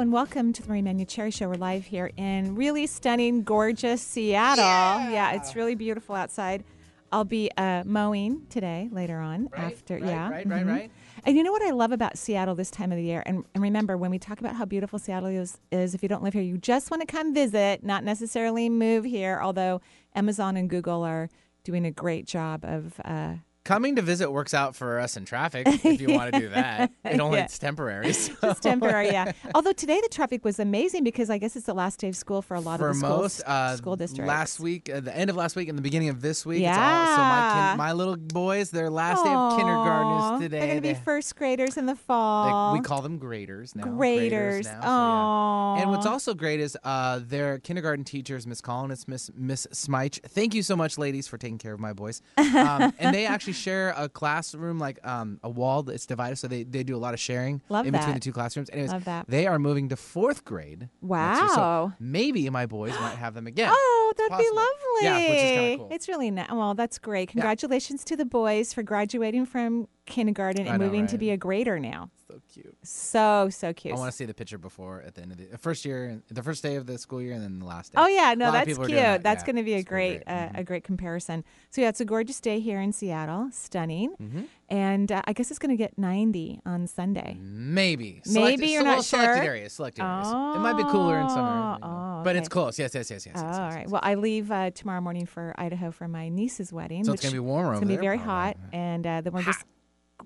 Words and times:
Hello 0.00 0.06
and 0.06 0.14
welcome 0.14 0.50
to 0.54 0.62
the 0.62 0.68
Marie 0.70 0.80
Manucherry 0.80 1.30
Show. 1.30 1.46
We're 1.46 1.56
live 1.56 1.84
here 1.84 2.10
in 2.16 2.54
really 2.54 2.86
stunning, 2.86 3.42
gorgeous 3.42 4.00
Seattle. 4.00 4.64
Yeah, 4.64 5.32
it's 5.32 5.54
really 5.54 5.74
beautiful 5.74 6.14
outside. 6.14 6.64
I'll 7.12 7.26
be 7.26 7.50
uh, 7.58 7.82
mowing 7.84 8.46
today 8.48 8.88
later 8.90 9.18
on 9.18 9.50
Right, 9.52 9.74
after 9.74 9.96
right, 9.96 10.02
yeah. 10.02 10.30
right, 10.30 10.46
right, 10.48 10.64
mhm. 10.64 10.70
right. 10.70 10.90
And 11.26 11.36
you 11.36 11.42
know 11.42 11.52
what 11.52 11.60
I 11.60 11.72
love 11.72 11.92
about 11.92 12.16
Seattle 12.16 12.54
this 12.54 12.70
time 12.70 12.92
of 12.92 12.96
the 12.96 13.04
year? 13.04 13.22
And, 13.26 13.44
and 13.54 13.62
remember, 13.62 13.98
when 13.98 14.10
we 14.10 14.18
talk 14.18 14.40
about 14.40 14.56
how 14.56 14.64
beautiful 14.64 14.98
Seattle 14.98 15.28
is, 15.28 15.58
is, 15.70 15.94
if 15.94 16.02
you 16.02 16.08
don't 16.08 16.22
live 16.22 16.32
here, 16.32 16.40
you 16.42 16.56
just 16.56 16.90
want 16.90 17.02
to 17.02 17.06
come 17.06 17.34
visit, 17.34 17.84
not 17.84 18.02
necessarily 18.02 18.70
move 18.70 19.04
here, 19.04 19.38
although 19.42 19.82
Amazon 20.14 20.56
and 20.56 20.70
Google 20.70 21.02
are 21.02 21.28
doing 21.62 21.84
a 21.84 21.90
great 21.90 22.24
job 22.24 22.64
of. 22.64 22.98
Uh, 23.04 23.34
Coming 23.62 23.96
to 23.96 24.02
visit 24.02 24.30
works 24.32 24.54
out 24.54 24.74
for 24.74 24.98
us 24.98 25.18
in 25.18 25.26
traffic 25.26 25.66
if 25.84 26.00
you 26.00 26.14
want 26.14 26.32
to 26.32 26.40
do 26.40 26.48
that. 26.48 26.90
It 27.04 27.20
only 27.20 27.38
Yeah. 27.38 27.44
it's 27.44 27.58
temporary. 27.58 28.12
so- 28.14 28.32
just 28.40 28.62
temporary, 28.62 29.08
yeah. 29.08 29.32
Although 29.54 29.72
today 29.72 30.00
the 30.02 30.08
traffic 30.08 30.44
was 30.46 30.58
amazing 30.58 31.04
because 31.04 31.28
I 31.28 31.36
guess 31.36 31.56
it's 31.56 31.66
the 31.66 31.74
last 31.74 32.00
day 32.00 32.08
of 32.08 32.16
school 32.16 32.40
for 32.40 32.54
a 32.54 32.60
lot 32.60 32.80
for 32.80 32.88
of 32.88 32.94
the 32.94 33.00
schools, 33.06 33.20
most 33.20 33.42
uh, 33.42 33.76
school 33.76 33.96
districts. 33.96 34.26
last 34.26 34.60
week, 34.60 34.88
uh, 34.88 35.00
the 35.00 35.14
end 35.14 35.28
of 35.28 35.36
last 35.36 35.56
week 35.56 35.68
and 35.68 35.76
the 35.76 35.82
beginning 35.82 36.08
of 36.08 36.22
this 36.22 36.46
week. 36.46 36.62
It's 36.62 36.68
all, 36.76 37.06
so 37.16 37.22
my 37.22 37.66
kin- 37.72 37.78
my 37.78 37.92
little 37.92 38.16
boys, 38.16 38.70
their 38.70 38.88
last 38.88 39.22
day 39.24 39.30
of 39.30 39.56
kindergarten 39.58 40.34
is 40.36 40.40
today. 40.46 40.58
They're 40.58 40.66
going 40.68 40.78
to 40.78 40.88
be 40.88 40.92
They- 40.94 41.00
first 41.04 41.36
graders 41.36 41.76
in 41.76 41.84
the 41.84 41.92
they- 41.92 41.98
fall. 41.98 42.72
we 42.72 42.80
call 42.80 43.02
them 43.02 43.18
graders 43.18 43.76
now. 43.76 43.84
graders. 43.84 44.64
now, 44.66 44.80
so 44.80 45.76
yeah. 45.76 45.82
And 45.82 45.90
what's 45.90 46.06
also 46.06 46.32
great 46.32 46.60
is 46.60 46.78
uh, 46.82 47.20
their 47.22 47.58
kindergarten 47.58 48.04
teachers, 48.04 48.46
Miss 48.46 48.62
Collins, 48.62 49.06
Miss 49.06 49.30
Miss 49.36 49.66
Smyche. 49.70 50.18
Thank 50.22 50.54
you 50.54 50.62
so 50.62 50.76
much, 50.76 50.96
ladies, 50.96 51.28
for 51.28 51.36
taking 51.36 51.58
care 51.58 51.74
of 51.74 51.78
my 51.80 51.92
boys. 51.92 52.22
Um, 52.38 52.92
and 52.98 53.14
they 53.14 53.26
actually 53.26 53.49
share 53.52 53.94
a 53.96 54.08
classroom, 54.08 54.78
like 54.78 54.98
um, 55.06 55.38
a 55.42 55.48
wall 55.50 55.82
that's 55.82 56.06
divided, 56.06 56.36
so 56.36 56.48
they, 56.48 56.62
they 56.64 56.82
do 56.82 56.96
a 56.96 56.98
lot 56.98 57.14
of 57.14 57.20
sharing 57.20 57.60
Love 57.68 57.86
in 57.86 57.92
between 57.92 58.08
that. 58.10 58.14
the 58.14 58.20
two 58.20 58.32
classrooms. 58.32 58.70
Anyways, 58.70 58.90
Love 58.92 59.04
that. 59.04 59.26
they 59.28 59.46
are 59.46 59.58
moving 59.58 59.88
to 59.90 59.96
fourth 59.96 60.44
grade. 60.44 60.88
next 61.02 61.38
year, 61.40 61.48
so 61.50 61.56
Wow. 61.60 61.92
maybe 62.00 62.48
my 62.50 62.66
boys 62.66 62.92
might 63.00 63.16
have 63.16 63.34
them 63.34 63.46
again. 63.46 63.70
Oh, 63.72 64.12
that'd 64.16 64.30
be 64.30 64.44
possible. 64.44 64.56
lovely. 64.56 65.02
Yeah, 65.02 65.14
which 65.30 65.38
is 65.38 65.50
kinda 65.50 65.76
cool. 65.78 65.88
It's 65.92 66.08
really 66.08 66.30
nice. 66.30 66.50
Well, 66.50 66.74
that's 66.74 66.98
great. 66.98 67.28
Congratulations 67.30 68.04
to 68.04 68.16
the 68.16 68.24
boys 68.24 68.72
for 68.72 68.82
graduating 68.82 69.46
from 69.46 69.88
kindergarten 70.06 70.66
I 70.66 70.70
and 70.72 70.78
know, 70.80 70.86
moving 70.86 71.06
to 71.06 71.12
right? 71.14 71.20
be 71.20 71.30
a 71.30 71.36
grader 71.36 71.78
now. 71.78 72.10
So 72.30 72.40
cute. 72.52 72.76
So, 72.82 73.48
so 73.50 73.72
cute. 73.72 73.94
I 73.94 73.98
want 73.98 74.10
to 74.10 74.16
see 74.16 74.24
the 74.24 74.34
picture 74.34 74.58
before 74.58 75.02
at 75.06 75.14
the 75.14 75.22
end 75.22 75.32
of 75.32 75.38
the 75.50 75.58
first 75.58 75.84
year, 75.84 76.22
the 76.30 76.42
first 76.42 76.62
day 76.62 76.76
of 76.76 76.86
the 76.86 76.96
school 76.98 77.20
year, 77.20 77.32
and 77.32 77.42
then 77.42 77.58
the 77.58 77.64
last 77.64 77.92
day. 77.92 77.96
Oh 78.00 78.06
yeah, 78.06 78.34
no, 78.34 78.52
that's 78.52 78.66
cute. 78.76 78.90
that, 78.90 79.22
That's 79.22 79.42
yeah. 79.42 79.46
going 79.46 79.56
to 79.56 79.62
be 79.62 79.74
a 79.74 79.82
great, 79.82 80.24
great. 80.24 80.28
uh, 80.28 80.48
Mhm. 80.50 80.58
a 80.58 80.64
great 80.64 80.84
comparison. 80.84 81.44
So 81.70 81.80
yeah, 81.80 81.88
it's 81.88 82.00
a 82.00 82.04
gorgeous 82.04 82.40
day 82.40 82.60
here 82.60 82.80
in 82.80 82.92
Seattle, 82.92 83.48
stunning, 83.52 84.14
Mhm. 84.22 84.46
and 84.68 85.10
uh, 85.12 85.22
I 85.26 85.32
guess 85.32 85.50
it's 85.50 85.58
going 85.58 85.70
to 85.70 85.76
get 85.76 85.98
90 85.98 86.60
on 86.64 86.86
Sunday. 86.86 87.36
Maybe. 87.40 88.22
Maybe 88.26 88.68
you're 88.68 88.82
so, 88.82 88.86
not 88.86 88.92
well, 88.96 89.02
Selected 89.02 89.44
areas. 89.44 89.72
Selected 89.72 90.02
areas. 90.04 90.28
It 90.28 90.60
might 90.60 90.76
be 90.76 90.84
cooler 90.84 91.18
in 91.20 91.28
summer. 91.28 91.78
Oh, 91.82 91.86
oh, 91.88 92.22
But 92.24 92.36
it's 92.36 92.48
close. 92.48 92.78
Yes, 92.78 92.94
yes, 92.94 93.10
yes, 93.10 93.26
yes. 93.26 93.34
yes, 93.34 93.42
Oh, 93.44 93.46
yes, 93.48 93.58
all 93.58 93.64
yes, 93.66 93.74
right. 93.74 93.82
yes. 93.82 93.90
Well, 93.90 94.00
I 94.04 94.14
leave 94.14 94.50
uh, 94.52 94.70
tomorrow 94.70 95.00
morning 95.00 95.26
for 95.26 95.54
Idaho 95.58 95.90
for 95.90 96.06
my 96.08 96.28
niece's 96.28 96.72
wedding. 96.72 97.04
So 97.04 97.12
which 97.12 97.20
it's 97.20 97.24
gonna 97.30 97.34
be 97.42 97.46
warmer 97.46 97.72
It's 97.72 97.80
gonna 97.80 97.92
be 97.92 98.00
very 98.00 98.18
probably. 98.18 98.32
hot, 98.34 98.56
and 98.72 99.06
uh, 99.06 99.20
then 99.22 99.32
we're 99.32 99.42
just 99.42 99.64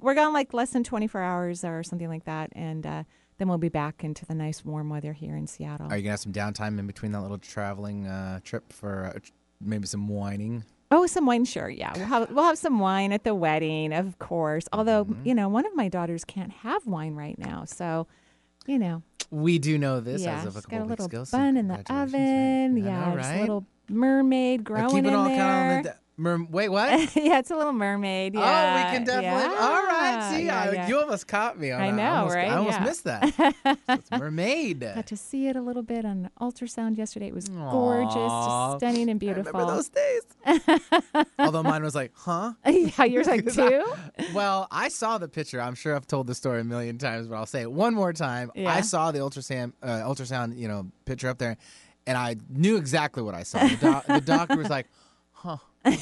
we're 0.00 0.14
gone 0.14 0.32
like 0.32 0.52
less 0.54 0.70
than 0.70 0.84
24 0.84 1.20
hours 1.20 1.64
or 1.64 1.82
something 1.82 2.08
like 2.08 2.24
that, 2.24 2.50
and 2.54 2.86
uh, 2.86 3.02
then 3.38 3.48
we'll 3.48 3.58
be 3.58 3.68
back 3.68 4.04
into 4.04 4.24
the 4.26 4.34
nice 4.34 4.64
warm 4.64 4.88
weather 4.90 5.12
here 5.12 5.36
in 5.36 5.46
Seattle. 5.46 5.86
Are 5.90 5.96
you 5.96 6.02
gonna 6.02 6.12
have 6.12 6.20
some 6.20 6.32
downtime 6.32 6.78
in 6.78 6.86
between 6.86 7.12
that 7.12 7.20
little 7.22 7.38
traveling 7.38 8.06
uh, 8.06 8.40
trip 8.44 8.72
for 8.72 9.12
uh, 9.14 9.18
maybe 9.60 9.86
some 9.86 10.08
whining? 10.08 10.64
Oh, 10.90 11.06
some 11.06 11.26
wine, 11.26 11.44
sure. 11.44 11.68
Yeah, 11.68 11.92
we'll 11.96 12.06
have 12.06 12.30
we'll 12.30 12.44
have 12.44 12.58
some 12.58 12.78
wine 12.78 13.10
at 13.12 13.24
the 13.24 13.34
wedding, 13.34 13.92
of 13.92 14.18
course. 14.18 14.64
Although 14.72 15.06
Mm-hmm. 15.06 15.26
you 15.26 15.34
know, 15.34 15.48
one 15.48 15.66
of 15.66 15.74
my 15.74 15.88
daughters 15.88 16.24
can't 16.24 16.52
have 16.52 16.86
wine 16.86 17.14
right 17.14 17.36
now, 17.38 17.64
so 17.64 18.06
you 18.66 18.78
know, 18.78 19.02
We 19.30 19.58
do 19.58 19.76
know 19.76 20.00
this 20.00 20.22
yeah, 20.22 20.38
as 20.40 20.46
of 20.46 20.56
a 20.56 20.62
couple 20.62 20.78
got 20.78 20.84
a 20.84 20.86
weeks 20.86 20.90
little 20.90 21.06
ago. 21.06 21.24
so 21.24 21.36
bun 21.38 21.56
in 21.56 21.68
the 21.68 21.82
oven. 21.92 22.74
right? 22.74 22.84
Yeah, 22.84 23.06
know, 23.06 23.14
there's 23.16 23.26
a 23.26 23.40
little 23.40 23.66
mermaid 23.90 24.64
growing 24.64 24.88
keep 24.90 25.04
it 25.04 25.08
in 25.08 25.14
all 25.14 25.24
there. 25.28 25.36
kind 25.36 25.86
of 25.86 25.92
the, 25.92 25.98
mer- 26.16 26.44
wait, 26.48 26.68
what? 26.68 26.90
yeah, 27.16 27.38
it's 27.38 27.50
a 27.50 27.56
little 27.56 27.72
mermaid. 27.72 28.34
Oh, 28.36 28.40
Yeah, 28.40 28.76
we 28.90 28.96
can 28.96 29.04
definitely. 29.04 29.54
Yeah, 29.54 29.60
All 29.60 29.82
right. 29.82 30.30
See, 30.34 30.46
yeah, 30.46 30.84
I, 30.84 30.86
you 30.88 30.98
almost 31.00 31.26
caught 31.28 31.58
me 31.58 31.70
on 31.70 31.80
I 31.80 31.90
know, 31.90 32.10
almost, 32.10 32.34
right? 32.36 32.50
I 32.50 32.56
almost 32.56 32.80
missed 32.80 33.04
that. 33.04 33.32
So 33.86 33.92
it's 33.94 34.10
mermaid. 34.10 34.80
Got 34.80 35.06
to 35.08 35.16
see 35.16 35.48
it 35.48 35.56
a 35.56 35.60
little 35.60 35.82
bit 35.82 36.04
on 36.04 36.30
ultrasound 36.40 36.96
yesterday. 36.96 37.28
It 37.28 37.34
was 37.34 37.48
gorgeous, 37.48 38.14
just 38.14 38.78
stunning 38.78 39.10
and 39.10 39.18
I 39.18 39.18
beautiful. 39.18 39.52
remember 39.52 39.74
those 39.74 39.88
days. 39.90 40.22
Although 41.38 41.62
mine 41.62 41.82
was 41.82 41.94
like, 41.94 42.12
huh? 42.14 42.52
yeah, 42.66 43.04
yours 43.04 43.26
like 43.26 43.50
two. 43.52 43.84
Well, 44.32 44.66
I 44.70 44.88
saw 44.88 45.18
the 45.18 45.28
picture. 45.28 45.60
I'm 45.60 45.74
sure 45.74 45.94
I've 45.94 46.06
told 46.06 46.26
the 46.26 46.34
story 46.34 46.60
a 46.60 46.64
million 46.64 46.98
times, 46.98 47.28
but 47.28 47.36
I'll 47.36 47.46
say 47.46 47.62
it 47.62 47.70
one 47.72 47.94
more 47.94 48.12
time. 48.12 48.50
I 48.56 48.80
saw 48.80 49.12
the 49.12 49.18
ultrasound, 49.18 49.72
uh, 49.82 50.00
ultrasound, 50.00 50.56
you 50.56 50.68
know, 50.68 50.86
picture 51.04 51.28
up 51.28 51.38
there, 51.38 51.56
and 52.06 52.16
I 52.16 52.36
knew 52.48 52.76
exactly 52.76 53.22
what 53.22 53.34
I 53.34 53.42
saw. 53.42 53.66
The, 53.66 53.76
doc- 53.76 54.06
the 54.06 54.20
doctor 54.20 54.56
was 54.56 54.70
like, 54.70 54.86
"Huh, 55.32 55.56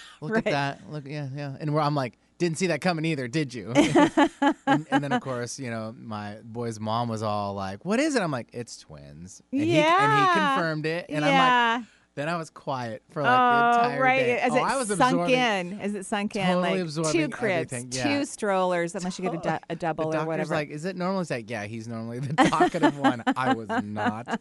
look 0.20 0.32
Right. 0.34 0.46
at 0.46 0.50
that. 0.52 0.90
Look, 0.90 1.04
yeah, 1.06 1.28
yeah." 1.34 1.56
And 1.60 1.72
where 1.74 1.82
I'm 1.82 1.94
like, 1.94 2.18
"Didn't 2.38 2.58
see 2.58 2.66
that 2.68 2.80
coming 2.80 3.04
either, 3.04 3.26
did 3.28 3.52
you?" 3.54 3.72
and, 3.74 4.86
and 4.90 5.02
then 5.04 5.12
of 5.12 5.22
course, 5.22 5.58
you 5.58 5.70
know, 5.70 5.94
my 5.98 6.36
boy's 6.44 6.78
mom 6.80 7.08
was 7.08 7.22
all 7.22 7.54
like, 7.54 7.84
"What 7.84 8.00
is 8.00 8.14
it?" 8.14 8.22
I'm 8.22 8.30
like, 8.30 8.48
"It's 8.52 8.76
twins." 8.78 9.42
And 9.52 9.62
He, 9.62 9.78
and 9.78 10.12
he 10.20 10.26
confirmed 10.40 10.86
it, 10.86 11.06
and 11.08 11.24
I'm 11.24 11.30
like, 11.32 11.38
yeah. 11.40 11.82
Then 12.20 12.28
I 12.28 12.36
was 12.36 12.50
quiet 12.50 13.02
for 13.10 13.22
like 13.22 13.30
the 13.30 13.80
oh, 13.80 13.84
entire 13.84 14.02
right. 14.02 14.18
day. 14.18 14.38
As 14.38 14.52
oh, 14.52 14.56
it 14.56 14.60
I 14.60 14.76
was 14.76 14.88
sunk 14.88 15.00
absorbing. 15.00 15.34
in, 15.34 15.80
as 15.80 15.94
it 15.94 16.06
sunk 16.06 16.36
in, 16.36 16.46
totally 16.46 16.70
like 16.70 16.80
absorbing 16.80 17.12
two 17.12 17.28
cribs, 17.28 17.72
everything, 17.72 17.90
two 17.90 18.24
strollers, 18.24 18.94
unless 18.94 19.18
you 19.18 19.30
get 19.30 19.46
a, 19.46 19.56
a 19.56 19.60
The 19.70 19.76
double 19.76 20.14
or 20.14 20.26
whatever. 20.26 20.54
like, 20.54 20.70
is 20.70 20.84
it 20.84 20.96
normal? 20.96 21.20
He's 21.20 21.30
like, 21.30 21.48
yeah, 21.48 21.64
he's 21.64 21.88
normally 21.88 22.20
the 22.20 22.34
talkative 22.50 22.98
one. 22.98 23.22
I 23.36 23.54
was 23.54 23.68
not. 23.82 24.40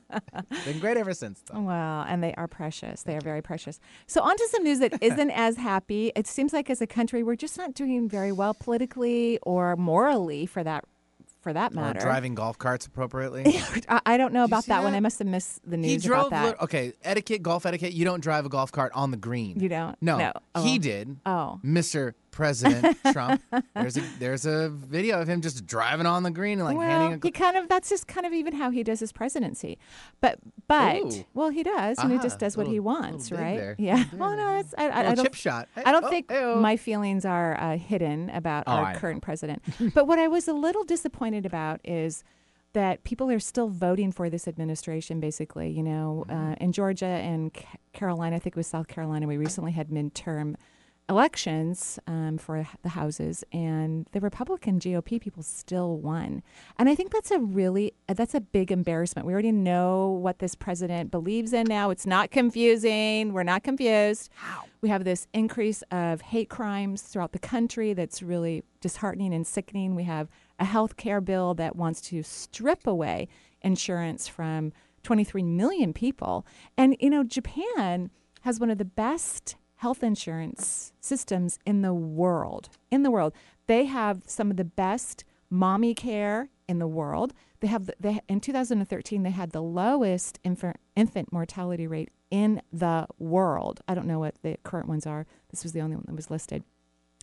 Been 0.65 0.79
great 0.79 0.97
ever 0.97 1.13
since, 1.13 1.41
though. 1.51 1.61
Well, 1.61 2.05
and 2.07 2.21
they 2.23 2.33
are 2.35 2.47
precious. 2.47 3.03
They 3.03 3.15
are 3.15 3.21
very 3.21 3.41
precious. 3.41 3.79
So, 4.07 4.21
on 4.21 4.35
to 4.35 4.47
some 4.51 4.63
news 4.63 4.79
that 4.79 4.93
isn't 5.01 5.31
as 5.31 5.57
happy. 5.57 6.11
It 6.15 6.27
seems 6.27 6.53
like 6.53 6.69
as 6.69 6.81
a 6.81 6.87
country, 6.87 7.23
we're 7.23 7.35
just 7.35 7.57
not 7.57 7.73
doing 7.73 8.09
very 8.09 8.31
well 8.31 8.53
politically 8.53 9.39
or 9.43 9.75
morally, 9.75 10.45
for 10.45 10.63
that 10.63 10.83
for 11.41 11.53
that 11.53 11.71
Or 11.71 11.75
matter. 11.75 11.99
driving 11.99 12.35
golf 12.35 12.57
carts 12.57 12.85
appropriately. 12.85 13.45
I, 13.89 14.01
I 14.05 14.17
don't 14.17 14.33
know 14.33 14.43
about 14.43 14.65
see 14.65 14.69
that, 14.71 14.83
one. 14.83 14.93
I 14.93 14.99
must 14.99 15.19
have 15.19 15.27
missed 15.27 15.61
the 15.69 15.77
he 15.77 15.83
news 15.93 16.03
drove. 16.03 16.27
about 16.27 16.57
that. 16.57 16.63
okay, 16.63 16.93
etiquette, 17.03 17.41
golf 17.43 17.65
etiquette. 17.65 17.93
You 17.93 18.05
don't 18.05 18.21
drive 18.21 18.45
a 18.45 18.49
golf 18.49 18.71
cart 18.71 18.91
on 18.95 19.11
the 19.11 19.17
green. 19.17 19.59
you 19.59 19.69
don't? 19.69 19.95
No, 20.01 20.17
No. 20.17 20.33
Oh, 20.55 20.63
he 20.63 20.75
Oh. 20.75 20.79
did. 20.79 21.17
Oh. 21.25 21.59
Mr. 21.63 22.13
President 22.39 22.97
Trump. 23.11 23.41
There's 23.75 23.97
a 23.97 24.01
there's 24.17 24.45
a 24.45 24.69
video 24.69 25.21
of 25.21 25.27
him 25.27 25.41
just 25.41 25.65
driving 25.65 26.05
on 26.05 26.23
the 26.23 26.31
green 26.31 26.59
and 26.59 26.67
like 26.67 26.77
well, 26.77 26.87
handing 26.89 27.19
a. 27.21 27.25
he 27.27 27.31
kind 27.31 27.57
of 27.57 27.67
that's 27.67 27.89
just 27.89 28.07
kind 28.07 28.25
of 28.25 28.33
even 28.33 28.53
how 28.53 28.69
he 28.69 28.81
does 28.81 28.99
his 29.01 29.11
presidency. 29.11 29.77
But 30.21 30.39
but 30.67 30.97
Ooh. 30.97 31.25
well, 31.33 31.49
he 31.49 31.63
does, 31.63 31.97
and 31.99 32.11
he 32.11 32.17
Ah, 32.17 32.21
just 32.21 32.39
does 32.39 32.55
what 32.55 32.67
he 32.67 32.79
wants, 32.79 33.31
right? 33.31 33.57
there. 33.57 33.75
Yeah. 33.77 34.05
Well, 34.13 34.35
no, 34.35 34.57
it's, 34.59 34.73
I, 34.77 34.87
I, 34.89 34.99
I 35.11 35.15
don't. 35.15 35.25
chip 35.25 35.33
shot. 35.35 35.67
Hey, 35.75 35.83
I 35.85 35.91
don't 35.91 36.05
oh, 36.05 36.09
think 36.09 36.31
hey-oh. 36.31 36.59
my 36.59 36.77
feelings 36.77 37.25
are 37.25 37.59
uh, 37.59 37.77
hidden 37.77 38.29
about 38.29 38.63
Oh, 38.67 38.71
I 38.71 38.75
our 38.83 38.93
know. 38.93 38.99
current 38.99 39.21
president. 39.21 39.61
but 39.93 40.07
what 40.07 40.17
I 40.19 40.27
was 40.27 40.47
a 40.47 40.53
little 40.53 40.83
disappointed 40.85 41.45
about 41.45 41.81
is 41.83 42.23
that 42.73 43.03
people 43.03 43.29
are 43.31 43.39
still 43.39 43.67
voting 43.67 44.11
for 44.11 44.29
this 44.29 44.47
administration. 44.47 45.19
Basically, 45.19 45.69
you 45.69 45.83
know, 45.83 46.25
Mm-hmm. 46.29 46.51
uh, 46.51 46.55
in 46.61 46.71
Georgia 46.71 47.05
and 47.05 47.53
Ca- 47.53 47.65
Carolina, 47.93 48.35
I 48.37 48.39
think 48.39 48.55
it 48.55 48.57
was 48.57 48.67
South 48.67 48.87
Carolina, 48.87 49.27
we 49.27 49.37
recently 49.37 49.71
had 49.73 49.89
midterm 49.89 50.55
elections 51.09 51.99
um, 52.07 52.37
for 52.37 52.67
the 52.83 52.89
houses, 52.89 53.43
and 53.51 54.07
the 54.11 54.19
Republican 54.19 54.79
GOP 54.79 55.19
people 55.19 55.43
still 55.43 55.97
won. 55.97 56.43
And 56.77 56.87
I 56.87 56.95
think 56.95 57.11
that's 57.11 57.31
a 57.31 57.39
really 57.39 57.93
uh, 58.07 58.13
that's 58.13 58.35
a 58.35 58.41
big 58.41 58.71
embarrassment. 58.71 59.25
We 59.25 59.33
already 59.33 59.51
know 59.51 60.09
what 60.09 60.39
this 60.39 60.55
president 60.55 61.11
believes 61.11 61.51
in 61.51 61.65
now. 61.67 61.89
It's 61.89 62.05
not 62.05 62.31
confusing. 62.31 63.33
We're 63.33 63.43
not 63.43 63.63
confused. 63.63 64.29
We 64.81 64.89
have 64.89 65.03
this 65.03 65.27
increase 65.33 65.81
of 65.91 66.21
hate 66.21 66.49
crimes 66.49 67.01
throughout 67.01 67.33
the 67.33 67.39
country 67.39 67.93
that's 67.93 68.21
really 68.21 68.63
disheartening 68.79 69.33
and 69.33 69.45
sickening. 69.45 69.95
We 69.95 70.03
have 70.03 70.29
a 70.59 70.65
health 70.65 70.95
care 70.95 71.19
bill 71.19 71.53
that 71.55 71.75
wants 71.75 72.01
to 72.01 72.23
strip 72.23 72.87
away 72.87 73.27
insurance 73.61 74.27
from 74.27 74.71
23 75.03 75.43
million 75.43 75.93
people. 75.93 76.45
And, 76.77 76.95
you 76.99 77.09
know, 77.09 77.23
Japan 77.23 78.09
has 78.41 78.59
one 78.59 78.69
of 78.69 78.77
the 78.77 78.85
best 78.85 79.55
health 79.79 80.03
insurance 80.03 80.91
systems 80.99 81.57
in 81.65 81.81
the 81.81 81.93
world. 81.93 82.69
In 82.91 83.03
the 83.03 83.11
world. 83.11 83.33
They 83.67 83.85
have 83.85 84.23
some 84.25 84.51
of 84.51 84.57
the 84.57 84.65
best 84.65 85.23
mommy 85.49 85.93
care 85.93 86.49
in 86.67 86.79
the 86.79 86.87
world. 86.87 87.33
They 87.61 87.67
have 87.67 87.85
the, 87.85 87.93
they, 87.97 88.19
in 88.27 88.41
2013 88.41 89.23
they 89.23 89.29
had 89.29 89.51
the 89.51 89.61
lowest 89.61 90.37
infant 90.43 90.75
infant 90.97 91.31
mortality 91.31 91.87
rate 91.87 92.09
in 92.29 92.61
the 92.73 93.07
world. 93.17 93.79
I 93.87 93.95
don't 93.95 94.05
know 94.05 94.19
what 94.19 94.35
the 94.41 94.57
current 94.63 94.89
ones 94.89 95.07
are. 95.07 95.25
This 95.49 95.63
was 95.63 95.71
the 95.71 95.81
only 95.81 95.95
one 95.95 96.05
that 96.07 96.15
was 96.15 96.29
listed. 96.29 96.63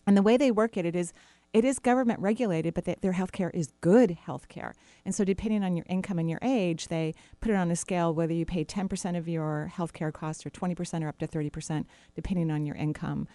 And 0.07 0.17
the 0.17 0.23
way 0.23 0.35
they 0.35 0.49
work 0.49 0.77
it, 0.77 0.85
it 0.85 0.95
is 0.95 1.13
it 1.53 1.65
is 1.65 1.79
government 1.79 2.19
regulated, 2.19 2.73
but 2.73 2.85
they, 2.85 2.95
their 3.01 3.13
health 3.13 3.31
care 3.31 3.49
is 3.51 3.71
good 3.81 4.11
health 4.11 4.47
care. 4.47 4.73
And 5.05 5.15
so, 5.15 5.23
depending 5.23 5.63
on 5.63 5.75
your 5.75 5.85
income 5.89 6.19
and 6.19 6.29
your 6.29 6.39
age, 6.41 6.87
they 6.87 7.13
put 7.39 7.51
it 7.51 7.55
on 7.55 7.71
a 7.71 7.75
scale 7.75 8.13
whether 8.13 8.33
you 8.33 8.45
pay 8.45 8.65
10% 8.65 9.17
of 9.17 9.27
your 9.27 9.67
health 9.67 9.93
care 9.93 10.11
costs 10.11 10.45
or 10.45 10.49
20% 10.49 11.03
or 11.03 11.07
up 11.07 11.17
to 11.19 11.27
30%, 11.27 11.85
depending 12.15 12.51
on 12.51 12.65
your 12.65 12.75
income. 12.75 13.27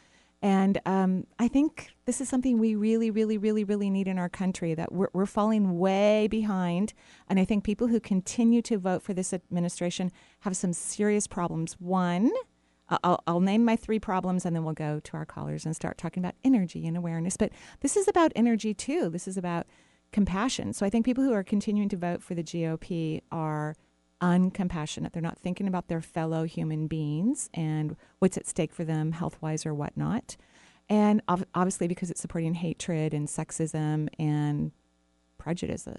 And 0.42 0.80
um, 0.86 1.24
I 1.38 1.46
think 1.46 1.92
this 2.04 2.20
is 2.20 2.28
something 2.28 2.58
we 2.58 2.74
really, 2.74 3.12
really, 3.12 3.38
really, 3.38 3.62
really 3.62 3.90
need 3.90 4.08
in 4.08 4.18
our 4.18 4.28
country 4.28 4.74
that 4.74 4.90
we're, 4.90 5.08
we're 5.12 5.24
falling 5.24 5.78
way 5.78 6.26
behind. 6.26 6.94
And 7.28 7.38
I 7.38 7.44
think 7.44 7.62
people 7.62 7.86
who 7.86 8.00
continue 8.00 8.60
to 8.62 8.76
vote 8.76 9.04
for 9.04 9.14
this 9.14 9.32
administration 9.32 10.10
have 10.40 10.56
some 10.56 10.72
serious 10.72 11.28
problems. 11.28 11.74
One, 11.74 12.32
I'll, 13.02 13.22
I'll, 13.26 13.40
name 13.40 13.64
my 13.64 13.76
three 13.76 13.98
problems 13.98 14.44
and 14.44 14.54
then 14.54 14.64
we'll 14.64 14.74
go 14.74 15.00
to 15.00 15.16
our 15.16 15.24
callers 15.24 15.64
and 15.64 15.74
start 15.74 15.98
talking 15.98 16.22
about 16.22 16.34
energy 16.44 16.86
and 16.86 16.96
awareness. 16.96 17.36
But 17.36 17.52
this 17.80 17.96
is 17.96 18.08
about 18.08 18.32
energy 18.36 18.74
too. 18.74 19.08
This 19.08 19.26
is 19.26 19.36
about 19.36 19.66
compassion. 20.12 20.72
So 20.72 20.84
I 20.84 20.90
think 20.90 21.04
people 21.04 21.24
who 21.24 21.32
are 21.32 21.42
continuing 21.42 21.88
to 21.88 21.96
vote 21.96 22.22
for 22.22 22.34
the 22.34 22.42
GOP 22.42 23.22
are 23.32 23.74
uncompassionate. 24.20 25.12
They're 25.12 25.22
not 25.22 25.38
thinking 25.38 25.66
about 25.66 25.88
their 25.88 26.00
fellow 26.00 26.44
human 26.44 26.86
beings 26.86 27.50
and 27.52 27.96
what's 28.20 28.36
at 28.36 28.46
stake 28.46 28.72
for 28.72 28.84
them 28.84 29.12
health 29.12 29.36
wise 29.40 29.66
or 29.66 29.74
whatnot. 29.74 30.36
And 30.88 31.22
obviously, 31.28 31.88
because 31.88 32.10
it's 32.10 32.20
supporting 32.20 32.54
hatred 32.54 33.14
and 33.14 33.26
sexism 33.26 34.08
and 34.18 34.72
prejudice, 35.38 35.86
uh, 35.86 35.96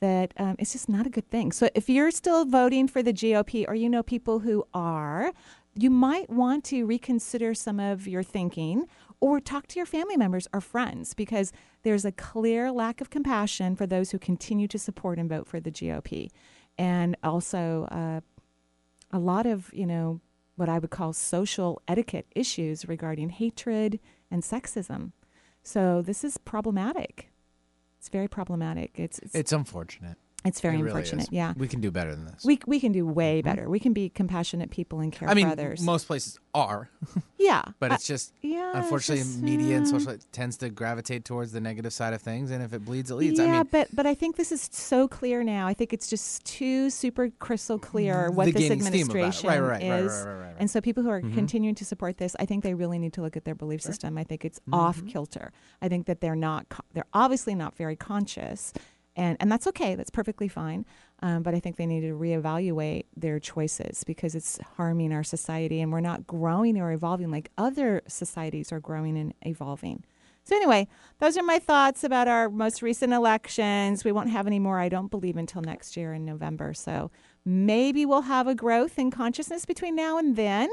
that 0.00 0.32
um, 0.38 0.56
it's 0.58 0.72
just 0.72 0.88
not 0.88 1.06
a 1.06 1.10
good 1.10 1.28
thing. 1.28 1.52
So, 1.52 1.68
if 1.74 1.88
you're 1.88 2.10
still 2.10 2.44
voting 2.44 2.88
for 2.88 3.02
the 3.02 3.12
GOP 3.12 3.66
or 3.68 3.74
you 3.74 3.88
know 3.88 4.02
people 4.02 4.38
who 4.38 4.64
are, 4.72 5.32
you 5.74 5.90
might 5.90 6.28
want 6.30 6.64
to 6.64 6.84
reconsider 6.84 7.54
some 7.54 7.78
of 7.78 8.06
your 8.06 8.22
thinking 8.22 8.86
or 9.20 9.40
talk 9.40 9.66
to 9.68 9.78
your 9.78 9.86
family 9.86 10.16
members 10.16 10.48
or 10.52 10.60
friends 10.60 11.14
because 11.14 11.52
there's 11.82 12.04
a 12.04 12.12
clear 12.12 12.72
lack 12.72 13.00
of 13.00 13.10
compassion 13.10 13.76
for 13.76 13.86
those 13.86 14.10
who 14.10 14.18
continue 14.18 14.66
to 14.68 14.78
support 14.78 15.18
and 15.18 15.28
vote 15.28 15.46
for 15.46 15.60
the 15.60 15.70
GOP 15.70 16.30
and 16.78 17.16
also 17.22 17.86
uh, 17.90 18.20
a 19.12 19.18
lot 19.18 19.46
of 19.46 19.70
you 19.72 19.86
know 19.86 20.20
what 20.56 20.68
I 20.68 20.78
would 20.78 20.90
call 20.90 21.12
social 21.12 21.80
etiquette 21.88 22.26
issues 22.34 22.86
regarding 22.86 23.30
hatred 23.30 23.98
and 24.30 24.42
sexism. 24.42 25.12
So 25.62 26.02
this 26.02 26.22
is 26.22 26.36
problematic. 26.36 27.30
It's 27.98 28.08
very 28.08 28.28
problematic. 28.28 28.98
It's 28.98 29.18
it's, 29.20 29.34
it's 29.34 29.52
unfortunate. 29.52 30.16
It's 30.44 30.60
very 30.60 30.76
it 30.76 30.78
really 30.78 30.90
unfortunate. 30.90 31.24
Is. 31.24 31.32
Yeah, 31.32 31.52
we 31.56 31.68
can 31.68 31.80
do 31.80 31.90
better 31.90 32.14
than 32.14 32.24
this. 32.24 32.44
We 32.44 32.60
we 32.66 32.80
can 32.80 32.92
do 32.92 33.06
way 33.06 33.40
mm-hmm. 33.40 33.48
better. 33.48 33.68
We 33.68 33.78
can 33.78 33.92
be 33.92 34.08
compassionate 34.08 34.70
people 34.70 35.00
and 35.00 35.12
care 35.12 35.28
I 35.28 35.34
mean, 35.34 35.46
for 35.46 35.52
others. 35.52 35.82
Most 35.82 36.06
places 36.06 36.38
are. 36.54 36.88
yeah, 37.38 37.62
but 37.78 37.92
it's 37.92 38.06
just 38.06 38.32
yeah. 38.40 38.72
Unfortunately, 38.74 39.22
just, 39.22 39.40
media 39.40 39.76
and 39.76 39.86
social 39.86 40.16
tends 40.32 40.56
to 40.58 40.70
gravitate 40.70 41.26
towards 41.26 41.52
the 41.52 41.60
negative 41.60 41.92
side 41.92 42.14
of 42.14 42.22
things, 42.22 42.50
and 42.50 42.62
if 42.62 42.72
it 42.72 42.84
bleeds, 42.84 43.10
it 43.10 43.16
leads. 43.16 43.38
Yeah, 43.38 43.46
I 43.46 43.50
mean, 43.50 43.68
but 43.70 43.88
but 43.94 44.06
I 44.06 44.14
think 44.14 44.36
this 44.36 44.50
is 44.50 44.68
so 44.72 45.06
clear 45.06 45.44
now. 45.44 45.66
I 45.66 45.74
think 45.74 45.92
it's 45.92 46.08
just 46.08 46.42
too 46.46 46.88
super 46.88 47.28
crystal 47.38 47.78
clear 47.78 48.30
what 48.30 48.52
this 48.54 48.70
administration 48.70 49.48
right, 49.48 49.60
right, 49.60 49.82
is, 49.82 50.24
right, 50.24 50.34
right, 50.34 50.54
and 50.58 50.70
so 50.70 50.80
people 50.80 51.02
who 51.02 51.10
are 51.10 51.20
mm-hmm. 51.20 51.34
continuing 51.34 51.74
to 51.74 51.84
support 51.84 52.16
this, 52.16 52.34
I 52.40 52.46
think 52.46 52.64
they 52.64 52.72
really 52.72 52.98
need 52.98 53.12
to 53.14 53.20
look 53.20 53.36
at 53.36 53.44
their 53.44 53.54
belief 53.54 53.82
system. 53.82 54.16
I 54.16 54.24
think 54.24 54.46
it's 54.46 54.58
mm-hmm. 54.60 54.74
off 54.74 55.04
kilter. 55.06 55.52
I 55.82 55.88
think 55.88 56.06
that 56.06 56.22
they're 56.22 56.34
not. 56.34 56.66
They're 56.94 57.04
obviously 57.12 57.54
not 57.54 57.76
very 57.76 57.96
conscious 57.96 58.72
and 59.20 59.36
and 59.38 59.52
that's 59.52 59.66
okay. 59.66 59.94
That's 59.94 60.10
perfectly 60.10 60.48
fine. 60.48 60.86
Um, 61.22 61.42
but 61.42 61.54
I 61.54 61.60
think 61.60 61.76
they 61.76 61.84
need 61.84 62.00
to 62.00 62.14
reevaluate 62.14 63.04
their 63.14 63.38
choices 63.38 64.02
because 64.02 64.34
it's 64.34 64.58
harming 64.76 65.12
our 65.12 65.22
society, 65.22 65.82
and 65.82 65.92
we're 65.92 66.00
not 66.00 66.26
growing 66.26 66.78
or 66.78 66.90
evolving 66.90 67.30
like 67.30 67.50
other 67.58 68.00
societies 68.08 68.72
are 68.72 68.80
growing 68.80 69.18
and 69.18 69.34
evolving. 69.42 70.04
So 70.44 70.56
anyway, 70.56 70.88
those 71.18 71.36
are 71.36 71.42
my 71.42 71.58
thoughts 71.58 72.02
about 72.02 72.28
our 72.28 72.48
most 72.48 72.80
recent 72.80 73.12
elections. 73.12 74.04
We 74.04 74.10
won't 74.10 74.30
have 74.30 74.46
any 74.46 74.58
more, 74.58 74.80
I 74.80 74.88
don't 74.88 75.10
believe, 75.10 75.36
until 75.36 75.60
next 75.60 75.98
year 75.98 76.14
in 76.14 76.24
November. 76.24 76.72
So 76.72 77.10
maybe 77.44 78.06
we'll 78.06 78.22
have 78.22 78.46
a 78.46 78.54
growth 78.54 78.98
in 78.98 79.10
consciousness 79.10 79.66
between 79.66 79.94
now 79.94 80.16
and 80.16 80.34
then, 80.34 80.70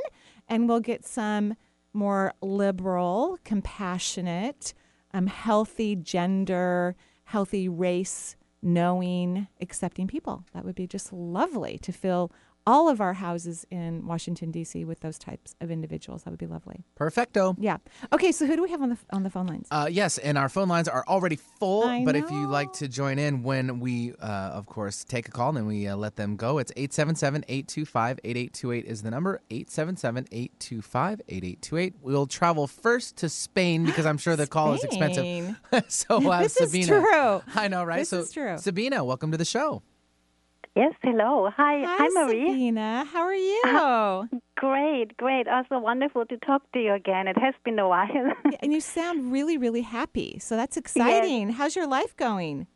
and 0.47 0.69
we'll 0.69 0.79
get 0.79 1.05
some 1.05 1.55
more 1.91 2.33
liberal, 2.41 3.39
compassionate, 3.43 4.73
um, 5.13 5.27
healthy 5.27 5.97
gender 5.97 6.95
healthy 7.27 7.67
race 7.67 8.36
knowing, 8.61 9.47
accepting 9.61 10.07
people. 10.07 10.43
That 10.53 10.65
would 10.65 10.75
be 10.75 10.87
just 10.87 11.13
lovely 11.13 11.77
to 11.79 11.91
fill 11.91 12.31
all 12.67 12.87
of 12.89 13.01
our 13.01 13.13
houses 13.13 13.65
in 13.71 14.05
Washington 14.05 14.51
D.C. 14.51 14.85
with 14.85 14.99
those 14.99 15.17
types 15.17 15.55
of 15.61 15.71
individuals. 15.71 16.23
That 16.23 16.31
would 16.31 16.39
be 16.39 16.45
lovely. 16.45 16.83
Perfecto. 16.95 17.55
Yeah. 17.57 17.77
Okay. 18.11 18.33
So 18.33 18.45
who 18.45 18.57
do 18.57 18.61
we 18.61 18.69
have 18.69 18.81
on 18.81 18.89
the 18.89 18.97
on 19.11 19.23
the 19.23 19.29
phone 19.29 19.47
lines? 19.47 19.69
Uh, 19.71 19.87
yes, 19.89 20.17
and 20.17 20.37
our 20.37 20.49
phone 20.49 20.67
lines 20.67 20.89
are 20.89 21.05
already 21.07 21.37
full. 21.37 21.85
I 21.85 22.03
but 22.03 22.15
know. 22.15 22.25
if 22.25 22.31
you 22.31 22.45
like 22.47 22.73
to 22.73 22.89
join 22.89 23.19
in 23.19 23.41
when 23.41 23.79
we, 23.79 24.11
uh, 24.21 24.25
of 24.25 24.65
course, 24.65 25.05
take 25.05 25.29
a 25.29 25.31
call 25.31 25.47
and 25.49 25.57
then 25.57 25.65
we 25.65 25.87
uh, 25.87 25.95
let 25.95 26.17
them 26.17 26.35
go, 26.35 26.57
it's 26.57 26.73
877-825-8828 26.73 28.83
is 28.83 29.01
the 29.01 29.11
number. 29.11 29.39
877-825-8828. 29.49 31.93
We'll 32.01 32.27
travel 32.27 32.67
first 32.67 33.15
to 33.17 33.29
Spain 33.29 33.85
because 33.85 34.05
I'm 34.05 34.17
sure 34.17 34.35
the 34.35 34.47
call 34.47 34.73
is 34.73 34.83
expensive. 34.83 35.55
so 35.87 36.17
uh, 36.31 36.41
this 36.41 36.55
Sabina, 36.55 36.81
is 36.81 36.87
true. 36.87 37.41
I 37.55 37.69
know, 37.69 37.85
right? 37.85 37.99
This 37.99 38.09
so 38.09 38.19
is 38.19 38.31
true. 38.31 38.57
Sabina, 38.57 39.05
welcome 39.05 39.31
to 39.31 39.37
the 39.37 39.45
show. 39.45 39.83
Yes, 40.77 40.93
hello. 41.01 41.49
Hi, 41.57 41.81
Hi, 41.83 41.97
hi 41.97 42.07
Marie. 42.09 42.45
Sabina. 42.51 43.03
How 43.11 43.21
are 43.21 43.33
you? 43.33 43.61
Uh, 43.65 44.25
great, 44.57 45.17
great. 45.17 45.47
Also 45.47 45.79
wonderful 45.79 46.23
to 46.27 46.37
talk 46.37 46.61
to 46.73 46.79
you 46.79 46.93
again. 46.93 47.27
It 47.27 47.35
has 47.39 47.55
been 47.65 47.79
a 47.79 47.89
while. 47.89 48.07
and 48.59 48.71
you 48.71 48.79
sound 48.79 49.31
really, 49.31 49.57
really 49.57 49.81
happy. 49.81 50.37
So 50.37 50.55
that's 50.55 50.77
exciting. 50.83 51.47
Yes. 51.49 51.57
How's 51.57 51.75
your 51.75 51.87
life 51.87 52.15
going? 52.15 52.67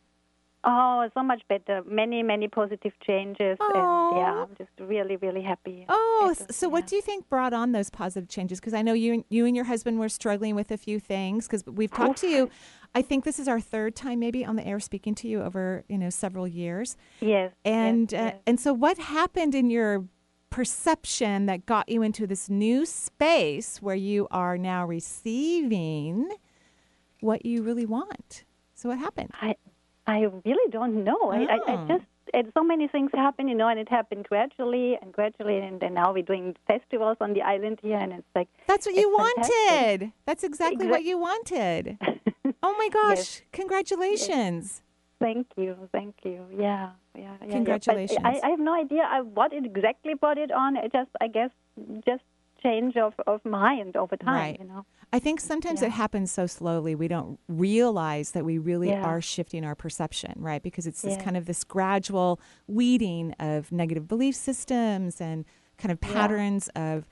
Oh, 0.64 1.08
so 1.14 1.22
much 1.22 1.42
better. 1.48 1.82
Many, 1.86 2.22
many 2.22 2.46
positive 2.46 2.92
changes. 3.04 3.58
Oh. 3.60 4.10
And 4.10 4.20
yeah, 4.20 4.42
I'm 4.42 4.56
just 4.56 4.70
really, 4.78 5.16
really 5.16 5.42
happy. 5.42 5.84
Oh, 5.88 6.34
so 6.50 6.66
yeah. 6.66 6.72
what 6.72 6.86
do 6.86 6.96
you 6.96 7.02
think 7.02 7.28
brought 7.28 7.52
on 7.52 7.72
those 7.72 7.90
positive 7.90 8.28
changes? 8.28 8.60
Because 8.60 8.74
I 8.74 8.82
know 8.82 8.92
you 8.92 9.14
and 9.14 9.24
you 9.28 9.44
and 9.44 9.56
your 9.56 9.64
husband 9.64 9.98
were 9.98 10.08
struggling 10.08 10.54
with 10.54 10.70
a 10.70 10.76
few 10.76 11.00
things. 11.00 11.46
Because 11.46 11.64
we've 11.66 11.90
talked 11.90 12.20
to 12.20 12.28
you, 12.28 12.50
I 12.94 13.02
think 13.02 13.24
this 13.24 13.38
is 13.38 13.48
our 13.48 13.60
third 13.60 13.96
time 13.96 14.20
maybe 14.20 14.44
on 14.44 14.56
the 14.56 14.66
air 14.66 14.78
speaking 14.78 15.14
to 15.16 15.28
you 15.28 15.42
over 15.42 15.84
you 15.88 15.98
know 15.98 16.10
several 16.10 16.46
years. 16.46 16.96
Yes. 17.20 17.52
And 17.64 18.12
yes, 18.12 18.20
uh, 18.20 18.24
yes. 18.24 18.36
and 18.46 18.60
so 18.60 18.72
what 18.72 18.98
happened 18.98 19.54
in 19.54 19.68
your 19.68 20.04
perception 20.50 21.46
that 21.46 21.66
got 21.66 21.88
you 21.88 22.02
into 22.02 22.26
this 22.26 22.48
new 22.48 22.84
space 22.86 23.80
where 23.80 23.96
you 23.96 24.28
are 24.30 24.58
now 24.58 24.86
receiving 24.86 26.30
what 27.20 27.44
you 27.44 27.62
really 27.62 27.86
want? 27.86 28.44
So 28.74 28.88
what 28.88 28.98
happened? 28.98 29.30
I, 29.40 29.56
I 30.06 30.20
really 30.44 30.70
don't 30.70 31.04
know. 31.04 31.30
I, 31.30 31.38
I, 31.38 31.58
I 31.72 31.74
Oh. 31.74 31.86
just 31.88 32.04
and 32.34 32.50
so 32.54 32.62
many 32.64 32.88
things 32.88 33.10
happen, 33.12 33.46
you 33.48 33.54
know, 33.54 33.68
and 33.68 33.78
it 33.78 33.88
happened 33.88 34.26
gradually 34.28 34.96
and 35.02 35.12
gradually, 35.12 35.58
and 35.58 35.80
then 35.80 35.94
now 35.94 36.12
we're 36.12 36.22
doing 36.22 36.56
festivals 36.66 37.16
on 37.20 37.34
the 37.34 37.42
island 37.42 37.78
here, 37.82 37.98
and 37.98 38.12
it's 38.12 38.26
like 38.34 38.48
That's 38.68 38.86
what 38.86 38.94
you 38.94 39.08
It's 39.10 39.34
fantastic. 39.36 40.00
wanted. 40.00 40.12
That's 40.24 40.44
exactly 40.44 40.86
what 40.86 41.04
you 41.04 41.18
wanted. 41.18 41.98
Oh 42.64 42.74
my 42.78 42.88
gosh! 42.88 43.16
Yes. 43.16 43.42
Congratulations. 43.52 44.82
Thank 45.20 45.46
you, 45.56 45.76
thank 45.92 46.14
you. 46.24 46.46
Yeah, 46.56 46.90
yeah, 47.14 47.22
yeah. 47.22 47.32
yeah. 47.44 47.52
Congratulations. 47.52 48.18
But 48.22 48.26
I, 48.36 48.40
I 48.46 48.50
have 48.50 48.60
no 48.60 48.74
idea 48.74 49.02
uh, 49.02 49.22
what 49.22 49.52
exactly 49.52 50.14
brought 50.14 50.38
it 50.38 50.50
on. 50.52 50.76
I 50.76 50.86
just, 50.88 51.10
I 51.20 51.26
guess, 51.28 51.50
just 52.06 52.22
change 52.62 52.96
of, 52.96 53.14
of 53.26 53.44
mind 53.44 53.96
over 53.96 54.16
time. 54.16 54.34
Right. 54.34 54.58
You 54.60 54.66
know. 54.66 54.86
I 55.12 55.18
think 55.18 55.40
sometimes 55.40 55.80
Yeah. 55.80 55.88
it 55.88 55.92
happens 55.92 56.30
so 56.32 56.46
slowly 56.46 56.94
we 56.94 57.08
don't 57.08 57.38
realize 57.48 58.30
that 58.32 58.44
we 58.44 58.58
really 58.58 58.88
Yeah. 58.90 59.02
are 59.04 59.20
shifting 59.20 59.64
our 59.64 59.74
perception, 59.74 60.34
right? 60.36 60.62
Because 60.62 60.86
it's 60.86 61.02
this 61.02 61.16
Yeah. 61.16 61.22
kind 61.24 61.36
of 61.36 61.46
this 61.46 61.64
gradual 61.64 62.40
weeding 62.66 63.32
of 63.38 63.70
negative 63.72 64.06
belief 64.08 64.34
systems 64.34 65.20
and 65.20 65.44
kind 65.78 65.92
of 65.92 66.00
patterns 66.00 66.68
of 66.76 67.08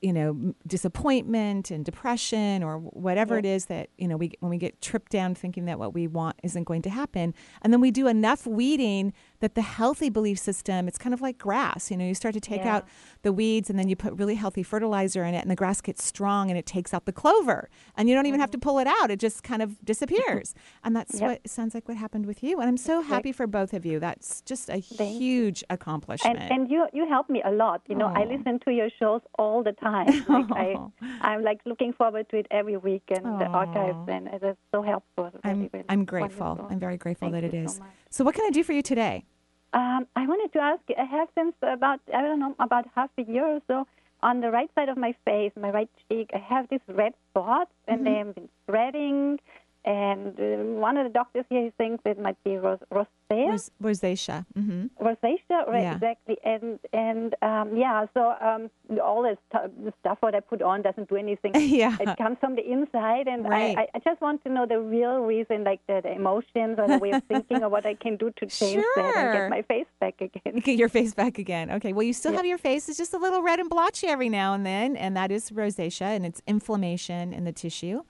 you 0.00 0.12
know 0.12 0.54
disappointment 0.66 1.70
and 1.70 1.84
depression 1.84 2.62
or 2.62 2.78
whatever 2.78 3.38
it 3.38 3.46
is 3.46 3.66
that 3.66 3.88
you 3.96 4.06
know 4.06 4.16
we 4.18 4.32
when 4.40 4.50
we 4.50 4.58
get 4.58 4.80
tripped 4.82 5.10
down 5.10 5.34
thinking 5.34 5.64
that 5.64 5.78
what 5.78 5.94
we 5.94 6.06
want 6.06 6.36
isn't 6.42 6.64
going 6.64 6.82
to 6.82 6.90
happen 6.90 7.32
and 7.62 7.72
then 7.72 7.80
we 7.80 7.90
do 7.90 8.06
enough 8.06 8.46
weeding 8.46 9.12
that 9.44 9.54
the 9.54 9.60
healthy 9.60 10.08
belief 10.08 10.38
system, 10.38 10.88
it's 10.88 10.96
kind 10.96 11.12
of 11.12 11.20
like 11.20 11.36
grass. 11.36 11.90
You 11.90 11.98
know, 11.98 12.06
you 12.06 12.14
start 12.14 12.32
to 12.32 12.40
take 12.40 12.64
Yeah. 12.64 12.76
out 12.76 12.88
the 13.20 13.30
weeds 13.30 13.68
and 13.68 13.78
then 13.78 13.88
you 13.90 13.94
put 13.94 14.14
really 14.14 14.36
healthy 14.36 14.62
fertilizer 14.62 15.22
in 15.22 15.34
it 15.34 15.42
and 15.42 15.50
the 15.50 15.54
grass 15.54 15.82
gets 15.82 16.02
strong 16.02 16.48
and 16.48 16.58
it 16.58 16.64
takes 16.64 16.94
out 16.94 17.04
the 17.04 17.12
clover. 17.12 17.68
And 17.94 18.08
you 18.08 18.14
don't 18.14 18.24
even 18.24 18.40
have 18.40 18.48
mm-hmm. 18.48 18.60
to 18.60 18.66
pull 18.66 18.78
it 18.78 18.86
out. 18.86 19.10
It 19.10 19.20
just 19.20 19.42
kind 19.42 19.60
of 19.60 19.84
disappears. 19.84 20.54
and 20.84 20.96
that's 20.96 21.20
Yep. 21.20 21.28
what 21.28 21.50
sounds 21.50 21.74
like 21.74 21.86
what 21.88 21.98
happened 21.98 22.24
with 22.24 22.42
you. 22.42 22.58
And 22.58 22.68
I'm 22.70 22.78
so 22.78 23.02
happy 23.02 23.32
for 23.32 23.46
both 23.46 23.74
of 23.74 23.84
you. 23.84 24.00
That's 24.00 24.40
just 24.40 24.70
a 24.70 24.80
Thank 24.80 25.18
huge 25.18 25.62
and 25.68 25.74
accomplishment. 25.78 26.38
and 26.50 26.70
you 26.70 26.86
you 26.94 27.06
help 27.06 27.28
me 27.28 27.42
a 27.44 27.50
lot. 27.50 27.82
You 27.86 27.96
know, 27.96 28.06
I 28.06 28.24
listen 28.24 28.60
to 28.60 28.72
your 28.72 28.88
shows 28.98 29.20
all 29.38 29.62
the 29.62 29.72
time. 29.72 30.06
Like 30.34 30.50
I, 30.52 30.76
I'm 31.20 31.42
like 31.42 31.60
looking 31.66 31.92
forward 31.92 32.28
to 32.30 32.38
it 32.38 32.46
every 32.50 32.78
week 32.78 33.04
and 33.10 33.24
the 33.42 33.46
archives, 33.46 34.08
and 34.08 34.26
it 34.28 34.42
is 34.42 34.56
so 34.72 34.82
helpful. 34.82 35.24
Really, 35.24 35.40
I'm, 35.44 35.70
really 35.72 35.84
I'm 35.88 36.04
grateful. 36.04 36.46
wonderful. 36.46 36.72
I'm 36.72 36.80
very 36.80 36.96
grateful 36.96 37.30
Thank 37.30 37.42
that 37.42 37.44
it 37.44 37.54
is. 37.64 37.76
so. 37.76 37.84
So, 38.10 38.24
what 38.24 38.34
can 38.34 38.44
I 38.46 38.50
do 38.50 38.62
for 38.62 38.72
you 38.72 38.82
today? 38.82 39.24
Um, 39.74 40.06
I 40.16 40.26
wanted 40.26 40.52
to 40.54 40.60
ask. 40.60 40.82
I 40.96 41.04
have 41.04 41.28
since 41.34 41.54
about 41.62 42.00
I 42.14 42.22
don't 42.22 42.38
know 42.40 42.54
about 42.60 42.86
half 42.94 43.10
a 43.18 43.22
year 43.22 43.44
or 43.46 43.60
so 43.66 43.86
on 44.22 44.40
the 44.40 44.50
right 44.50 44.70
side 44.74 44.88
of 44.88 44.96
my 44.96 45.14
face, 45.24 45.52
my 45.60 45.70
right 45.70 45.90
cheek. 46.08 46.30
I 46.32 46.38
have 46.38 46.68
these 46.70 46.80
red 46.88 47.12
spots, 47.30 47.72
and 47.88 47.98
Mm-hmm. 47.98 48.04
they 48.06 48.14
have 48.18 48.34
been 48.34 48.48
spreading. 48.62 49.40
And 49.86 50.28
uh, 50.40 50.80
one 50.80 50.96
of 50.96 51.04
the 51.06 51.12
doctors 51.12 51.44
here 51.50 51.64
he 51.64 51.70
thinks 51.76 52.02
it 52.06 52.18
might 52.18 52.42
be 52.42 52.56
ros- 52.56 52.78
rosacea. 52.90 53.48
Ros- 53.50 53.70
rosacea. 53.82 54.46
hmm 54.54 54.86
rosacea, 55.00 55.66
right? 55.68 55.82
Yeah. 55.82 55.94
Exactly. 55.96 56.38
And 56.42 56.78
and 56.94 57.34
um, 57.42 57.76
yeah, 57.76 58.06
so 58.14 58.34
um, 58.40 58.70
all 59.02 59.22
this 59.22 59.36
t- 59.52 59.58
the 59.84 59.92
stuff 60.00 60.18
what 60.20 60.34
I 60.34 60.40
put 60.40 60.62
on 60.62 60.80
doesn't 60.82 61.08
do 61.08 61.16
anything. 61.16 61.52
Yeah. 61.74 61.96
It 62.00 62.16
comes 62.16 62.38
from 62.40 62.54
the 62.56 62.64
inside, 62.70 63.26
and 63.28 63.44
Right. 63.46 63.76
I, 63.76 63.88
I, 63.94 63.98
just 63.98 64.20
want 64.22 64.42
to 64.44 64.48
know 64.50 64.64
the 64.64 64.80
real 64.80 65.18
reason, 65.18 65.64
like 65.64 65.80
the, 65.86 66.00
the 66.02 66.12
emotions 66.12 66.78
or 66.78 66.86
the 66.88 66.98
way 66.98 67.10
of 67.10 67.22
thinking, 67.28 67.62
or 67.62 67.68
what 67.68 67.84
I 67.84 67.94
can 67.94 68.16
do 68.16 68.30
to 68.38 68.46
change 68.46 68.82
that 68.96 69.14
and 69.16 69.32
get 69.34 69.50
my 69.50 69.62
face 69.62 69.86
back 70.00 70.20
again. 70.20 70.60
Get 70.60 70.78
your 70.78 70.88
face 70.88 71.12
back 71.14 71.38
again. 71.38 71.70
Okay. 71.72 71.92
Well, 71.92 72.04
you 72.04 72.12
still 72.12 72.32
Yeah. 72.32 72.38
have 72.38 72.46
your 72.46 72.58
face. 72.58 72.88
It's 72.88 72.96
just 72.96 73.12
a 73.12 73.18
little 73.18 73.42
red 73.42 73.58
and 73.60 73.68
blotchy 73.68 74.06
every 74.06 74.28
now 74.30 74.54
and 74.54 74.64
then, 74.64 74.96
and 74.96 75.14
that 75.16 75.30
is 75.30 75.50
rosacea, 75.50 76.16
and 76.16 76.24
it's 76.24 76.40
inflammation 76.46 77.32
in 77.34 77.44
the 77.44 77.52
tissue. 77.52 78.02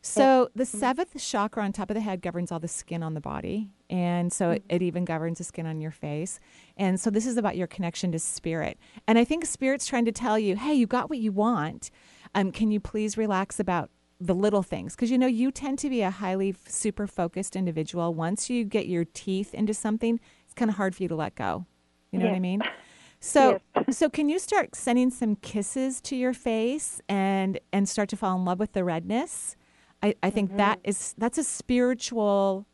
So 0.00 0.48
the 0.54 0.64
seventh 0.64 1.20
chakra 1.20 1.64
on 1.64 1.72
top 1.72 1.90
of 1.90 1.94
the 1.94 2.00
head 2.00 2.22
governs 2.22 2.52
all 2.52 2.60
the 2.60 2.68
skin 2.68 3.02
on 3.02 3.14
the 3.14 3.20
body, 3.20 3.70
and 3.90 4.32
so 4.32 4.52
it, 4.52 4.64
it 4.68 4.80
even 4.80 5.04
governs 5.04 5.38
the 5.38 5.44
skin 5.44 5.66
on 5.66 5.80
your 5.80 5.90
face. 5.90 6.38
And 6.76 7.00
so 7.00 7.10
this 7.10 7.26
is 7.26 7.36
about 7.36 7.56
your 7.56 7.66
connection 7.66 8.12
to 8.12 8.18
spirit. 8.18 8.78
And 9.06 9.18
I 9.18 9.24
think 9.24 9.44
spirit's 9.44 9.86
trying 9.86 10.04
to 10.04 10.12
tell 10.12 10.38
you, 10.38 10.56
hey, 10.56 10.74
you 10.74 10.86
got 10.86 11.10
what 11.10 11.18
you 11.18 11.32
want. 11.32 11.90
Um, 12.34 12.52
can 12.52 12.70
you 12.70 12.78
please 12.78 13.16
relax 13.16 13.58
about 13.58 13.90
the 14.20 14.34
little 14.34 14.62
things? 14.62 14.94
Because 14.94 15.10
you 15.10 15.18
know 15.18 15.26
you 15.26 15.50
tend 15.50 15.78
to 15.80 15.90
be 15.90 16.02
a 16.02 16.10
highly 16.10 16.54
super 16.66 17.06
focused 17.06 17.56
individual. 17.56 18.14
Once 18.14 18.48
you 18.48 18.64
get 18.64 18.86
your 18.86 19.04
teeth 19.04 19.52
into 19.52 19.74
something, 19.74 20.20
it's 20.44 20.54
kind 20.54 20.70
of 20.70 20.76
hard 20.76 20.94
for 20.94 21.02
you 21.02 21.08
to 21.08 21.16
let 21.16 21.34
go. 21.34 21.66
You 22.12 22.20
know 22.20 22.26
what 22.26 22.34
I 22.34 22.40
mean? 22.40 22.62
So, 23.20 23.60
so 23.90 24.08
can 24.08 24.28
you 24.28 24.38
start 24.38 24.74
sending 24.74 25.10
some 25.10 25.36
kisses 25.36 26.00
to 26.02 26.14
your 26.14 26.32
face 26.32 27.00
and 27.08 27.58
and 27.72 27.88
start 27.88 28.08
to 28.10 28.16
fall 28.16 28.36
in 28.36 28.44
love 28.44 28.58
with 28.58 28.74
the 28.74 28.84
redness? 28.84 29.56
I, 30.02 30.14
I 30.22 30.30
think 30.30 30.56
that 30.56 30.80
is 30.84 31.14
that's 31.18 31.38
a 31.38 31.44
spiritual, 31.44 32.66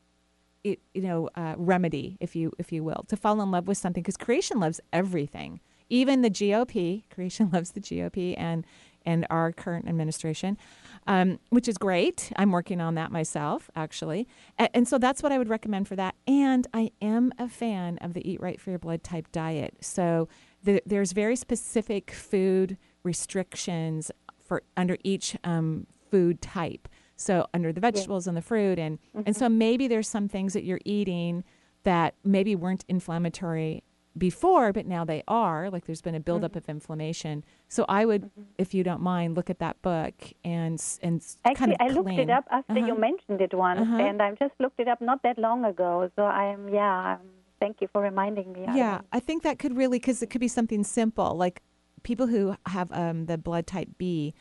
it, 0.63 0.81
you 0.93 1.03
know, 1.03 1.31
uh, 1.35 1.55
remedy, 1.57 2.19
if 2.21 2.37
you 2.37 2.53
if 2.59 2.73
you 2.73 2.85
will, 2.85 3.05
to 3.09 3.17
fall 3.17 3.41
in 3.41 3.51
love 3.51 3.67
with 3.67 3.79
something 3.79 4.03
because 4.03 4.17
creation 4.17 4.61
loves 4.61 4.81
everything, 4.93 5.61
even 5.89 6.23
the 6.23 6.31
GOP. 6.31 7.09
Creation 7.11 7.51
loves 7.53 7.73
the 7.73 7.81
GOP 7.81 8.35
and 8.37 8.67
and 9.07 9.27
our 9.29 9.53
current 9.53 9.87
administration, 9.87 10.57
um, 11.07 11.39
which 11.51 11.69
is 11.69 11.77
great. 11.77 12.33
I'm 12.37 12.51
working 12.51 12.81
on 12.81 12.95
that 12.95 13.13
myself, 13.13 13.71
actually, 13.77 14.27
and, 14.59 14.69
and 14.75 14.89
so 14.89 14.99
that's 14.99 15.23
what 15.23 15.33
I 15.33 15.39
would 15.39 15.49
recommend 15.49 15.89
for 15.89 15.97
that. 15.97 16.15
And 16.27 16.67
I 16.75 16.91
am 17.01 17.33
a 17.39 17.49
fan 17.49 17.99
of 18.01 18.15
the 18.15 18.29
Eat 18.31 18.41
Right 18.41 18.61
for 18.61 18.71
Your 18.71 18.79
Blood 18.79 19.03
type 19.03 19.31
diet. 19.33 19.77
So 19.81 20.29
the, 20.63 20.83
there's 20.87 21.13
very 21.13 21.37
specific 21.37 22.11
food 22.11 22.77
restrictions 23.03 24.11
for 24.39 24.63
under 24.77 24.97
each 25.05 25.37
um, 25.45 25.87
food 26.11 26.41
type. 26.41 26.89
So 27.17 27.47
under 27.55 27.73
the 27.73 27.81
vegetables 27.81 28.27
and 28.27 28.37
the 28.37 28.43
fruit, 28.43 28.79
and 28.79 28.99
and 29.27 29.37
so 29.37 29.49
maybe 29.49 29.87
there's 29.89 30.09
some 30.09 30.29
things 30.29 30.53
that 30.53 30.65
you're 30.65 30.81
eating 30.85 31.45
that 31.85 32.15
maybe 32.25 32.57
weren't 32.57 32.85
inflammatory 32.89 33.83
before, 34.17 34.73
but 34.73 34.87
now 34.87 35.05
they 35.05 35.23
are. 35.27 35.71
Like 35.71 35.87
there's 35.87 36.01
been 36.01 36.15
a 36.15 36.21
buildup 36.21 36.55
of 36.57 36.69
inflammation. 36.69 37.45
So 37.69 37.85
I 37.89 38.05
would, 38.05 38.31
if 38.59 38.73
you 38.75 38.85
don't 38.85 39.01
mind, 39.01 39.37
look 39.37 39.51
at 39.51 39.59
that 39.59 39.81
book 39.83 40.15
and 40.45 40.83
and 41.03 41.25
Actually, 41.45 41.55
kind 41.55 41.73
of 41.73 41.79
I 41.81 41.89
looked 41.89 42.07
clean. 42.09 42.21
it 42.21 42.31
up 42.31 42.45
after 42.51 42.79
you 42.79 42.93
Uh-huh. 42.93 42.95
mentioned 43.09 43.41
it 43.41 43.53
once, 43.55 43.81
Uh-huh. 43.81 43.97
and 43.97 44.23
I 44.23 44.33
just 44.33 44.55
looked 44.61 44.79
it 44.81 44.89
up 44.89 45.01
not 45.01 45.23
that 45.23 45.39
long 45.39 45.65
ago. 45.65 46.11
So 46.17 46.23
I'm 46.25 46.69
yeah. 46.69 47.15
Um, 47.15 47.27
thank 47.61 47.81
you 47.81 47.89
for 47.93 48.01
reminding 48.03 48.53
me. 48.53 48.67
I 48.67 48.77
Yeah, 48.77 48.97
will- 48.99 49.05
I 49.13 49.21
think 49.21 49.43
that 49.43 49.59
could 49.59 49.77
really 49.77 49.99
because 49.99 50.23
it 50.23 50.31
could 50.31 50.41
be 50.41 50.49
something 50.49 50.85
simple 50.85 51.35
like 51.37 51.63
people 52.03 52.27
who 52.27 52.55
have 52.67 52.91
um, 52.93 53.27
the 53.27 53.39
blood 53.39 53.67
type 53.67 53.89
B. 53.99 54.35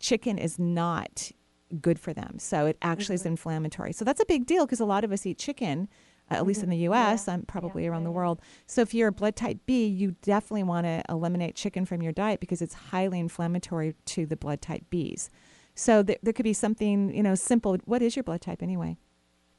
Chicken 0.00 0.38
is 0.38 0.58
not 0.58 1.32
good 1.80 1.98
for 1.98 2.12
them, 2.12 2.38
so 2.38 2.66
it 2.66 2.78
actually 2.82 3.14
is 3.16 3.22
mm-hmm. 3.22 3.28
inflammatory. 3.28 3.92
So 3.92 4.04
that's 4.04 4.20
a 4.20 4.26
big 4.26 4.46
deal 4.46 4.66
because 4.66 4.80
a 4.80 4.84
lot 4.84 5.04
of 5.04 5.12
us 5.12 5.26
eat 5.26 5.38
chicken, 5.38 5.88
uh, 6.30 6.34
at 6.34 6.46
least 6.46 6.60
mm-hmm. 6.60 6.64
in 6.64 6.70
the 6.70 6.84
U.S. 6.84 7.28
I'm 7.28 7.40
um, 7.40 7.46
probably 7.46 7.86
around 7.86 8.04
the 8.04 8.10
world. 8.10 8.40
So 8.66 8.80
if 8.82 8.94
you're 8.94 9.08
a 9.08 9.12
blood 9.12 9.36
type 9.36 9.58
B, 9.66 9.86
you 9.86 10.16
definitely 10.22 10.64
want 10.64 10.86
to 10.86 11.02
eliminate 11.08 11.54
chicken 11.54 11.84
from 11.84 12.02
your 12.02 12.12
diet 12.12 12.40
because 12.40 12.62
it's 12.62 12.74
highly 12.74 13.18
inflammatory 13.20 13.94
to 14.06 14.26
the 14.26 14.36
blood 14.36 14.62
type 14.62 14.84
Bs. 14.90 15.28
So 15.74 16.02
th- 16.02 16.18
there 16.22 16.32
could 16.32 16.44
be 16.44 16.52
something 16.52 17.14
you 17.14 17.22
know 17.22 17.34
simple. 17.34 17.76
What 17.84 18.02
is 18.02 18.16
your 18.16 18.22
blood 18.22 18.40
type 18.40 18.62
anyway? 18.62 18.96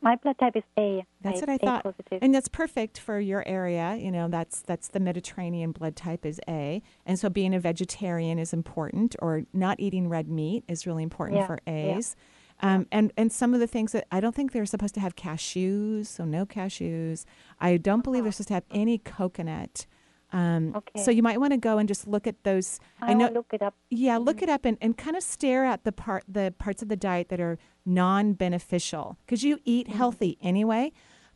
My 0.01 0.15
blood 0.15 0.37
type 0.39 0.55
is 0.55 0.63
A. 0.77 1.03
That's 1.21 1.39
A- 1.39 1.41
what 1.41 1.49
I 1.49 1.53
A 1.55 1.57
thought, 1.59 1.83
positive. 1.83 2.19
and 2.21 2.33
that's 2.33 2.47
perfect 2.47 2.97
for 2.99 3.19
your 3.19 3.43
area. 3.47 3.95
You 3.97 4.11
know, 4.11 4.27
that's 4.29 4.61
that's 4.61 4.87
the 4.87 4.99
Mediterranean 4.99 5.71
blood 5.73 5.95
type 5.95 6.25
is 6.25 6.39
A, 6.47 6.81
and 7.05 7.19
so 7.19 7.29
being 7.29 7.53
a 7.53 7.59
vegetarian 7.59 8.39
is 8.39 8.53
important, 8.53 9.15
or 9.19 9.43
not 9.53 9.79
eating 9.79 10.07
red 10.07 10.29
meat 10.29 10.63
is 10.67 10.87
really 10.87 11.03
important 11.03 11.39
Yeah, 11.41 11.47
for 11.47 11.59
yeah. 11.67 11.97
A's. 11.97 12.15
Um, 12.61 12.87
and 12.91 13.11
and 13.17 13.31
some 13.31 13.53
of 13.53 13.59
the 13.61 13.67
things 13.67 13.91
that 13.93 14.05
I 14.11 14.19
don't 14.19 14.35
think 14.35 14.51
they're 14.51 14.65
supposed 14.65 14.93
to 14.95 14.99
have 15.01 15.15
cashews, 15.15 16.07
so 16.07 16.23
no 16.25 16.45
cashews. 16.45 17.25
I 17.59 17.77
don't 17.77 18.03
believe 18.03 18.23
they're 18.23 18.31
supposed 18.33 18.49
to 18.49 18.53
have 18.55 18.65
any 18.71 18.97
coconut. 18.97 19.85
Um, 20.31 20.75
So 20.95 21.09
you 21.09 21.23
might 21.23 21.39
want 21.39 21.53
to 21.53 21.57
go 21.57 21.79
and 21.79 21.87
just 21.87 22.05
look 22.05 22.27
at 22.27 22.43
those. 22.43 22.79
I 23.01 23.13
know. 23.15 23.29
look 23.29 23.47
it 23.51 23.61
up. 23.63 23.73
Yeah, 23.89 24.17
look 24.17 24.43
it 24.43 24.49
up 24.49 24.63
and, 24.63 24.77
and 24.79 24.95
kind 24.95 25.15
of 25.17 25.23
stare 25.23 25.65
at 25.65 25.83
the 25.85 25.91
part 25.91 26.23
the 26.27 26.53
parts 26.59 26.81
of 26.83 26.87
the 26.89 26.95
diet 26.97 27.29
that 27.29 27.39
are 27.39 27.57
non-beneficial 27.89 29.17
because 29.25 29.43
you 29.43 29.59
eat 29.65 29.87
mm-hmm. 29.87 29.97
healthy 29.97 30.37
anyway, 30.41 30.91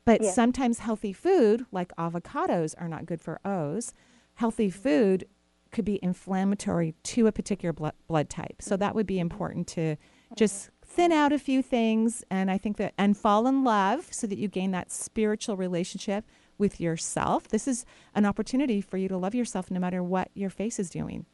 but 0.05 0.21
Yeah. 0.21 0.31
sometimes 0.31 0.79
healthy 0.79 1.13
food 1.13 1.65
like 1.71 1.95
avocados 1.97 2.75
are 2.77 2.87
not 2.87 3.05
good 3.05 3.21
for 3.21 3.39
O's. 3.45 3.93
Healthy 4.35 4.69
mm-hmm. 4.69 4.81
food 4.81 5.25
could 5.71 5.85
be 5.85 5.99
inflammatory 6.03 6.93
to 7.03 7.27
a 7.27 7.31
particular 7.31 7.73
blood, 7.73 7.95
blood 8.07 8.29
type. 8.29 8.61
So 8.61 8.77
that 8.77 8.95
would 8.95 9.07
be 9.07 9.15
mm-hmm. 9.15 9.21
important 9.21 9.67
to 9.69 9.97
just 10.35 10.69
thin 10.85 11.11
out 11.11 11.31
a 11.31 11.39
few 11.39 11.61
things 11.61 12.23
and 12.29 12.51
I 12.51 12.57
think 12.57 12.77
that 12.77 12.93
and 12.97 13.17
fall 13.17 13.47
in 13.47 13.63
love 13.63 14.07
so 14.11 14.27
that 14.27 14.37
you 14.37 14.47
gain 14.47 14.71
that 14.71 14.91
spiritual 14.91 15.57
relationship 15.57 16.25
with 16.57 16.79
yourself. 16.79 17.47
This 17.47 17.67
is 17.67 17.85
an 18.13 18.25
opportunity 18.25 18.79
for 18.81 18.97
you 18.97 19.07
to 19.07 19.17
love 19.17 19.33
yourself 19.33 19.71
no 19.71 19.79
matter 19.79 20.03
what 20.03 20.29
your 20.33 20.49
face 20.49 20.79
is 20.79 20.89
doing. 20.89 21.25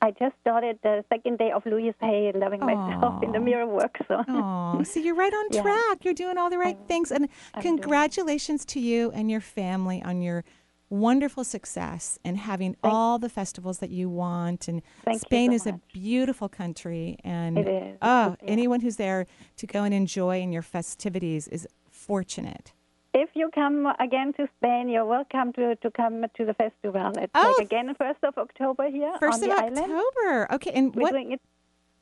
I 0.00 0.12
just 0.12 0.34
started 0.40 0.78
the 0.82 1.04
second 1.12 1.38
day 1.38 1.50
of 1.50 1.66
Louise 1.66 1.94
Hay, 2.00 2.28
and 2.32 2.38
loving 2.40 2.60
myself 2.60 3.20
in 3.22 3.32
the 3.32 3.40
mirror 3.40 3.66
work. 3.66 3.98
So 4.06 4.22
Oh, 4.28 4.82
so 4.84 5.00
you're 5.00 5.14
right 5.16 5.32
on 5.32 5.46
Yeah. 5.50 5.62
track. 5.62 6.04
You're 6.04 6.14
doing 6.14 6.38
all 6.38 6.50
the 6.50 6.58
right 6.58 6.76
things. 6.86 7.10
And 7.10 7.28
I'm 7.54 7.62
doing 7.62 7.78
congratulations 7.78 8.64
to 8.66 8.80
you 8.80 9.10
and 9.10 9.30
your 9.30 9.40
family 9.40 10.02
on 10.02 10.22
your 10.22 10.44
wonderful 10.90 11.44
success 11.44 12.18
and 12.24 12.38
having 12.38 12.76
all 12.82 13.18
the 13.18 13.28
festivals 13.28 13.78
that 13.80 13.90
you 13.90 14.08
want. 14.08 14.68
And 14.68 14.82
Thank 15.04 15.20
Spain 15.20 15.50
so 15.50 15.54
is 15.56 15.66
a 15.66 15.80
beautiful 15.92 16.48
country. 16.48 17.18
And 17.24 17.58
It 17.58 17.68
is. 17.68 17.98
oh, 18.00 18.36
Yeah. 18.40 18.48
anyone 18.48 18.80
who's 18.80 18.96
there 18.96 19.26
to 19.56 19.66
go 19.66 19.82
and 19.82 19.92
enjoy 19.92 20.40
in 20.40 20.52
your 20.52 20.62
festivities 20.62 21.48
is 21.48 21.66
fortunate. 21.90 22.72
If 23.14 23.30
you 23.34 23.50
come 23.54 23.86
again 24.00 24.32
to 24.34 24.48
Spain, 24.58 24.88
you're 24.88 25.04
welcome 25.06 25.52
to, 25.54 25.76
to 25.76 25.90
come 25.90 26.24
to 26.36 26.44
the 26.44 26.54
festival. 26.54 27.12
It's 27.18 27.32
Oh. 27.34 27.54
like 27.58 27.66
again 27.66 27.94
first 27.96 28.22
of 28.22 28.36
October 28.38 28.90
here 28.90 29.12
First 29.20 29.42
on 29.42 29.50
of 29.50 29.56
the 29.56 29.62
island. 29.62 29.78
October. 29.92 30.52
Okay. 30.54 30.70
And 30.72 30.94
We're 30.94 31.02
what? 31.02 31.12
doing 31.12 31.32
it. 31.32 31.40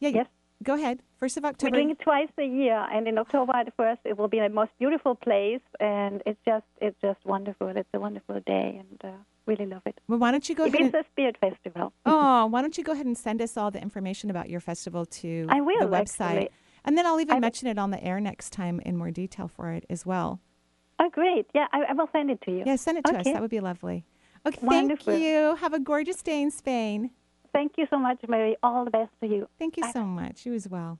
Yeah, 0.01 0.11
yes. 0.11 0.27
Go 0.63 0.75
ahead. 0.75 1.01
First 1.21 1.37
of 1.37 1.45
October. 1.45 1.71
We're 1.71 1.81
doing 1.83 1.91
it 1.91 2.01
twice 2.01 2.31
a 2.39 2.45
year, 2.45 2.79
and 2.91 3.07
in 3.07 3.19
October 3.19 3.53
the 3.65 3.71
first, 3.73 4.01
it 4.05 4.17
will 4.19 4.29
be 4.29 4.41
the 4.41 4.49
most 4.49 4.71
beautiful 4.79 5.15
place, 5.15 5.61
and 5.81 6.23
it's 6.27 6.41
just 6.47 6.65
it's 6.81 6.97
just 7.03 7.23
wonderful. 7.27 7.69
It's 7.69 7.89
a 7.95 8.01
wonderful 8.01 8.41
day, 8.47 8.81
and 8.83 9.01
uh, 9.05 9.17
really 9.47 9.67
love 9.67 9.83
it. 9.87 10.01
well, 10.09 10.19
why 10.19 10.31
don't 10.31 10.49
you 10.49 10.55
go 10.55 10.65
It 10.65 10.75
ahead 10.75 10.89
is 10.89 10.95
and, 10.95 11.05
a 11.05 11.09
spirit 11.13 11.37
festival. 11.41 11.93
Oh, 12.07 12.47
why 12.47 12.63
don't 12.63 12.77
you 12.79 12.85
go 12.85 12.93
ahead 12.93 13.07
and 13.07 13.17
send 13.17 13.41
us 13.43 13.57
all 13.57 13.71
the 13.71 13.81
information 13.81 14.31
about 14.31 14.49
your 14.51 14.61
festival 14.61 15.05
to 15.21 15.47
I 15.51 15.61
will, 15.61 15.79
the 15.81 15.87
website? 15.97 16.21
actually. 16.21 16.49
And 16.87 16.97
then 16.97 17.05
I'll 17.07 17.21
even 17.21 17.37
I- 17.37 17.41
mention 17.41 17.69
it 17.69 17.79
on 17.79 17.91
the 17.91 18.03
air 18.03 18.19
next 18.19 18.51
time 18.53 18.81
in 18.81 18.97
more 18.97 19.11
detail 19.11 19.49
for 19.49 19.73
it 19.73 19.85
as 19.91 20.05
well. 20.07 20.41
Oh, 20.99 21.11
great! 21.11 21.47
Yeah, 21.55 21.67
I, 21.73 21.85
I 21.91 21.93
will 21.93 22.09
send 22.13 22.31
it 22.31 22.41
to 22.43 22.51
you. 22.51 22.63
Yeah, 22.67 22.77
send 22.77 22.99
it 22.99 23.05
to 23.05 23.17
us. 23.19 23.25
That 23.25 23.41
would 23.41 23.51
be 23.51 23.61
lovely. 23.61 24.05
Okay, 24.47 24.59
Wonderful. 24.63 25.13
thank 25.13 25.25
you. 25.25 25.57
Have 25.57 25.75
a 25.75 25.81
gorgeous 25.81 26.23
day 26.23 26.41
in 26.41 26.51
Spain. 26.51 27.11
Thank 27.53 27.73
you 27.77 27.87
so 27.91 27.99
much, 27.99 28.19
Mary. 28.29 28.57
All 28.63 28.85
the 28.85 28.91
best 28.91 29.11
to 29.21 29.27
you. 29.27 29.49
Thank 29.59 29.77
you 29.77 29.85
so 29.93 30.05
much. 30.05 30.47
You 30.47 30.55
as 30.55 30.69
well. 30.69 30.99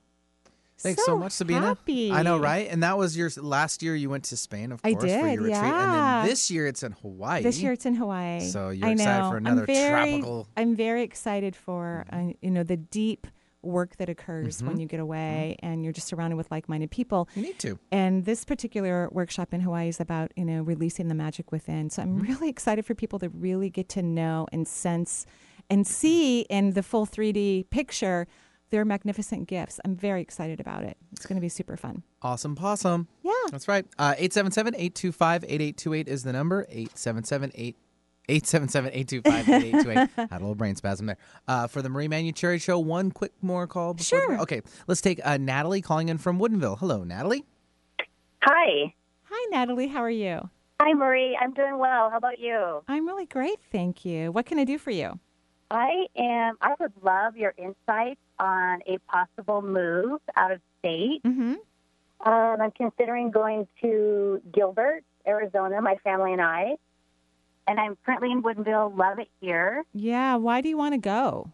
Thanks 0.79 1.03
so, 1.05 1.17
much, 1.17 1.31
Sabina. 1.31 1.61
Happy. 1.61 2.11
I 2.11 2.21
know, 2.21 2.37
right? 2.37 2.67
And 2.69 2.83
that 2.83 2.99
was 2.99 3.17
your 3.17 3.31
last 3.37 3.81
year. 3.81 3.95
You 3.95 4.11
went 4.11 4.25
to 4.25 4.37
Spain, 4.37 4.71
of 4.71 4.79
I 4.83 4.91
course, 4.91 5.03
for 5.03 5.07
did, 5.07 5.33
your 5.33 5.43
retreat, 5.43 5.63
and 5.63 5.93
then 5.93 6.25
this 6.27 6.51
year 6.51 6.67
it's 6.67 6.83
in 6.83 6.91
Hawaii. 6.91 7.41
This 7.41 7.59
year 7.61 7.71
it's 7.71 7.87
in 7.87 7.95
Hawaii. 7.95 8.41
So 8.41 8.69
you're 8.69 8.87
I 8.87 8.91
excited 8.91 9.27
for 9.29 9.37
another 9.37 9.61
I'm 9.61 9.65
very, 9.65 10.09
tropical- 10.11 10.47
I'm 10.55 10.75
very 10.75 11.01
excited 11.01 11.55
for 11.55 12.05
uh, 12.11 12.33
you 12.41 12.51
know 12.51 12.61
the 12.63 12.77
deep 12.77 13.25
work 13.61 13.97
that 13.97 14.07
occurs 14.09 14.57
Mm-hmm. 14.57 14.67
when 14.67 14.79
you 14.79 14.87
get 14.87 14.99
away 14.99 15.57
and 15.63 15.83
you're 15.83 15.93
just 15.93 16.07
surrounded 16.07 16.35
with 16.37 16.49
like-minded 16.51 16.91
people. 16.91 17.27
You 17.35 17.41
need 17.43 17.59
to. 17.59 17.77
And 17.91 18.25
this 18.25 18.45
particular 18.45 19.09
workshop 19.11 19.53
in 19.53 19.61
Hawaii 19.61 19.89
is 19.89 19.99
about, 19.99 20.31
you 20.35 20.45
know, 20.45 20.61
releasing 20.61 21.07
the 21.07 21.15
magic 21.15 21.51
within. 21.51 21.89
So 21.89 22.01
I'm 22.01 22.17
Mm-hmm. 22.19 22.31
really 22.33 22.49
excited 22.49 22.85
for 22.85 22.95
people 22.95 23.19
to 23.19 23.29
really 23.29 23.69
get 23.69 23.89
to 23.89 24.01
know 24.01 24.47
and 24.51 24.67
sense 24.67 25.25
and 25.69 25.85
see 25.85 26.41
in 26.41 26.71
the 26.73 26.83
full 26.83 27.05
3D 27.05 27.69
picture 27.69 28.25
their 28.69 28.83
magnificent 28.85 29.47
gifts. 29.47 29.79
I'm 29.85 29.95
very 29.95 30.21
excited 30.21 30.59
about 30.59 30.83
it. 30.83 30.97
It's 31.13 31.25
going 31.25 31.37
to 31.37 31.41
be 31.41 31.49
super 31.49 31.77
fun. 31.77 32.03
Awesome 32.21 32.53
possum. 32.55 33.07
Yeah. 33.23 33.31
That's 33.51 33.67
right. 33.67 33.85
Uh, 33.97 34.13
877-825-8828 34.15 36.07
is 36.07 36.23
the 36.23 36.33
number. 36.33 36.65
877 36.69 37.51
877-825-8828. 38.27 40.09
Had 40.15 40.31
a 40.31 40.35
little 40.39 40.55
brain 40.55 40.75
spasm 40.75 41.05
there. 41.07 41.17
Uh, 41.47 41.67
for 41.67 41.81
the 41.81 41.89
Marie 41.89 42.07
Manucherry 42.07 42.59
Show, 42.59 42.79
one 42.79 43.11
quick 43.11 43.31
more 43.41 43.67
call. 43.67 43.93
Before 43.93 44.19
Sure. 44.19 44.35
the- 44.35 44.41
okay, 44.43 44.61
let's 44.87 45.01
take 45.01 45.19
uh, 45.25 45.37
Natalie 45.37 45.81
calling 45.81 46.09
in 46.09 46.17
from 46.17 46.39
Woodinville. 46.39 46.77
Hello, 46.79 47.03
Natalie. 47.03 47.45
Hi. 48.43 48.93
Hi, 49.23 49.45
Natalie. 49.51 49.87
How 49.87 50.01
are 50.01 50.09
you? 50.09 50.49
Hi, 50.79 50.93
Marie. 50.93 51.37
I'm 51.41 51.53
doing 51.53 51.77
well. 51.79 52.09
How 52.09 52.17
about 52.17 52.39
you? 52.39 52.83
I'm 52.87 53.05
really 53.07 53.25
great. 53.25 53.57
Thank 53.71 54.05
you. 54.05 54.31
What 54.31 54.45
can 54.45 54.59
I 54.59 54.63
do 54.63 54.77
for 54.77 54.91
you? 54.91 55.19
I 55.71 56.05
am. 56.15 56.55
I 56.61 56.75
would 56.79 56.93
love 57.03 57.35
your 57.35 57.53
insights 57.57 58.21
on 58.39 58.79
a 58.87 58.97
possible 59.09 59.61
move 59.61 60.21
out 60.35 60.51
of 60.51 60.61
state. 60.79 61.21
Mm-hmm. 61.25 61.55
Um, 62.25 62.61
I'm 62.61 62.71
considering 62.71 63.31
going 63.31 63.67
to 63.81 64.41
Gilbert, 64.53 65.03
Arizona, 65.27 65.81
my 65.81 65.95
family 66.03 66.31
and 66.31 66.41
I. 66.41 66.75
And 67.67 67.79
I'm 67.79 67.97
currently 68.05 68.31
in 68.31 68.41
Woodinville. 68.41 68.97
Love 68.97 69.19
it 69.19 69.27
here. 69.41 69.83
Yeah. 69.93 70.35
Why 70.35 70.61
do 70.61 70.69
you 70.69 70.77
want 70.77 70.93
to 70.93 70.97
go? 70.99 71.51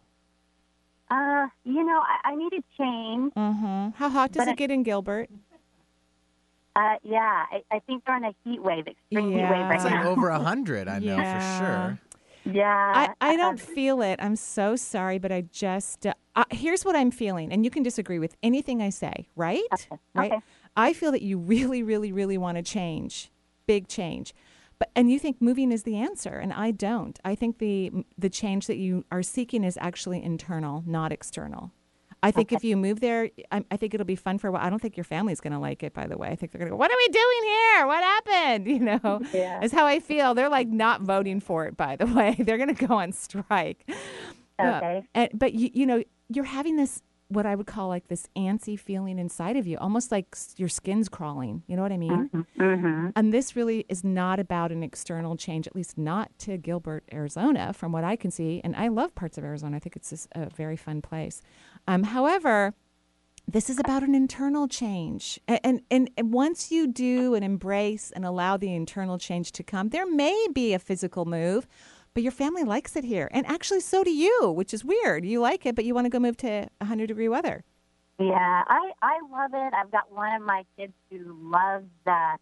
Uh, 1.10 1.46
you 1.64 1.84
know, 1.84 2.00
I, 2.00 2.30
I 2.30 2.34
need 2.36 2.52
a 2.52 2.62
change. 2.78 3.32
Mm-hmm. 3.34 3.90
How 3.96 4.08
hot 4.08 4.32
does 4.32 4.42
But 4.42 4.48
it 4.48 4.52
I- 4.52 4.54
get 4.54 4.70
in 4.70 4.82
Gilbert? 4.82 5.28
Uh, 6.76 6.96
yeah, 7.04 7.44
I, 7.52 7.62
I 7.70 7.78
think 7.78 8.04
they're 8.04 8.16
on 8.16 8.24
a 8.24 8.34
heat 8.44 8.60
wave, 8.60 8.88
extreme 8.88 9.30
heat 9.30 9.36
wave 9.42 9.48
right 9.48 9.74
It's 9.76 9.84
like 9.84 9.94
now. 9.94 10.08
over 10.10 10.30
a 10.30 10.32
100, 10.38 10.88
I 10.88 10.98
know 10.98 11.16
Yeah. 11.16 11.38
for 11.58 11.64
sure. 12.44 12.52
yeah, 12.52 12.92
I, 13.20 13.30
I 13.32 13.36
don't 13.36 13.60
feel 13.60 14.02
it. 14.02 14.18
I'm 14.20 14.34
so 14.34 14.74
sorry, 14.74 15.18
but 15.20 15.30
I 15.30 15.42
just 15.52 16.04
uh, 16.04 16.14
uh, 16.34 16.42
here's 16.50 16.84
what 16.84 16.96
I'm 16.96 17.12
feeling, 17.12 17.52
and 17.52 17.64
you 17.64 17.70
can 17.70 17.84
disagree 17.84 18.18
with 18.18 18.34
anything 18.42 18.82
I 18.82 18.90
say, 18.90 19.28
right? 19.36 19.62
Okay. 19.72 19.96
Right. 20.16 20.32
Okay. 20.32 20.40
I 20.76 20.92
feel 20.94 21.12
that 21.12 21.22
you 21.22 21.38
really, 21.38 21.84
really, 21.84 22.10
really 22.10 22.38
want 22.38 22.56
to 22.56 22.62
change, 22.64 23.30
big 23.68 23.86
change, 23.86 24.34
but 24.78 24.90
and 24.96 25.10
you 25.10 25.18
think 25.18 25.40
moving 25.40 25.72
is 25.72 25.82
the 25.84 25.96
answer, 25.96 26.34
and 26.34 26.52
I 26.52 26.70
don't. 26.70 27.18
I 27.24 27.34
think 27.34 27.58
the 27.58 27.92
the 28.18 28.28
change 28.30 28.66
that 28.66 28.76
you 28.76 29.04
are 29.10 29.22
seeking 29.22 29.64
is 29.64 29.78
actually 29.80 30.22
internal, 30.22 30.82
not 30.86 31.12
external. 31.12 31.72
I 32.22 32.30
think 32.30 32.52
if 32.52 32.64
you 32.64 32.74
move 32.78 33.00
there, 33.00 33.28
I, 33.52 33.62
I 33.70 33.76
think 33.76 33.92
it'll 33.92 34.06
be 34.06 34.16
fun 34.16 34.38
for 34.38 34.48
a 34.48 34.52
while. 34.52 34.62
I 34.64 34.70
don't 34.70 34.80
think 34.80 34.96
your 34.96 35.04
family's 35.04 35.40
going 35.42 35.52
to 35.52 35.58
like 35.58 35.82
it, 35.82 35.92
by 35.92 36.06
the 36.06 36.16
way. 36.16 36.28
I 36.28 36.36
think 36.36 36.52
they're 36.52 36.58
going 36.58 36.70
to 36.70 36.72
go, 36.72 36.76
What 36.78 36.90
are 36.90 36.96
we 36.96 37.08
doing 37.08 37.42
here? 37.42 37.86
What 37.86 38.02
happened? 38.02 38.66
You 38.74 38.78
know, 38.78 39.20
Yeah. 39.34 39.62
is 39.62 39.72
how 39.72 39.84
I 39.84 40.00
feel. 40.00 40.32
They're 40.32 40.48
like 40.48 40.68
not 40.68 41.02
voting 41.02 41.40
for 41.40 41.66
it, 41.66 41.76
by 41.76 41.96
the 41.96 42.06
way. 42.18 42.34
They're 42.38 42.56
going 42.56 42.74
to 42.74 42.86
go 42.86 42.94
on 42.94 43.12
strike. 43.12 43.84
Uh, 44.58 44.62
Okay. 44.76 45.06
and, 45.14 45.28
but, 45.34 45.52
you, 45.52 45.68
you 45.74 45.84
know, 45.84 46.02
you're 46.30 46.44
having 46.46 46.76
this, 46.76 47.02
what 47.34 47.46
I 47.46 47.54
would 47.54 47.66
call 47.66 47.88
like 47.88 48.08
this 48.08 48.26
antsy 48.36 48.78
feeling 48.78 49.18
inside 49.18 49.56
of 49.56 49.66
you, 49.66 49.76
almost 49.78 50.10
like 50.10 50.34
your 50.56 50.68
skin's 50.68 51.08
crawling. 51.08 51.62
You 51.66 51.76
know 51.76 51.82
what 51.82 51.92
I 51.92 51.96
mean? 51.98 52.30
Mm-hmm. 52.58 53.08
And 53.16 53.32
this 53.32 53.54
really 53.54 53.84
is 53.88 54.02
not 54.02 54.40
about 54.40 54.72
an 54.72 54.82
external 54.82 55.36
change, 55.36 55.66
at 55.66 55.74
least 55.76 55.98
not 55.98 56.30
to 56.40 56.56
Gilbert, 56.56 57.04
Arizona, 57.12 57.72
from 57.72 57.92
what 57.92 58.04
I 58.04 58.16
can 58.16 58.30
see. 58.30 58.60
And 58.64 58.74
I 58.74 58.88
love 58.88 59.14
parts 59.14 59.36
of 59.36 59.44
Arizona. 59.44 59.76
I 59.76 59.80
think 59.80 59.96
it's 59.96 60.10
just 60.10 60.28
a 60.34 60.48
very 60.48 60.76
fun 60.76 61.02
place. 61.02 61.42
Um, 61.86 62.04
however, 62.04 62.74
this 63.46 63.68
is 63.68 63.78
about 63.78 64.02
an 64.02 64.14
internal 64.14 64.66
change. 64.68 65.38
A- 65.48 65.64
And, 65.66 65.82
and, 65.90 66.10
and 66.16 66.32
once 66.32 66.70
you 66.70 66.86
do 66.86 67.34
and 67.34 67.44
embrace 67.44 68.10
and 68.10 68.24
allow 68.24 68.56
the 68.56 68.74
internal 68.74 69.18
change 69.18 69.52
to 69.52 69.62
come, 69.62 69.90
there 69.90 70.06
may 70.06 70.46
be 70.54 70.72
a 70.72 70.78
physical 70.78 71.26
move, 71.26 71.66
but 72.14 72.22
your 72.22 72.32
family 72.32 72.64
likes 72.64 72.96
it 72.96 73.04
here. 73.04 73.28
And 73.32 73.44
actually, 73.46 73.80
so 73.80 74.02
do 74.04 74.10
you, 74.10 74.50
which 74.54 74.72
is 74.72 74.84
weird. 74.84 75.24
You 75.24 75.40
like 75.40 75.66
it, 75.66 75.74
but 75.74 75.84
you 75.84 75.94
want 75.94 76.04
to 76.06 76.10
go 76.10 76.18
move 76.20 76.36
to 76.38 76.68
100 76.78 77.06
degree 77.08 77.28
weather. 77.28 77.64
Yeah, 78.18 78.62
I 78.68 78.92
I 79.02 79.18
love 79.32 79.50
it. 79.54 79.74
I've 79.74 79.90
got 79.90 80.12
one 80.12 80.32
of 80.40 80.42
my 80.46 80.64
kids 80.78 80.92
who 81.10 81.18
loves 81.50 81.86
that 82.04 82.36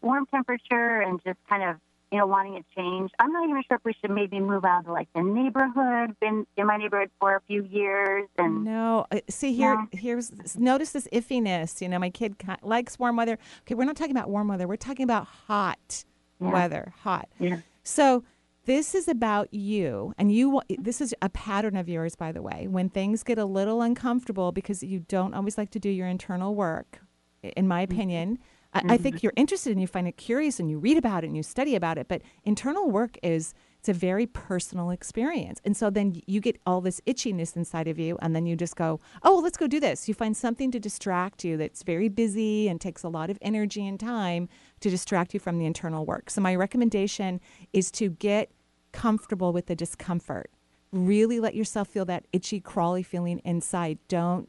warm 0.00 0.24
temperature 0.26 1.00
and 1.02 1.20
just 1.22 1.38
kind 1.50 1.62
of 1.62 1.76
you 2.10 2.16
know 2.16 2.26
wanting 2.26 2.56
a 2.56 2.64
change. 2.74 3.10
I'm 3.18 3.30
not 3.30 3.46
even 3.46 3.62
sure 3.68 3.76
if 3.76 3.84
we 3.84 3.92
should 4.00 4.10
maybe 4.10 4.40
move 4.40 4.64
out 4.64 4.86
to 4.86 4.92
like 4.92 5.08
the 5.14 5.20
neighborhood. 5.22 6.18
Been 6.18 6.46
in 6.56 6.66
my 6.66 6.78
neighborhood 6.78 7.10
for 7.20 7.34
a 7.36 7.42
few 7.42 7.62
years, 7.62 8.26
and 8.38 8.64
No, 8.64 9.04
uh, 9.12 9.20
see 9.28 9.52
here. 9.52 9.86
Here's 9.92 10.56
notice 10.58 10.92
this 10.92 11.06
iffiness. 11.12 11.82
You 11.82 11.90
know, 11.90 11.98
my 11.98 12.08
kid 12.08 12.34
likes 12.62 12.98
warm 12.98 13.16
weather. 13.16 13.36
Okay, 13.64 13.74
we're 13.74 13.84
not 13.84 13.96
talking 13.96 14.16
about 14.16 14.30
warm 14.30 14.48
weather. 14.48 14.66
We're 14.66 14.76
talking 14.76 15.04
about 15.04 15.26
hot 15.26 16.04
Yeah. 16.40 16.50
weather. 16.52 16.94
Hot. 17.02 17.28
Yeah. 17.38 17.58
So 17.82 18.24
this 18.68 18.94
is 18.94 19.08
about 19.08 19.52
you, 19.52 20.12
and 20.18 20.30
you. 20.30 20.60
This 20.78 21.00
is 21.00 21.14
a 21.22 21.30
pattern 21.30 21.76
of 21.76 21.88
yours, 21.88 22.14
by 22.14 22.32
the 22.32 22.42
way. 22.42 22.68
When 22.68 22.90
things 22.90 23.22
get 23.22 23.38
a 23.38 23.44
little 23.46 23.80
uncomfortable 23.80 24.52
because 24.52 24.82
you 24.82 25.00
don't 25.00 25.34
always 25.34 25.56
like 25.56 25.70
to 25.70 25.80
do 25.80 25.88
your 25.88 26.06
internal 26.06 26.54
work, 26.54 27.00
in 27.42 27.66
my 27.66 27.84
mm-hmm. 27.84 27.94
opinion. 27.94 28.38
I, 28.74 28.82
I 28.90 28.96
think 28.98 29.16
mm-hmm. 29.16 29.20
you're 29.22 29.32
interested 29.36 29.72
and 29.72 29.80
you 29.80 29.86
find 29.86 30.06
it 30.06 30.18
curious 30.18 30.60
and 30.60 30.68
you 30.70 30.78
read 30.78 30.98
about 30.98 31.24
it 31.24 31.28
and 31.28 31.36
you 31.36 31.42
study 31.42 31.74
about 31.74 31.96
it. 31.96 32.06
But 32.06 32.20
internal 32.44 32.90
work 32.90 33.16
is 33.22 33.54
it's 33.78 33.88
a 33.88 33.94
very 33.94 34.26
personal 34.26 34.90
experience, 34.90 35.60
and 35.64 35.74
so 35.74 35.88
then 35.88 36.20
you 36.26 36.40
get 36.40 36.60
all 36.66 36.82
this 36.82 37.00
itchiness 37.06 37.56
inside 37.56 37.88
of 37.88 37.98
you, 37.98 38.18
and 38.20 38.36
then 38.36 38.44
you 38.44 38.56
just 38.56 38.76
go, 38.76 39.00
oh, 39.22 39.34
well, 39.34 39.42
let's 39.42 39.56
go 39.56 39.66
do 39.66 39.80
this. 39.80 40.08
You 40.08 40.14
find 40.14 40.36
something 40.36 40.70
to 40.72 40.80
distract 40.80 41.44
you 41.44 41.56
that's 41.56 41.82
very 41.84 42.08
busy 42.08 42.68
and 42.68 42.80
takes 42.80 43.02
a 43.04 43.08
lot 43.08 43.30
of 43.30 43.38
energy 43.40 43.86
and 43.86 43.98
time 43.98 44.48
to 44.80 44.90
distract 44.90 45.32
you 45.32 45.40
from 45.40 45.58
the 45.58 45.64
internal 45.64 46.04
work. 46.04 46.28
So 46.28 46.42
my 46.42 46.54
recommendation 46.54 47.40
is 47.72 47.90
to 47.92 48.10
get 48.10 48.50
comfortable 48.92 49.52
with 49.52 49.66
the 49.66 49.76
discomfort. 49.76 50.50
Really 50.92 51.40
let 51.40 51.54
yourself 51.54 51.88
feel 51.88 52.04
that 52.06 52.26
itchy, 52.32 52.60
crawly 52.60 53.02
feeling 53.02 53.40
inside. 53.44 53.98
Don't 54.08 54.48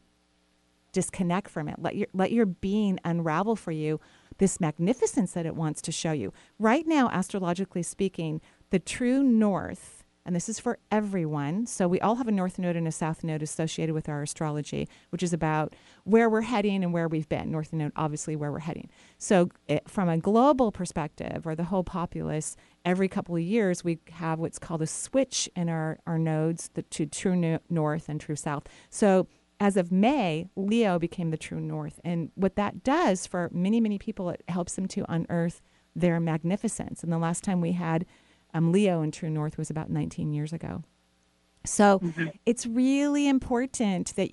disconnect 0.91 1.49
from 1.49 1.67
it. 1.67 1.75
Let 1.79 1.95
your 1.95 2.07
let 2.13 2.31
your 2.31 2.45
being 2.45 2.99
unravel 3.03 3.55
for 3.55 3.71
you 3.71 3.99
this 4.37 4.59
magnificence 4.59 5.33
that 5.33 5.45
it 5.45 5.55
wants 5.55 5.81
to 5.83 5.91
show 5.91 6.13
you. 6.13 6.33
Right 6.57 6.87
now, 6.87 7.09
astrologically 7.11 7.83
speaking, 7.83 8.41
the 8.69 8.79
true 8.79 9.21
north, 9.21 9.98
and 10.25 10.35
this 10.35 10.49
is 10.49 10.59
for 10.59 10.77
everyone. 10.91 11.65
So 11.65 11.87
we 11.87 11.99
all 12.01 12.15
have 12.15 12.27
a 12.27 12.31
north 12.31 12.59
node 12.59 12.75
and 12.75 12.87
a 12.87 12.91
south 12.91 13.23
node 13.23 13.41
associated 13.41 13.93
with 13.93 14.07
our 14.09 14.21
astrology, 14.21 14.87
which 15.09 15.23
is 15.23 15.33
about 15.33 15.75
where 16.03 16.29
we're 16.29 16.41
heading 16.41 16.83
and 16.83 16.93
where 16.93 17.07
we've 17.07 17.29
been. 17.29 17.51
North 17.51 17.73
node, 17.73 17.91
obviously, 17.95 18.35
where 18.35 18.51
we're 18.51 18.59
heading. 18.59 18.89
So 19.17 19.49
it, 19.67 19.89
from 19.89 20.09
a 20.09 20.17
global 20.17 20.71
perspective, 20.71 21.47
or 21.47 21.55
the 21.55 21.65
whole 21.65 21.83
populace, 21.83 22.55
every 22.85 23.07
couple 23.07 23.35
of 23.35 23.41
years 23.41 23.83
we 23.83 23.99
have 24.11 24.39
what's 24.39 24.59
called 24.59 24.81
a 24.81 24.87
switch 24.87 25.49
in 25.55 25.69
our 25.69 25.99
our 26.05 26.19
nodes 26.19 26.69
the, 26.73 26.83
to 26.83 27.05
true 27.05 27.35
no- 27.35 27.59
north 27.69 28.09
and 28.09 28.21
true 28.21 28.35
south. 28.35 28.63
So 28.89 29.27
as 29.59 29.75
of 29.75 29.91
May, 29.91 30.47
Leo 30.55 30.99
became 30.99 31.31
the 31.31 31.37
true 31.37 31.59
north. 31.59 31.99
And 32.03 32.31
what 32.35 32.55
that 32.55 32.83
does 32.83 33.27
for 33.27 33.49
many, 33.51 33.81
many 33.81 33.97
people, 33.97 34.29
it 34.29 34.43
helps 34.47 34.75
them 34.75 34.87
to 34.89 35.05
unearth 35.09 35.61
their 35.95 36.19
magnificence. 36.19 37.03
And 37.03 37.11
the 37.11 37.17
last 37.17 37.43
time 37.43 37.59
we 37.61 37.73
had 37.73 38.05
um, 38.53 38.71
Leo 38.71 39.01
in 39.01 39.11
true 39.11 39.29
north 39.29 39.57
was 39.57 39.69
about 39.69 39.89
19 39.89 40.33
years 40.33 40.53
ago. 40.53 40.83
So 41.65 42.01
it's 42.45 42.65
really 42.65 43.27
important 43.27 44.15
that 44.15 44.31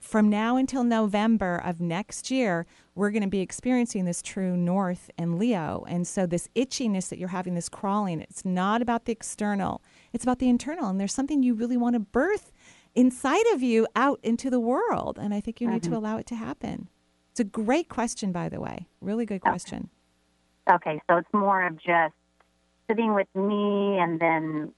from 0.00 0.30
now 0.30 0.56
until 0.56 0.84
November 0.84 1.60
of 1.64 1.80
next 1.80 2.30
year, 2.30 2.66
we're 2.94 3.10
going 3.10 3.22
to 3.22 3.28
be 3.28 3.40
experiencing 3.40 4.04
this 4.04 4.22
true 4.22 4.56
north 4.56 5.10
and 5.18 5.38
Leo. 5.38 5.84
And 5.88 6.06
so 6.06 6.26
this 6.26 6.48
itchiness 6.54 7.08
that 7.08 7.18
you're 7.18 7.28
having, 7.28 7.54
this 7.54 7.68
crawling, 7.68 8.20
it's 8.20 8.44
not 8.44 8.82
about 8.82 9.04
the 9.04 9.12
external, 9.12 9.82
it's 10.12 10.24
about 10.24 10.38
the 10.38 10.48
internal. 10.48 10.88
And 10.88 11.00
there's 11.00 11.12
something 11.12 11.42
you 11.42 11.54
really 11.54 11.76
want 11.76 11.94
to 11.94 12.00
birth 12.00 12.52
inside 12.94 13.46
of 13.52 13.62
you 13.62 13.86
out 13.96 14.20
into 14.22 14.48
the 14.48 14.60
world. 14.60 15.18
And 15.20 15.34
I 15.34 15.40
think 15.40 15.60
you 15.60 15.68
need 15.68 15.82
to 15.84 15.96
allow 15.96 16.18
it 16.18 16.26
to 16.26 16.34
happen. 16.34 16.88
It's 17.32 17.40
a 17.40 17.44
great 17.44 17.88
question, 17.88 18.32
by 18.32 18.48
the 18.48 18.60
way. 18.60 18.86
Really 19.00 19.26
good 19.26 19.40
question. 19.40 19.90
okay, 20.70 21.00
so 21.08 21.16
it's 21.16 21.32
more 21.32 21.66
of 21.66 21.76
just 21.76 22.14
sitting 22.90 23.14
with 23.14 23.28
me 23.34 23.98
and 23.98 24.18
then 24.20 24.72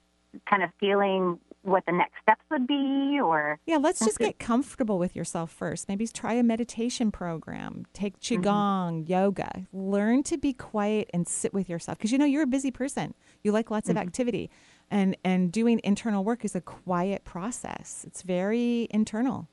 kind 0.48 0.62
of 0.62 0.70
feeling 0.79 1.38
what 1.62 1.85
the 1.87 1.92
next 1.92 2.14
steps 2.22 2.42
would 2.51 2.66
be, 2.66 3.20
or 3.22 3.59
Yeah, 3.66 3.77
let's 3.77 4.01
just 4.01 4.18
get 4.18 4.38
comfortable 4.38 4.98
with 4.98 5.14
yourself 5.14 5.51
first. 5.51 5.88
Maybe 5.88 6.07
try 6.09 6.35
a 6.35 6.42
meditation 6.42 7.12
program, 7.12 7.87
take 7.92 8.18
mm-hmm. 8.18 8.42
Qigong, 8.42 9.09
yoga. 9.09 9.66
Learn 9.72 10.22
to 10.25 10.37
be 10.37 10.53
quiet 10.53 11.09
and 11.14 11.27
sit 11.27 11.55
with 11.55 11.68
yourself 11.68 11.98
because 11.98 12.11
you 12.11 12.18
know 12.18 12.25
you're 12.25 12.42
a 12.42 12.48
busy 12.48 12.70
person. 12.70 13.14
You 13.42 13.53
like 13.53 13.70
lots 13.70 13.88
of 13.88 13.96
mm-hmm. 13.96 14.07
activity. 14.07 14.51
And, 14.90 15.16
and 15.25 15.51
doing 15.51 15.81
internal 15.85 16.22
work 16.22 16.44
is 16.44 16.55
a 16.55 16.61
quiet 16.61 17.25
process. 17.25 18.05
It's 18.07 18.22
very 18.22 18.88
internal. 18.90 19.48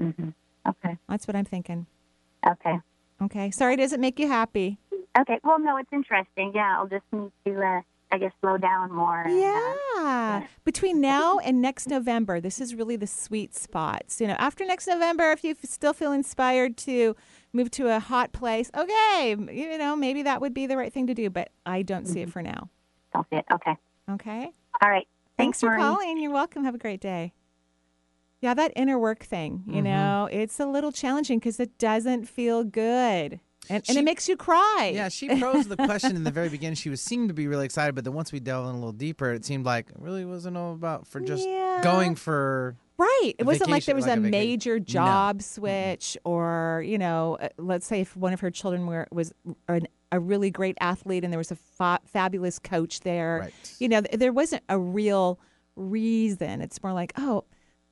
Mm-hmm. 0.00 0.28
okay. 0.68 0.98
That's 1.08 1.26
what 1.26 1.34
I'm 1.34 1.46
thinking. 1.46 1.86
Okay. 2.46 2.78
Okay. 3.20 3.50
Sorry, 3.50 3.74
does 3.76 3.92
it 3.92 3.98
make 3.98 4.20
you 4.20 4.28
happy? 4.28 4.78
Okay. 5.18 5.38
Well, 5.42 5.58
no, 5.58 5.76
it's 5.76 5.92
interesting. 5.92 6.52
Yeah, 6.54 6.76
I'll 6.78 6.86
just 6.88 7.04
need 7.12 7.30
to, 7.46 7.60
uh, 7.60 7.80
I 8.12 8.18
guess, 8.18 8.32
slow 8.40 8.56
down 8.56 8.92
more. 8.92 9.22
and, 9.22 9.32
uh, 9.32 9.74
Yeah. 10.00 10.46
Between 10.64 11.00
now 11.00 11.38
and 11.38 11.60
next 11.60 11.88
November, 11.88 12.40
this 12.40 12.60
is 12.60 12.74
really 12.74 12.96
the 12.96 13.06
sweet 13.06 13.54
spots. 13.54 14.20
You 14.20 14.28
know, 14.28 14.36
after 14.38 14.64
next 14.64 14.86
November, 14.86 15.32
if 15.32 15.42
you 15.44 15.54
still 15.64 15.92
feel 15.92 16.12
inspired 16.12 16.76
to 16.78 17.16
move 17.52 17.70
to 17.72 17.88
a 17.94 17.98
hot 17.98 18.32
place, 18.32 18.70
okay, 18.76 19.34
you 19.50 19.76
know, 19.78 19.96
maybe 19.96 20.22
that 20.22 20.40
would 20.40 20.54
be 20.54 20.66
the 20.66 20.76
right 20.76 20.92
thing 20.92 21.06
to 21.08 21.14
do, 21.14 21.30
but 21.30 21.50
I 21.66 21.82
don't 21.82 22.06
see 22.06 22.20
it 22.20 22.30
for 22.30 22.42
now. 22.42 22.68
Don't 23.12 23.26
see 23.30 23.36
it. 23.36 23.44
Okay. 23.52 23.76
Okay. 24.10 24.52
All 24.80 24.88
right. 24.88 25.06
Thanks, 25.36 25.58
Thanks, 25.58 25.60
for 25.60 25.70
Marie. 25.70 25.78
calling. 25.82 26.18
You're 26.18 26.32
welcome. 26.32 26.64
Have 26.64 26.74
a 26.74 26.78
great 26.78 27.00
day. 27.00 27.32
Yeah, 28.40 28.54
that 28.54 28.72
inner 28.76 28.98
work 28.98 29.24
thing, 29.24 29.64
you 29.66 29.82
know, 29.82 30.28
it's 30.30 30.60
a 30.60 30.66
little 30.66 30.92
challenging 30.92 31.40
because 31.40 31.58
it 31.58 31.76
doesn't 31.76 32.28
feel 32.28 32.62
good. 32.62 33.40
And, 33.70 33.84
and 33.88 33.98
it 33.98 34.04
makes 34.04 34.28
you 34.28 34.36
cry. 34.36 34.92
Yeah, 34.94 35.08
she 35.08 35.28
posed 35.40 35.68
the 35.68 35.76
question 35.76 36.16
in 36.16 36.24
the 36.24 36.30
very 36.30 36.48
beginning. 36.48 36.74
She 36.76 36.88
was 36.90 37.00
seemed 37.00 37.28
to 37.28 37.34
be 37.34 37.46
really 37.46 37.64
excited, 37.64 37.94
but 37.94 38.04
then 38.04 38.14
once 38.14 38.32
we 38.32 38.40
delved 38.40 38.68
in 38.68 38.74
a 38.74 38.78
little 38.78 38.92
deeper, 38.92 39.32
it 39.32 39.44
seemed 39.44 39.64
like 39.66 39.90
it 39.90 39.96
really 39.98 40.24
wasn't 40.24 40.56
all 40.56 40.72
about 40.72 41.06
for 41.06 41.20
just 41.20 41.46
Yeah. 41.46 41.80
going 41.82 42.14
for. 42.14 42.76
Right. 42.96 43.32
It 43.38 43.44
wasn't 43.46 43.70
like 43.70 43.84
there 43.84 43.94
was 43.94 44.06
like 44.06 44.16
a 44.16 44.20
a 44.20 44.30
major 44.30 44.78
No. 44.78 44.84
job 44.84 45.42
switch 45.42 46.16
or, 46.24 46.82
you 46.84 46.98
know, 46.98 47.36
uh, 47.40 47.48
let's 47.56 47.86
say 47.86 48.00
if 48.00 48.16
one 48.16 48.32
of 48.32 48.40
her 48.40 48.50
children 48.50 48.86
were 48.86 49.06
was 49.12 49.32
an, 49.68 49.86
a 50.10 50.18
really 50.18 50.50
great 50.50 50.76
athlete 50.80 51.22
and 51.22 51.32
there 51.32 51.38
was 51.38 51.52
a 51.52 51.56
fa- 51.56 52.00
fabulous 52.06 52.58
coach 52.58 53.00
there. 53.00 53.40
Right. 53.42 53.76
You 53.78 53.88
know, 53.88 54.00
th- 54.00 54.18
there 54.18 54.32
wasn't 54.32 54.64
a 54.68 54.78
real 54.78 55.38
reason. 55.76 56.60
It's 56.60 56.82
more 56.82 56.92
like, 56.92 57.12
oh, 57.16 57.44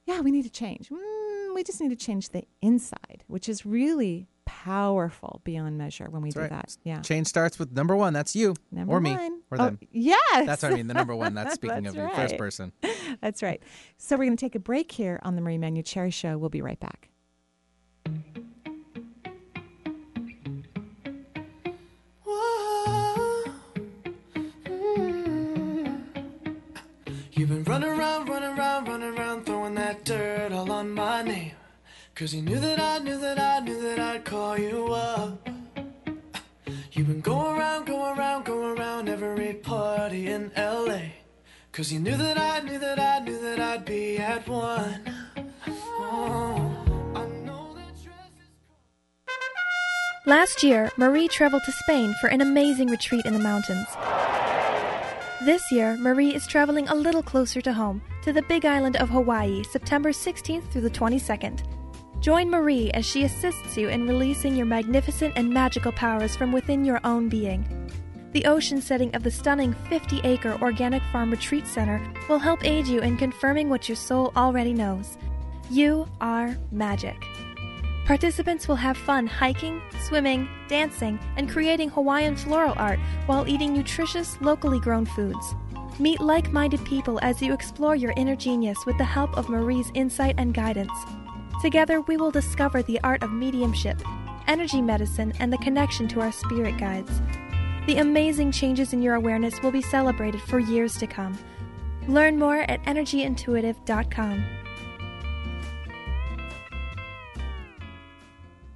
yeah, 0.07 0.21
we 0.21 0.31
need 0.31 0.43
to 0.45 0.51
change. 0.51 0.89
Mm, 0.89 1.55
we 1.55 1.63
just 1.63 1.81
need 1.81 1.91
to 1.91 1.97
change 1.97 2.31
the 2.31 2.45
inside, 2.61 3.23
which 3.29 3.49
is 3.49 3.65
really 3.65 4.27
powerful 4.47 5.43
beyond 5.45 5.77
measure 5.77 6.07
when 6.09 6.23
we 6.23 6.31
That's 6.31 6.35
do 6.35 6.41
right. 6.41 6.51
that. 6.51 6.77
Yeah. 6.85 7.01
Change 7.03 7.27
starts 7.27 7.59
with 7.59 7.73
number 7.73 7.95
one. 7.95 8.15
That's 8.15 8.35
you 8.35 8.55
Number 8.73 8.95
or 8.95 9.01
me 9.01 9.15
one. 9.15 9.41
or 9.51 9.61
Oh, 9.61 9.65
them. 9.67 9.79
yes. 9.93 10.47
That's 10.47 10.63
what 10.63 10.73
I 10.73 10.77
mean. 10.77 10.87
The 10.87 10.95
number 10.95 11.15
one. 11.15 11.35
That's 11.35 11.55
speaking 11.57 11.83
That's 11.83 11.97
of 11.97 12.03
you, 12.03 12.11
first 12.15 12.39
person. 12.39 12.73
That's 13.21 13.43
right. 13.43 13.63
So 13.99 14.17
we're 14.17 14.25
going 14.25 14.37
to 14.37 14.41
take 14.45 14.55
a 14.55 14.59
break 14.61 14.91
here 14.93 15.21
on 15.23 15.37
the 15.37 15.43
Marie 15.43 15.59
Manucherry 15.59 16.11
Show. 16.11 16.39
We'll 16.39 16.49
be 16.49 16.63
right 16.63 16.81
back. 16.81 17.11
You've 27.33 27.51
been 27.51 27.65
running 27.65 27.91
around, 27.91 28.29
running 28.29 28.59
around, 28.59 28.89
running 28.89 29.19
around, 29.19 29.45
throwing 29.45 29.75
that 29.75 30.05
dirt 30.05 30.53
all 30.53 30.71
on 30.73 30.91
my 30.93 31.23
name. 31.23 31.53
Cause 32.17 32.33
you 32.33 32.41
knew 32.41 32.59
that 32.59 32.81
I 32.81 32.99
knew 33.01 33.19
that 33.19 33.39
I 33.39 33.61
knew 33.61 33.79
that 33.83 33.99
I'd 33.99 34.25
call 34.25 34.57
you 34.57 34.87
up. 34.87 35.51
You've 36.93 37.09
been 37.09 37.21
going 37.21 37.59
around, 37.59 37.85
going 37.85 38.19
around, 38.19 38.47
going 38.47 38.79
around 38.79 39.11
every 39.11 39.53
party 39.53 40.29
in 40.29 40.51
LA. 40.57 41.01
Cause 41.73 41.93
you 41.93 42.01
knew 42.01 42.17
that 42.17 42.39
I 42.39 42.61
knew 42.61 42.79
that 42.79 42.99
I 42.99 43.19
knew 43.19 43.39
that 43.43 43.61
I'd 43.61 43.85
be 43.85 44.17
at 44.17 44.49
one. 44.49 45.03
Oh, 45.69 46.73
Last 50.25 50.63
year, 50.63 50.91
Marie 50.97 51.29
traveled 51.29 51.65
to 51.67 51.73
Spain 51.73 52.15
for 52.19 52.29
an 52.29 52.41
amazing 52.41 52.89
retreat 52.89 53.27
in 53.27 53.35
the 53.35 53.39
mountains. 53.39 53.89
This 55.45 55.71
year, 55.71 55.99
Marie 55.99 56.35
is 56.35 56.47
traveling 56.47 56.89
a 56.89 56.95
little 56.95 57.23
closer 57.23 57.61
to 57.61 57.75
home, 57.75 58.01
to 58.23 58.33
the 58.33 58.41
big 58.41 58.65
island 58.65 58.97
of 58.97 59.11
Hawaii, 59.11 59.63
September 59.65 60.13
16th 60.13 60.73
through 60.73 60.81
the 60.81 60.89
22nd. 60.91 61.76
Join 62.21 62.51
Marie 62.51 62.91
as 62.93 63.07
she 63.07 63.25
assists 63.25 63.77
you 63.77 63.89
in 63.89 64.09
releasing 64.09 64.57
your 64.57 64.67
magnificent 64.67 65.35
and 65.37 65.49
magical 65.49 65.93
powers 65.93 66.35
from 66.35 66.51
within 66.51 66.85
your 66.85 67.01
own 67.05 67.29
being. 67.29 67.65
The 68.33 68.47
ocean 68.47 68.83
setting 68.83 69.15
of 69.15 69.23
the 69.23 69.31
stunning 69.31 69.75
50 69.89 70.21
acre 70.25 70.59
organic 70.61 71.03
farm 71.13 71.31
retreat 71.31 71.67
center 71.67 72.03
will 72.29 72.39
help 72.39 72.65
aid 72.65 72.87
you 72.87 73.01
in 73.01 73.17
confirming 73.17 73.69
what 73.69 73.89
your 73.89 73.97
soul 73.97 74.33
already 74.37 74.73
knows. 74.73 75.17
You 75.71 76.07
are 76.21 76.57
magic. 76.71 77.17
Participants 78.07 78.69
will 78.69 78.77
have 78.77 78.97
fun 78.97 79.27
hiking, 79.27 79.83
swimming, 80.03 80.49
dancing, 80.69 81.19
and 81.37 81.51
creating 81.51 81.91
Hawaiian 81.91 82.37
floral 82.37 82.75
art 82.77 83.01
while 83.27 83.49
eating 83.49 83.73
nutritious, 83.73 84.41
locally 84.41 84.81
grown 84.81 85.07
foods. 85.07 85.55
Meet 85.99 86.21
like 86.21 86.53
minded 86.53 86.85
people 86.85 87.19
as 87.23 87.41
you 87.41 87.53
explore 87.53 87.97
your 87.97 88.13
inner 88.17 88.37
genius 88.37 88.79
with 88.87 88.99
the 88.99 89.05
help 89.05 89.37
of 89.37 89.49
Marie's 89.49 89.91
insight 89.95 90.35
and 90.39 90.55
guidance. 90.55 90.93
Together, 91.63 92.01
we 92.03 92.17
will 92.17 92.31
discover 92.31 92.83
the 92.83 93.01
art 93.03 93.23
of 93.23 93.33
mediumship, 93.33 94.01
energy 94.47 94.83
medicine, 94.83 95.33
and 95.41 95.53
the 95.53 95.59
connection 95.59 96.07
to 96.09 96.21
our 96.21 96.33
spirit 96.33 96.77
guides. 96.79 97.21
The 97.87 97.99
amazing 97.99 98.53
changes 98.53 98.93
in 98.93 99.01
your 99.01 99.15
awareness 99.15 99.63
will 99.63 99.71
be 99.71 99.83
celebrated 99.83 100.41
for 100.43 100.59
years 100.59 100.97
to 100.99 101.07
come. 101.07 101.39
Learn 102.09 102.39
more 102.39 102.59
at 102.69 102.83
energyintuitive.com. 102.85 104.66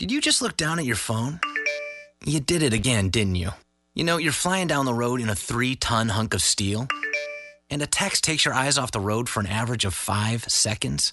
Did 0.00 0.10
you 0.10 0.22
just 0.22 0.40
look 0.40 0.56
down 0.56 0.78
at 0.78 0.86
your 0.86 0.96
phone? 0.96 1.40
You 2.24 2.40
did 2.40 2.62
it 2.62 2.72
again, 2.72 3.10
didn't 3.10 3.34
you? 3.34 3.50
You 3.94 4.02
know, 4.02 4.16
you're 4.16 4.32
flying 4.32 4.66
down 4.66 4.86
the 4.86 4.94
road 4.94 5.20
in 5.20 5.28
a 5.28 5.34
three 5.34 5.76
ton 5.76 6.08
hunk 6.08 6.32
of 6.32 6.40
steel, 6.40 6.88
and 7.68 7.82
a 7.82 7.86
text 7.86 8.24
takes 8.24 8.46
your 8.46 8.54
eyes 8.54 8.78
off 8.78 8.92
the 8.92 8.98
road 8.98 9.28
for 9.28 9.40
an 9.40 9.46
average 9.46 9.84
of 9.84 9.92
five 9.92 10.44
seconds. 10.44 11.10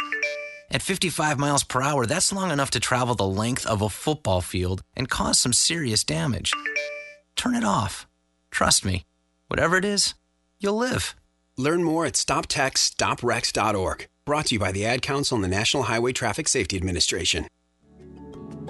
At 0.71 0.82
55 0.82 1.38
miles 1.38 1.65
per 1.65 1.82
hour, 1.82 2.06
that's 2.06 2.32
long 2.32 2.50
enough 2.50 2.71
to 2.71 2.80
travel 2.80 3.13
the 3.13 3.28
length 3.28 3.65
of 3.65 3.82
a 3.82 3.89
football 3.89 4.39
field 4.39 4.84
and 4.95 5.10
cause 5.10 5.38
some 5.38 5.52
serious 5.52 6.06
damage. 6.06 6.54
Turn 7.36 7.56
it 7.56 7.65
off. 7.65 8.08
Trust 8.52 8.86
me, 8.86 9.04
whatever 9.50 9.76
it 9.76 9.84
is, 9.84 10.13
you'll 10.62 10.78
live. 10.78 11.13
Learn 11.58 11.84
more 11.84 12.06
at 12.06 12.13
stoptextsstopwrecks.org. 12.13 14.08
Brought 14.23 14.45
to 14.45 14.56
you 14.56 14.60
by 14.60 14.71
the 14.71 14.86
Ad 14.86 15.02
Council 15.02 15.36
and 15.36 15.43
the 15.43 15.50
National 15.50 15.84
Highway 15.84 16.13
Traffic 16.13 16.47
Safety 16.47 16.78
Administration. 16.78 17.47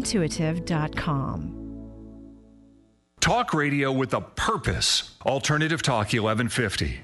EnergyIntuitive.com. 0.00 1.56
Talk 3.20 3.52
radio 3.52 3.92
with 3.92 4.14
a 4.14 4.20
purpose. 4.20 5.16
Alternative 5.26 5.82
Talk 5.82 6.06
1150. 6.06 7.00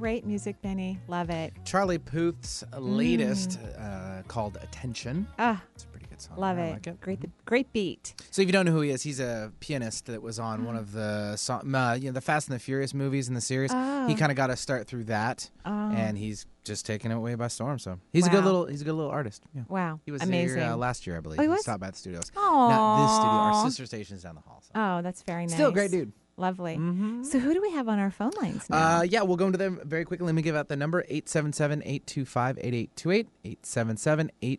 Great 0.00 0.24
music, 0.24 0.56
Benny. 0.62 0.98
Love 1.08 1.28
it. 1.28 1.52
Charlie 1.66 1.98
Puth's 1.98 2.64
latest 2.78 3.58
uh, 3.78 4.22
called 4.28 4.56
Attention. 4.62 5.26
Ah, 5.38 5.62
It's 5.74 5.84
a 5.84 5.88
pretty 5.88 6.06
good 6.06 6.18
song. 6.22 6.38
Love 6.38 6.56
it. 6.56 6.72
like 6.72 6.86
it. 6.86 6.98
Great, 7.02 7.20
great 7.44 7.70
beat. 7.74 8.14
So 8.30 8.40
if 8.40 8.48
you 8.48 8.52
don't 8.52 8.64
know 8.64 8.72
who 8.72 8.80
he 8.80 8.88
is, 8.92 9.02
he's 9.02 9.20
a 9.20 9.52
pianist 9.60 10.06
that 10.06 10.22
was 10.22 10.38
on 10.38 10.64
one 10.64 10.74
of 10.74 10.92
the 10.92 11.36
song, 11.36 11.74
uh, 11.74 11.98
you 12.00 12.06
know, 12.06 12.12
the 12.12 12.22
Fast 12.22 12.48
and 12.48 12.54
the 12.54 12.58
Furious 12.58 12.94
movies 12.94 13.28
in 13.28 13.34
the 13.34 13.42
series. 13.42 13.72
Oh. 13.74 14.06
He 14.06 14.14
kind 14.14 14.32
of 14.32 14.36
got 14.36 14.48
a 14.48 14.56
start 14.56 14.86
through 14.86 15.04
that, 15.04 15.50
Oh. 15.66 15.70
and 15.94 16.16
he's 16.16 16.46
just 16.64 16.86
taking 16.86 17.10
it 17.10 17.14
away 17.14 17.34
by 17.34 17.48
storm. 17.48 17.78
So 17.78 17.98
he's 18.10 18.26
a 18.26 18.30
good 18.30 18.44
little, 18.44 18.64
he's 18.64 18.80
a 18.80 18.84
good 18.86 18.94
little 18.94 19.10
artist. 19.12 19.42
Yeah. 19.54 19.62
Wow. 19.68 20.00
He 20.06 20.12
was 20.12 20.22
Amazing. 20.22 20.60
here 20.60 20.68
uh, 20.70 20.76
last 20.76 21.06
year, 21.06 21.18
I 21.18 21.20
believe. 21.20 21.38
Oh, 21.40 21.42
he 21.42 21.48
was? 21.48 21.60
stopped 21.60 21.80
by 21.82 21.90
the 21.90 21.96
studios. 21.98 22.32
Aw. 22.38 22.68
Not 22.70 23.02
this 23.06 23.16
studio. 23.16 23.30
Our 23.32 23.64
sister 23.68 23.84
station's 23.84 24.22
down 24.22 24.36
the 24.36 24.40
hall. 24.40 24.62
So. 24.62 24.70
Oh, 24.74 25.02
that's 25.02 25.22
very 25.24 25.42
nice. 25.44 25.52
Still 25.52 25.68
a 25.68 25.72
great 25.72 25.90
dude. 25.90 26.12
Mm-hmm. 26.40 27.18
Lovely. 27.18 27.30
So 27.30 27.38
who 27.38 27.52
do 27.54 27.60
we 27.60 27.70
have 27.72 27.88
on 27.88 27.98
our 27.98 28.10
phone 28.10 28.32
lines 28.40 28.68
now? 28.70 28.98
Uh, 28.98 29.02
yeah, 29.02 29.22
we'll 29.22 29.36
go 29.36 29.46
into 29.46 29.58
them 29.58 29.80
very 29.84 30.04
quickly. 30.04 30.26
Let 30.26 30.34
me 30.34 30.42
give 30.42 30.56
out 30.56 30.68
the 30.68 30.76
number 30.76 31.04
877-825-8828. 31.10 33.26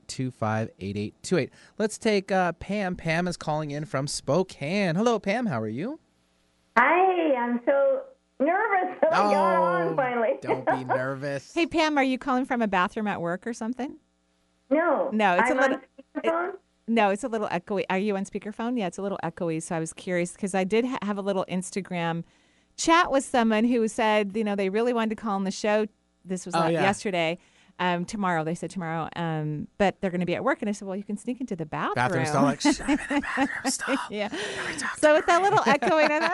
877-825-8828. 0.10 1.50
Let's 1.78 1.98
take 1.98 2.32
uh, 2.32 2.54
Pam. 2.54 2.96
Pam 2.96 3.28
is 3.28 3.38
calling 3.38 3.72
in 3.72 3.86
from 3.86 4.08
Spokane. 4.08 4.96
Hello, 4.96 5.20
Pam. 5.20 5.46
How 5.48 5.60
are 5.62 5.68
you? 5.68 6.00
Hi, 6.78 7.36
I'm 7.36 7.60
so 7.66 8.02
nervous 8.40 8.98
that 9.02 9.14
I 9.14 9.18
got 9.18 9.56
on 9.56 9.96
finally. 9.96 10.30
Oh, 10.34 10.38
Don't 10.42 10.66
be 10.68 10.84
nervous. 10.94 11.54
hey 11.54 11.66
Pam, 11.68 11.98
are 11.98 12.04
you 12.04 12.18
calling 12.18 12.46
from 12.46 12.62
a 12.62 12.68
bathroom 12.68 13.08
at 13.08 13.22
work 13.22 13.46
or 13.46 13.54
something? 13.54 13.98
No. 14.70 15.10
No, 15.12 15.34
it's 15.34 15.52
I'm 15.52 15.58
a 15.58 15.62
little. 15.62 15.78
on 15.78 15.84
speakerphone? 16.24 16.52
No, 16.92 17.10
it's 17.10 17.24
a 17.24 17.28
little 17.30 17.48
echoey. 17.48 17.86
Are 17.90 17.98
you 17.98 18.18
on 18.18 18.26
speakerphone? 18.26 18.78
Yeah, 18.78 18.88
it's 18.88 18.98
a 18.98 19.02
little 19.02 19.20
echoey. 19.24 19.64
So 19.64 19.76
I 19.76 19.80
was 19.80 19.94
curious 19.94 20.34
because 20.34 20.54
I 20.54 20.66
did 20.66 20.84
ha- 20.86 20.98
have 21.04 21.18
a 21.18 21.22
little 21.22 21.46
Instagram 21.50 22.24
chat 22.76 23.10
with 23.12 23.24
someone 23.24 23.64
who 23.64 23.88
said, 23.88 24.36
you 24.36 24.44
know, 24.44 24.56
they 24.56 24.68
really 24.70 24.92
wanted 24.92 25.12
to 25.12 25.16
call 25.16 25.36
on 25.36 25.46
the 25.46 25.52
show. 25.52 25.86
This 26.26 26.46
was 26.46 26.54
Oh, 26.54 26.68
yeah. 26.68 26.82
yesterday. 26.82 27.38
Um, 27.80 28.04
tomorrow, 28.06 28.44
they 28.44 28.54
said 28.56 28.70
tomorrow, 28.70 29.08
um, 29.16 29.68
but 29.78 29.96
they're 30.02 30.12
going 30.12 30.20
to 30.20 30.26
be 30.26 30.36
at 30.36 30.44
work. 30.44 30.62
And 30.62 30.68
I 30.70 30.74
said, 30.74 30.88
well, 30.88 30.98
you 30.98 31.04
can 31.04 31.18
sneak 31.18 31.40
into 31.42 31.56
the 31.56 31.66
bathroom. 31.66 31.96
Bathroom 31.96 32.26
stall, 32.26 32.44
like, 32.44 32.62
"Shh, 32.62 32.80
in 32.82 32.86
the 32.88 33.22
bathroom 33.36 33.50
stall. 33.72 33.96
yeah. 34.12 34.28
So 34.98 35.16
with 35.16 35.26
that 35.28 35.42
little 35.42 35.64
echoing, 35.66 36.12
I 36.12 36.20
thought, 36.20 36.30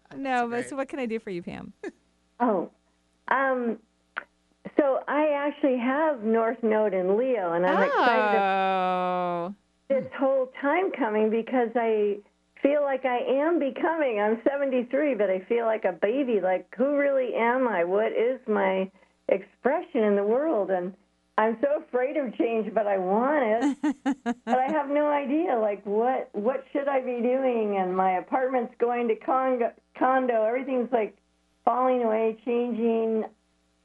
ah, 0.10 0.16
no, 0.16 0.48
but 0.48 0.68
so 0.68 0.76
what 0.76 0.88
can 0.88 0.98
I 1.00 1.06
do 1.06 1.18
for 1.18 1.30
you, 1.30 1.42
Pam? 1.42 1.72
Oh, 2.38 2.70
um, 3.28 3.78
so 4.78 5.00
I 5.06 5.30
actually 5.32 5.76
have 5.78 6.22
North 6.22 6.62
Node 6.62 6.94
in 6.94 7.18
Leo, 7.18 7.52
and 7.52 7.66
I'm 7.66 7.82
excited 7.82 8.38
Oh. 8.40 9.54
This 9.90 10.04
hmm. 10.04 10.24
whole 10.24 10.50
time 10.62 10.90
coming 10.92 11.28
because 11.28 11.68
I 11.74 12.16
feel 12.62 12.82
like 12.82 13.04
I 13.04 13.18
am 13.18 13.58
becoming. 13.58 14.20
I'm 14.20 14.40
73, 14.48 15.14
but 15.14 15.28
I 15.28 15.40
feel 15.48 15.66
like 15.66 15.84
a 15.84 15.92
baby. 15.92 16.40
Like, 16.42 16.72
who 16.76 16.96
really 16.96 17.34
am 17.34 17.68
I? 17.68 17.84
What 17.84 18.12
is 18.12 18.40
my 18.46 18.90
expression 19.28 20.04
in 20.04 20.16
the 20.16 20.24
world? 20.24 20.70
And 20.70 20.94
I'm 21.38 21.56
so 21.62 21.82
afraid 21.82 22.16
of 22.16 22.36
change, 22.36 22.72
but 22.74 22.86
I 22.86 22.98
want 22.98 23.76
it. 23.84 23.96
but 24.44 24.58
I 24.58 24.70
have 24.72 24.88
no 24.90 25.08
idea. 25.08 25.58
Like, 25.58 25.84
what 25.86 26.28
what 26.32 26.64
should 26.72 26.88
I 26.88 27.00
be 27.00 27.20
doing? 27.22 27.78
And 27.78 27.96
my 27.96 28.18
apartment's 28.18 28.74
going 28.78 29.08
to 29.08 29.16
condo. 29.16 29.72
condo. 29.98 30.44
Everything's 30.44 30.92
like 30.92 31.16
falling 31.64 32.02
away, 32.02 32.36
changing, 32.44 33.24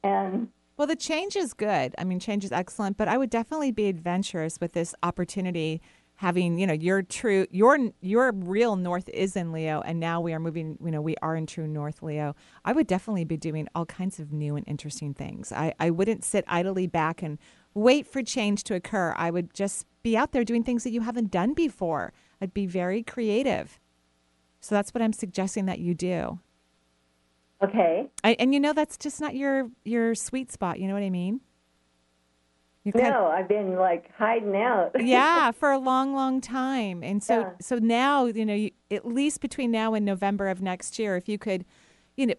and 0.02 0.48
Well, 0.76 0.86
the 0.86 0.96
change 0.96 1.36
is 1.36 1.54
good. 1.54 1.94
I 1.96 2.04
mean, 2.04 2.20
change 2.20 2.44
is 2.44 2.52
excellent, 2.52 2.96
but 2.98 3.08
I 3.08 3.16
would 3.16 3.30
definitely 3.30 3.70
be 3.70 3.88
adventurous 3.88 4.60
with 4.60 4.72
this 4.72 4.94
opportunity. 5.02 5.80
Having 6.16 6.58
you 6.58 6.66
know 6.66 6.72
your 6.72 7.02
true 7.02 7.46
your 7.50 7.78
your 8.00 8.32
real 8.32 8.76
north 8.76 9.08
is 9.10 9.36
in 9.36 9.52
Leo, 9.52 9.82
and 9.82 10.00
now 10.00 10.20
we 10.20 10.32
are 10.32 10.40
moving. 10.40 10.78
You 10.82 10.90
know 10.90 11.00
we 11.02 11.14
are 11.20 11.36
in 11.36 11.46
true 11.46 11.66
north 11.66 12.02
Leo. 12.02 12.34
I 12.64 12.72
would 12.72 12.86
definitely 12.86 13.24
be 13.24 13.36
doing 13.36 13.68
all 13.74 13.84
kinds 13.84 14.18
of 14.18 14.32
new 14.32 14.56
and 14.56 14.66
interesting 14.66 15.12
things. 15.14 15.52
I 15.52 15.74
I 15.78 15.90
wouldn't 15.90 16.24
sit 16.24 16.44
idly 16.48 16.86
back 16.86 17.22
and 17.22 17.38
wait 17.74 18.06
for 18.06 18.22
change 18.22 18.64
to 18.64 18.74
occur. 18.74 19.14
I 19.18 19.30
would 19.30 19.52
just 19.52 19.86
be 20.02 20.16
out 20.16 20.32
there 20.32 20.44
doing 20.44 20.62
things 20.64 20.84
that 20.84 20.90
you 20.90 21.02
haven't 21.02 21.30
done 21.30 21.52
before. 21.52 22.12
I'd 22.40 22.54
be 22.54 22.66
very 22.66 23.02
creative. 23.02 23.78
So 24.60 24.74
that's 24.74 24.94
what 24.94 25.02
I'm 25.02 25.12
suggesting 25.12 25.66
that 25.66 25.78
you 25.80 25.94
do. 25.94 26.40
okay. 27.62 28.08
I, 28.24 28.36
and 28.38 28.54
you 28.54 28.60
know 28.60 28.72
that's 28.72 28.96
just 28.96 29.20
not 29.20 29.34
your 29.34 29.70
your 29.84 30.14
sweet 30.14 30.50
spot. 30.52 30.80
You 30.80 30.88
know 30.88 30.94
what 30.94 31.02
I 31.02 31.10
mean? 31.10 31.40
Kind 32.92 33.04
No, 33.10 33.26
I've 33.26 33.48
been 33.48 33.76
like 33.76 34.10
hiding 34.16 34.54
out. 34.56 34.92
yeah, 35.02 35.50
for 35.60 35.70
a 35.72 35.78
long, 35.78 36.14
long 36.14 36.40
time. 36.40 37.02
And 37.02 37.22
so, 37.22 37.40
Yeah. 37.40 37.50
so 37.60 37.76
now, 37.78 38.26
you 38.26 38.44
know, 38.46 38.54
you, 38.54 38.70
at 38.90 39.06
least 39.06 39.40
between 39.40 39.70
now 39.70 39.94
and 39.94 40.04
November 40.04 40.48
of 40.48 40.62
next 40.62 40.98
year, 40.98 41.16
if 41.16 41.28
you 41.28 41.38
could, 41.38 41.64
you 42.16 42.26
know, 42.26 42.34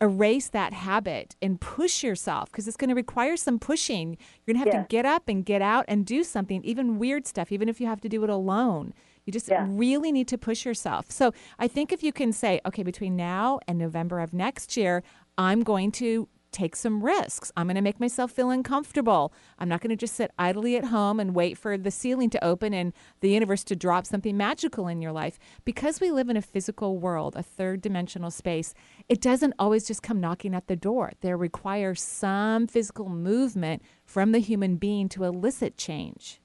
erase 0.00 0.48
that 0.48 0.72
habit 0.72 1.34
and 1.42 1.60
push 1.60 2.04
yourself 2.04 2.50
because 2.52 2.68
it's 2.68 2.76
going 2.76 2.88
to 2.88 2.94
require 2.94 3.36
some 3.36 3.58
pushing. 3.58 4.16
You're 4.46 4.54
going 4.54 4.64
to 4.64 4.70
have 4.70 4.74
Yeah. 4.78 4.82
to 4.82 4.88
get 4.88 5.04
up 5.06 5.24
and 5.28 5.44
get 5.44 5.60
out 5.60 5.84
and 5.88 6.06
do 6.06 6.22
something, 6.22 6.62
even 6.64 6.98
weird 7.00 7.26
stuff, 7.26 7.50
even 7.50 7.68
if 7.68 7.80
you 7.80 7.86
have 7.88 8.00
to 8.02 8.08
do 8.08 8.22
it 8.22 8.30
alone. 8.30 8.94
You 9.24 9.32
just 9.32 9.48
really 9.68 10.10
need 10.12 10.26
to 10.28 10.38
push 10.38 10.64
yourself. 10.64 11.10
So 11.10 11.32
I 11.58 11.68
think 11.68 11.92
if 11.92 12.02
you 12.02 12.12
can 12.12 12.32
say, 12.32 12.60
okay, 12.66 12.82
between 12.82 13.14
now 13.16 13.60
and 13.68 13.78
November 13.78 14.20
of 14.20 14.32
next 14.32 14.76
year, 14.76 15.02
I'm 15.38 15.62
going 15.62 15.90
to 15.92 16.28
take 16.52 16.76
some 16.76 17.02
risks. 17.02 17.50
I'm 17.56 17.66
going 17.66 17.76
to 17.76 17.82
make 17.82 17.98
myself 17.98 18.30
feel 18.30 18.50
uncomfortable. 18.50 19.32
I'm 19.58 19.68
not 19.68 19.80
going 19.80 19.90
to 19.90 19.96
just 19.96 20.14
sit 20.14 20.30
idly 20.38 20.76
at 20.76 20.86
home 20.86 21.18
and 21.18 21.34
wait 21.34 21.58
for 21.58 21.76
the 21.76 21.90
ceiling 21.90 22.30
to 22.30 22.44
open 22.44 22.72
and 22.74 22.92
the 23.20 23.30
universe 23.30 23.64
to 23.64 23.76
drop 23.76 24.06
something 24.06 24.36
magical 24.36 24.88
in 24.88 25.02
your 25.02 25.12
life. 25.12 25.38
Because 25.64 26.00
we 26.00 26.10
live 26.10 26.28
in 26.28 26.36
a 26.36 26.42
physical 26.42 26.98
world, 26.98 27.34
a 27.36 27.42
third 27.42 27.80
dimensional 27.80 28.30
space, 28.30 28.74
it 29.08 29.20
doesn't 29.20 29.54
always 29.58 29.86
just 29.86 30.02
come 30.02 30.20
knocking 30.20 30.54
at 30.54 30.68
the 30.68 30.76
door. 30.76 31.12
There 31.20 31.36
requires 31.36 32.02
some 32.02 32.66
physical 32.66 33.08
movement 33.08 33.82
from 34.04 34.32
the 34.32 34.38
human 34.38 34.76
being 34.76 35.08
to 35.10 35.24
elicit 35.24 35.76
change. 35.76 36.40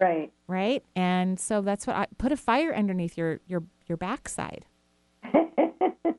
Right. 0.00 0.32
Right? 0.46 0.84
And 0.94 1.40
so 1.40 1.60
that's 1.60 1.86
what 1.86 1.96
I 1.96 2.06
put 2.18 2.32
a 2.32 2.36
fire 2.36 2.74
underneath 2.74 3.16
your 3.16 3.40
your 3.46 3.62
your 3.86 3.96
backside. 3.96 4.66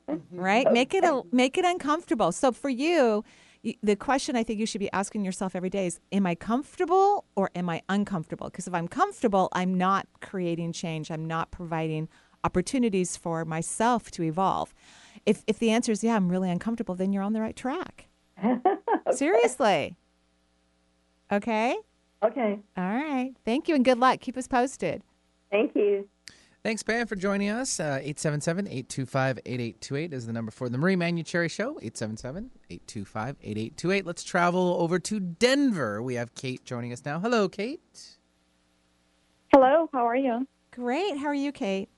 Mm-hmm. 0.08 0.38
right? 0.38 0.72
Make 0.72 0.94
it 0.94 1.02
a, 1.02 1.22
make 1.32 1.58
it 1.58 1.64
uncomfortable. 1.64 2.30
So 2.30 2.52
for 2.52 2.68
you, 2.68 3.24
the 3.82 3.96
question 3.96 4.36
I 4.36 4.44
think 4.44 4.60
you 4.60 4.66
should 4.66 4.78
be 4.78 4.92
asking 4.92 5.24
yourself 5.24 5.56
every 5.56 5.70
day 5.70 5.86
is 5.86 5.98
am 6.12 6.26
I 6.26 6.34
comfortable 6.34 7.24
or 7.34 7.50
am 7.54 7.68
I 7.68 7.82
uncomfortable? 7.88 8.46
Because 8.46 8.68
if 8.68 8.74
I'm 8.74 8.86
comfortable, 8.86 9.48
I'm 9.52 9.76
not 9.76 10.06
creating 10.20 10.72
change. 10.72 11.10
I'm 11.10 11.24
not 11.26 11.50
providing 11.50 12.08
opportunities 12.44 13.16
for 13.16 13.44
myself 13.44 14.10
to 14.12 14.22
evolve. 14.22 14.72
If 15.24 15.42
if 15.46 15.58
the 15.58 15.70
answer 15.70 15.90
is 15.90 16.04
yeah, 16.04 16.14
I'm 16.14 16.28
really 16.28 16.50
uncomfortable, 16.50 16.94
then 16.94 17.12
you're 17.12 17.24
on 17.24 17.32
the 17.32 17.40
right 17.40 17.56
track. 17.56 18.08
Seriously. 19.10 19.96
Okay? 21.32 21.76
Okay. 22.22 22.60
All 22.76 22.84
right. 22.84 23.32
Thank 23.44 23.66
you 23.66 23.74
and 23.74 23.84
good 23.84 23.98
luck. 23.98 24.20
Keep 24.20 24.36
us 24.36 24.46
posted. 24.46 25.02
Thank 25.50 25.74
you. 25.74 26.08
Thanks, 26.66 26.82
Pam, 26.82 27.06
for 27.06 27.14
joining 27.14 27.48
us. 27.48 27.78
Uh, 27.78 28.00
877-825-8828 28.02 30.12
is 30.12 30.26
the 30.26 30.32
number 30.32 30.50
for 30.50 30.68
the 30.68 30.76
Marie 30.76 30.96
Manucherry 30.96 31.48
Show. 31.48 31.74
877-825-8828. 31.74 34.04
Let's 34.04 34.24
travel 34.24 34.76
over 34.80 34.98
to 34.98 35.20
Denver. 35.20 36.02
We 36.02 36.16
have 36.16 36.34
Kate 36.34 36.64
joining 36.64 36.92
us 36.92 37.04
now. 37.04 37.20
Hello, 37.20 37.48
Kate. 37.48 38.16
Hello, 39.52 39.88
how 39.92 40.08
are 40.08 40.16
you? 40.16 40.48
Great. 40.72 41.18
How 41.18 41.26
are 41.26 41.34
you, 41.34 41.52
Kate? 41.52 41.88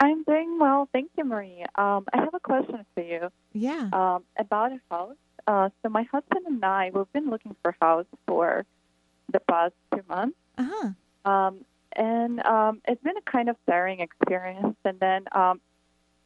I'm 0.00 0.24
doing 0.24 0.58
well, 0.58 0.88
thank 0.92 1.12
you, 1.16 1.24
Marie. 1.24 1.64
Um, 1.76 2.06
I 2.12 2.18
have 2.18 2.34
a 2.34 2.40
question 2.40 2.84
for 2.96 3.04
you. 3.04 3.30
Yeah. 3.52 3.90
Um, 3.92 4.24
about 4.36 4.72
a 4.72 4.80
house. 4.90 5.14
Uh, 5.46 5.68
so 5.84 5.88
my 5.88 6.02
husband 6.02 6.46
and 6.48 6.64
I, 6.64 6.90
we've 6.92 7.12
been 7.12 7.30
looking 7.30 7.54
for 7.62 7.76
a 7.80 7.80
house 7.80 8.06
for 8.26 8.64
the 9.32 9.38
past 9.38 9.74
two 9.94 10.02
months. 10.08 10.36
Uh-huh. 10.58 11.30
Um, 11.30 11.64
and 11.96 12.44
um, 12.46 12.80
it's 12.86 13.02
been 13.02 13.16
a 13.16 13.30
kind 13.30 13.48
of 13.48 13.56
tiring 13.68 14.00
experience. 14.00 14.76
And 14.84 15.00
then 15.00 15.24
um, 15.32 15.60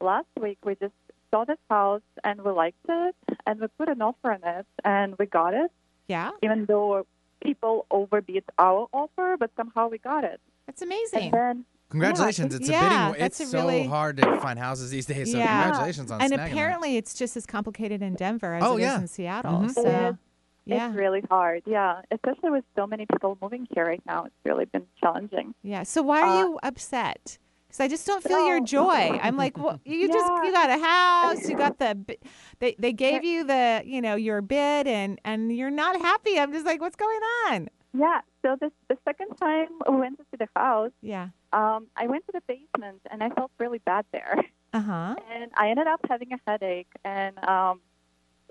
last 0.00 0.26
week 0.40 0.58
we 0.64 0.74
just 0.74 0.92
saw 1.30 1.44
this 1.44 1.58
house 1.68 2.02
and 2.24 2.42
we 2.42 2.50
liked 2.50 2.76
it 2.88 3.14
and 3.46 3.60
we 3.60 3.66
put 3.78 3.88
an 3.88 4.02
offer 4.02 4.32
on 4.32 4.40
it 4.44 4.66
and 4.84 5.16
we 5.18 5.26
got 5.26 5.54
it. 5.54 5.70
Yeah. 6.08 6.30
Even 6.42 6.66
though 6.66 7.06
people 7.42 7.86
overbid 7.90 8.44
our 8.58 8.88
offer, 8.92 9.36
but 9.38 9.50
somehow 9.56 9.88
we 9.88 9.98
got 9.98 10.24
it. 10.24 10.40
That's 10.66 10.82
amazing. 10.82 11.24
And 11.24 11.32
then 11.32 11.64
Congratulations. 11.90 12.54
it's 12.54 12.68
Yeah, 12.68 12.78
a 12.78 12.82
bidding 12.88 13.06
war. 13.06 13.16
that's 13.18 13.40
It's 13.40 13.52
a 13.52 13.56
really- 13.56 13.84
so 13.84 13.90
hard 13.90 14.16
to 14.18 14.40
find 14.40 14.58
houses 14.58 14.90
these 14.90 15.06
days. 15.06 15.32
So 15.32 15.38
congratulations 15.38 16.10
on 16.10 16.20
And 16.20 16.32
snagging 16.32 16.36
that. 16.36 16.50
apparently, 16.52 16.96
it's 16.96 17.14
just 17.14 17.36
as 17.36 17.46
complicated 17.46 18.00
in 18.02 18.14
Denver 18.14 18.54
as 18.54 18.62
Oh, 18.64 18.74
it 18.76 18.80
is 18.80 18.82
yeah. 18.82 19.00
in 19.00 19.06
Seattle. 19.08 19.52
Mhm. 19.60 19.70
So, 19.72 19.82
It 19.82 20.10
is. 20.10 20.16
Yeah, 20.70 20.88
It's 20.88 20.96
really 20.96 21.22
hard, 21.30 21.62
yeah. 21.66 22.02
Especially 22.10 22.50
with 22.50 22.64
so 22.76 22.86
many 22.86 23.06
people 23.06 23.36
moving 23.42 23.66
here 23.74 23.84
right 23.84 24.02
now, 24.06 24.24
it's 24.24 24.34
really 24.44 24.64
been 24.66 24.86
challenging. 25.00 25.54
yeah. 25.62 25.82
So 25.84 26.02
why 26.02 26.20
are 26.22 26.26
Uh, 26.36 26.38
you 26.40 26.58
upset? 26.62 27.38
Because 27.66 27.80
I 27.80 27.88
just 27.88 28.04
don't 28.06 28.22
feel 28.22 28.46
your 28.48 28.60
joy. 28.60 29.18
I'm 29.22 29.36
like, 29.36 29.56
well, 29.56 29.80
you 29.84 30.08
just 30.08 30.32
you 30.44 30.50
got 30.52 30.70
a 30.70 30.82
house, 30.82 31.48
you 31.48 31.56
got 31.56 31.78
the, 31.78 31.96
they 32.58 32.74
they 32.78 32.92
gave 32.92 33.22
you 33.22 33.44
the 33.44 33.82
you 33.84 34.00
know 34.00 34.16
your 34.16 34.42
bid, 34.42 34.88
and 34.88 35.20
and 35.24 35.56
you're 35.56 35.70
not 35.70 35.94
happy. 36.00 36.38
I'm 36.38 36.52
just 36.52 36.66
like, 36.66 36.80
what's 36.80 36.96
going 36.96 37.20
on? 37.46 37.68
Yeah. 37.92 38.20
So 38.42 38.56
this 38.60 38.72
the 38.88 38.98
second 39.04 39.36
time 39.36 39.68
we 39.88 39.96
went 39.96 40.18
to 40.18 40.36
the 40.36 40.48
house, 40.56 40.90
Yeah. 41.00 41.28
um, 41.52 41.86
I 41.96 42.06
went 42.08 42.24
to 42.26 42.32
the 42.32 42.42
basement 42.48 43.02
and 43.10 43.22
I 43.22 43.28
felt 43.30 43.50
really 43.58 43.78
bad 43.78 44.04
there. 44.12 44.34
Uh 44.72 44.80
huh. 44.80 45.14
And 45.32 45.50
I 45.56 45.70
ended 45.70 45.86
up 45.88 46.00
having 46.08 46.32
a 46.32 46.38
headache 46.46 46.90
and 47.04 47.36
um, 47.44 47.80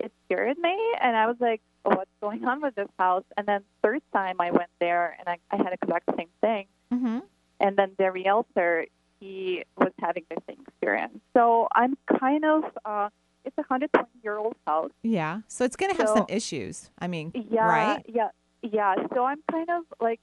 it 0.00 0.12
scared 0.26 0.58
me. 0.58 0.76
And 1.00 1.16
I 1.16 1.26
was 1.26 1.36
like, 1.40 1.60
what's 1.84 2.10
going 2.20 2.44
on 2.44 2.60
with 2.60 2.74
this 2.74 2.88
house? 2.98 3.24
And 3.36 3.46
then 3.46 3.62
third 3.82 4.02
time 4.12 4.36
I 4.40 4.50
went 4.50 4.70
there 4.80 5.16
and 5.18 5.28
I, 5.28 5.38
I 5.50 5.56
had 5.62 5.72
exact 5.72 6.08
same 6.16 6.28
thing. 6.40 6.66
Mm-hmm. 6.92 7.18
and 7.60 7.76
then 7.76 7.92
the 7.98 8.10
realtor 8.10 8.86
he 9.20 9.62
was 9.76 9.92
having 10.00 10.24
the 10.28 10.36
same 10.48 10.56
experience. 10.66 11.18
So 11.36 11.68
I'm 11.72 11.96
kind 12.18 12.44
of 12.44 12.64
uh, 12.84 13.10
it's 13.44 13.56
a 13.58 13.62
120 13.62 14.08
year 14.24 14.38
old 14.38 14.56
house. 14.66 14.90
Yeah. 15.02 15.42
So 15.46 15.64
it's 15.64 15.76
going 15.76 15.92
to 15.92 15.98
have 15.98 16.08
So- 16.08 16.14
some 16.16 16.26
issues. 16.28 16.90
I 16.98 17.06
mean, 17.06 17.30
Yeah, 17.50 17.64
right? 17.66 18.04
yeah, 18.08 18.28
yeah. 18.62 18.94
So 19.14 19.24
I'm 19.24 19.40
kind 19.50 19.68
of 19.70 19.84
like, 20.00 20.20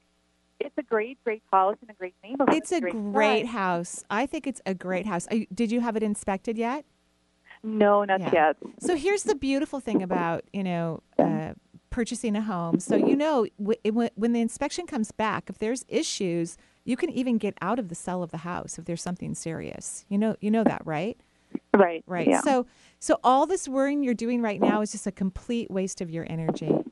it's 0.59 0.77
a 0.77 0.83
great, 0.83 1.23
great 1.23 1.43
house 1.53 1.77
in 1.83 1.89
a 1.89 1.93
great 1.93 2.15
neighborhood. 2.23 2.53
It's 2.55 2.71
a 2.71 2.81
great 2.81 3.13
great 3.13 3.45
house. 3.45 4.03
I 4.09 4.25
think 4.25 4.45
it's 4.47 4.61
a 4.65 4.73
great 4.73 5.05
house. 5.05 5.27
Did 5.53 5.71
you 5.71 5.79
have 5.81 5.95
it 5.95 6.03
inspected 6.03 6.57
yet? 6.57 6.83
No, 7.67 8.03
not 8.03 8.21
Yeah. 8.21 8.31
yet. 8.33 8.57
So 8.79 8.95
here's 8.95 9.23
the 9.23 9.35
beautiful 9.35 9.79
thing 9.79 10.01
about 10.01 10.43
you 10.53 10.63
know 10.63 11.01
uh, 11.19 11.53
purchasing 11.89 12.35
a 12.35 12.41
home. 12.41 12.79
So 12.79 12.95
you 12.95 13.15
know 13.15 13.47
w- 13.59 14.09
when 14.15 14.33
the 14.33 14.41
inspection 14.41 14.85
comes 14.87 15.11
back, 15.11 15.49
if 15.49 15.57
there's 15.57 15.85
issues, 15.87 16.57
you 16.85 16.95
can 16.95 17.09
even 17.09 17.37
get 17.37 17.55
out 17.61 17.79
of 17.79 17.89
the 17.89 17.95
sell 17.95 18.23
of 18.23 18.31
the 18.31 18.37
house 18.37 18.77
if 18.79 18.85
there's 18.85 19.01
something 19.01 19.33
serious. 19.35 20.05
You 20.09 20.17
know 20.17 20.35
you 20.41 20.51
know 20.51 20.63
that, 20.63 20.81
right? 20.85 21.17
Right. 21.75 22.03
Right. 22.07 22.27
Yeah. 22.27 22.41
So 22.41 22.65
so 22.99 23.19
all 23.23 23.45
this 23.45 23.67
worrying 23.67 24.03
you're 24.03 24.13
doing 24.13 24.41
right 24.41 24.61
now 24.61 24.81
is 24.81 24.91
just 24.91 25.07
a 25.07 25.11
complete 25.11 25.69
waste 25.69 26.01
of 26.01 26.09
your 26.09 26.25
energy. 26.29 26.83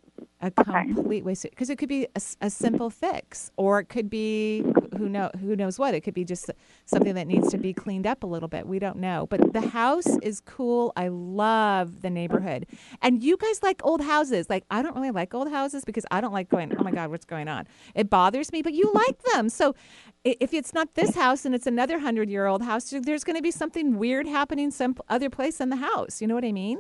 A 0.42 0.52
complete 0.52 1.24
waste 1.24 1.44
because 1.50 1.70
it 1.70 1.78
could 1.78 1.90
be 1.90 2.08
a 2.42 2.50
simple 2.50 2.90
fix, 2.90 3.52
or 3.58 3.80
it 3.80 3.86
could 3.90 4.10
be 4.10 4.62
who 4.98 5.10
know 5.10 5.30
who 5.40 5.56
knows 5.56 5.78
what. 5.80 5.94
It 5.94 6.02
could 6.02 6.14
be 6.14 6.26
just 6.26 6.52
something 6.86 7.16
that 7.16 7.28
needs 7.28 7.50
to 7.52 7.58
be 7.58 7.74
cleaned 7.74 8.08
up 8.08 8.24
a 8.24 8.28
little 8.28 8.50
bit. 8.50 8.68
We 8.68 8.80
don't 8.80 8.98
know, 8.98 9.28
but 9.30 9.54
the 9.54 9.68
house 9.70 10.18
is 10.22 10.42
cool. 10.42 10.94
I 10.96 11.08
love 11.10 12.02
the 12.02 12.10
neighborhood, 12.10 12.66
and 13.02 13.24
you 13.24 13.38
guys 13.38 13.62
like 13.64 13.82
old 13.84 14.02
houses. 14.02 14.50
Like 14.50 14.66
I 14.70 14.82
don't 14.82 14.96
really 14.96 15.12
like 15.12 15.34
old 15.34 15.50
houses 15.50 15.86
because 15.86 16.06
I 16.12 16.22
don't 16.22 16.34
like 16.34 16.50
going. 16.50 16.74
Oh 16.78 16.84
my 16.84 16.92
God, 16.92 17.10
what's 17.10 17.26
going 17.26 17.48
on? 17.48 17.68
It 17.94 18.10
bothers 18.10 18.52
me, 18.52 18.62
but 18.62 18.74
you 18.74 18.92
like 18.94 19.22
them. 19.34 19.50
So 19.50 19.76
if 20.24 20.54
it's 20.54 20.74
not 20.74 20.96
this 20.96 21.16
house 21.16 21.46
and 21.46 21.54
it's 21.54 21.68
another 21.68 22.00
hundred 22.00 22.30
year 22.30 22.48
old 22.48 22.64
house, 22.64 22.90
there's 22.90 23.24
going 23.24 23.36
to 23.36 23.44
be 23.44 23.52
something 23.52 23.98
weird 23.98 24.28
happening 24.28 24.72
some 24.72 24.96
other 25.10 25.30
place 25.30 25.60
in 25.60 25.70
the 25.70 25.76
house. 25.78 26.22
You 26.22 26.28
know 26.28 26.36
what 26.36 26.46
I 26.46 26.52
mean? 26.52 26.80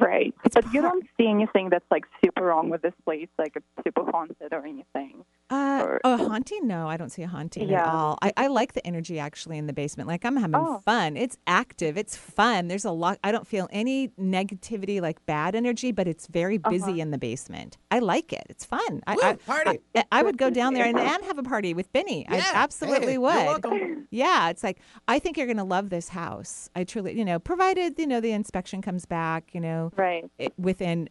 Right. 0.00 0.34
but 0.52 0.72
you 0.72 0.82
don't 0.82 1.04
see 1.16 1.28
anything 1.28 1.70
that's 1.70 1.84
like 1.90 2.04
super 2.24 2.42
wrong 2.42 2.68
with 2.68 2.82
this 2.82 2.94
place, 3.04 3.28
like 3.38 3.52
it's 3.54 3.66
super 3.84 4.10
haunted 4.10 4.52
or 4.52 4.64
anything. 4.64 5.24
Uh, 5.50 5.98
a 6.04 6.16
haunting? 6.16 6.66
No, 6.66 6.88
I 6.88 6.96
don't 6.96 7.10
see 7.10 7.22
a 7.22 7.28
haunting 7.28 7.68
Yeah. 7.68 7.86
at 7.86 7.94
all. 7.94 8.18
I, 8.22 8.32
I 8.36 8.46
like 8.46 8.72
the 8.72 8.84
energy 8.86 9.18
actually 9.18 9.58
in 9.58 9.66
the 9.66 9.74
basement. 9.74 10.08
Like 10.08 10.24
I'm 10.24 10.36
having 10.36 10.56
Oh. 10.56 10.78
fun. 10.84 11.18
It's 11.18 11.36
active. 11.46 11.98
It's 11.98 12.16
fun. 12.16 12.68
There's 12.68 12.86
a 12.86 12.90
lot. 12.90 13.18
I 13.22 13.30
don't 13.30 13.46
feel 13.46 13.68
any 13.70 14.08
negativity, 14.20 15.02
like 15.02 15.24
bad 15.26 15.54
energy, 15.54 15.92
but 15.92 16.08
it's 16.08 16.26
very 16.28 16.56
busy 16.56 16.84
Uh-huh. 16.92 17.00
in 17.02 17.10
the 17.10 17.18
basement. 17.18 17.76
I 17.90 17.98
like 17.98 18.32
it. 18.32 18.44
It's 18.48 18.64
fun. 18.64 19.02
I, 19.06 19.14
Woo, 19.16 19.22
I, 19.22 19.34
party. 19.34 19.80
I, 19.94 20.04
I 20.10 20.22
would 20.22 20.38
go 20.38 20.48
down 20.48 20.72
there 20.72 20.86
and, 20.86 20.98
and 21.12 21.22
have 21.24 21.36
a 21.38 21.42
party 21.42 21.74
with 21.74 21.92
Benny. 21.92 22.26
I 22.28 22.36
Yeah. 22.38 22.50
absolutely 22.54 23.06
Hey, 23.06 23.12
you're 23.12 23.20
would. 23.20 24.06
Yeah, 24.10 24.48
it's 24.48 24.62
like 24.64 24.78
I 25.08 25.18
think 25.18 25.36
you're 25.36 25.46
going 25.46 25.58
to 25.58 25.64
love 25.64 25.90
this 25.90 26.08
house. 26.08 26.70
I 26.74 26.84
truly, 26.84 27.18
you 27.18 27.24
know, 27.24 27.38
provided 27.38 27.98
you 27.98 28.06
know 28.06 28.20
the 28.20 28.32
inspection 28.32 28.80
comes 28.80 29.04
back, 29.04 29.50
you 29.54 29.60
know, 29.60 29.92
right 29.96 30.24
it, 30.38 30.54
within 30.58 31.10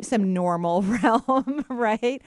some 0.00 0.32
normal 0.32 0.82
realm, 1.02 1.64
right? 1.68 2.22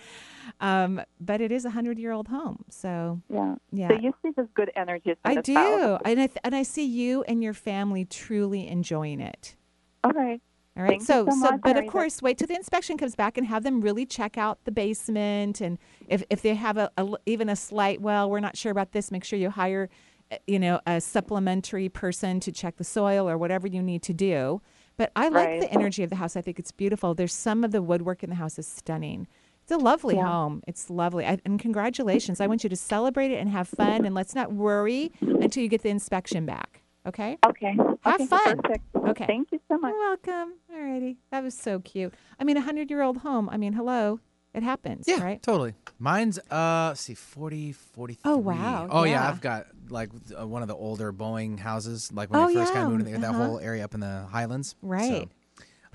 Um, 0.60 1.02
but 1.20 1.42
it 1.42 1.52
is 1.52 1.66
a 1.66 1.70
hundred 1.70 2.00
year 2.00 2.12
old 2.12 2.28
home, 2.28 2.64
so 2.70 3.22
Yeah. 3.30 3.56
yeah. 3.72 3.90
So 3.90 3.96
you 3.96 4.14
see 4.24 4.32
this 4.36 4.48
good 4.54 4.72
energy. 4.76 5.16
I 5.26 5.42
do, 5.42 5.98
and 6.06 6.20
I 6.20 6.28
th- 6.28 6.38
and 6.44 6.56
I 6.56 6.64
see 6.64 6.86
you 6.86 7.24
and 7.24 7.44
your 7.44 7.54
family 7.54 8.06
truly 8.06 8.68
enjoying 8.68 9.20
it. 9.20 9.56
All 10.04 10.12
right. 10.12 10.42
All 10.78 10.84
right. 10.84 10.90
Thank 10.92 11.04
so, 11.04 11.26
so 11.28 11.36
much, 11.36 11.62
but 11.64 11.76
of 11.76 11.88
course, 11.88 12.22
wait 12.22 12.38
till 12.38 12.48
the 12.48 12.56
inspection 12.56 12.98
comes 12.98 13.16
back 13.16 13.38
and 13.38 13.48
have 13.48 13.64
them 13.64 13.82
really 13.82 14.06
check 14.06 14.38
out 14.38 14.64
the 14.64 14.72
basement. 14.72 15.60
And 15.60 15.80
if, 16.08 16.24
if 16.30 16.44
they 16.44 16.54
have 16.54 16.78
a 16.78 16.92
even 17.26 17.50
a 17.50 17.56
slight, 17.56 18.00
well, 18.00 18.30
we're 18.30 18.40
not 18.40 18.56
sure 18.56 18.72
about 18.72 18.92
this, 18.92 19.12
make 19.12 19.24
sure 19.24 19.40
you 19.40 19.50
hire, 19.50 19.90
uh, 20.32 20.36
you 20.46 20.60
know, 20.60 20.80
a 20.86 21.02
supplementary 21.02 21.90
person 21.90 22.40
to 22.42 22.52
check 22.52 22.78
the 22.78 22.84
soil 22.84 23.28
or 23.28 23.40
whatever 23.40 23.68
you 23.68 23.82
need 23.82 24.04
to 24.04 24.14
do. 24.14 24.62
But 24.98 25.12
I 25.16 25.30
like 25.30 25.48
Right. 25.48 25.62
the 25.62 25.72
energy 25.74 26.04
of 26.04 26.10
the 26.12 26.16
house. 26.18 26.36
I 26.36 26.42
think 26.42 26.60
it's 26.60 26.72
beautiful. 26.72 27.16
There's 27.16 27.34
some 27.34 27.64
of 27.64 27.72
the 27.72 27.82
woodwork 27.82 28.24
in 28.24 28.30
the 28.30 28.36
house 28.36 28.58
is 28.60 28.68
stunning. 28.68 29.28
It's 29.68 29.74
a 29.74 29.78
lovely 29.78 30.16
Yeah. 30.16 30.26
home. 30.28 30.64
It's 30.66 30.90
lovely. 30.90 31.26
I, 31.26 31.40
and 31.44 31.60
congratulations. 31.60 32.40
I 32.40 32.48
want 32.48 32.64
you 32.64 32.70
to 32.70 32.76
celebrate 32.78 33.32
it 33.32 33.36
and 33.36 33.50
have 33.50 33.68
fun. 33.68 34.06
And 34.06 34.16
let's 34.16 34.34
not 34.34 34.54
worry 34.54 35.12
until 35.22 35.62
you 35.62 35.68
get 35.68 35.84
the 35.84 35.90
inspection 35.90 36.46
back. 36.46 36.84
Okay? 37.06 37.38
Okay. 37.46 37.76
Have 38.04 38.16
Okay, 38.22 38.28
fun. 38.28 38.62
Perfect. 38.62 38.86
Okay. 38.96 39.26
Thank 39.26 39.52
you 39.52 39.60
so 39.70 39.78
much. 39.78 39.92
You're 39.92 40.00
welcome. 40.00 40.54
Alrighty. 40.74 41.18
That 41.32 41.44
was 41.44 41.54
so 41.54 41.80
cute. 41.82 42.14
I 42.40 42.46
mean, 42.46 42.56
a 42.56 42.62
hundred 42.62 42.90
year 42.90 43.02
old 43.02 43.18
home. 43.18 43.50
I 43.50 43.58
mean, 43.58 43.74
hello. 43.74 44.22
It 44.54 44.64
happens, 44.64 45.06
Yeah, 45.06 45.22
right? 45.22 45.44
totally. 45.44 45.74
Mine's 46.00 46.40
uh, 46.50 46.86
let's 46.88 47.02
see, 47.02 47.14
40, 47.14 47.74
43. 47.74 48.32
Oh, 48.32 48.38
wow. 48.38 48.88
Oh 48.90 49.04
yeah, 49.04 49.12
Yeah. 49.12 49.28
I've 49.30 49.42
got 49.42 49.68
like 49.90 50.10
uh, 50.40 50.48
one 50.48 50.62
of 50.62 50.68
the 50.70 50.76
older 50.76 51.12
Boeing 51.14 51.60
houses, 51.60 52.10
like 52.14 52.32
when 52.32 52.40
Oh, 52.40 52.48
I 52.48 52.54
first 52.54 52.74
kind 52.74 52.88
yeah. 52.88 52.94
of 52.94 52.98
moved 53.00 53.10
in, 53.14 53.22
that 53.22 53.32
Uh-huh. 53.32 53.46
whole 53.46 53.60
area 53.60 53.84
up 53.84 53.94
in 53.94 54.00
the 54.00 54.26
Highlands. 54.32 54.70
So 54.70 54.76
Right. 54.82 55.28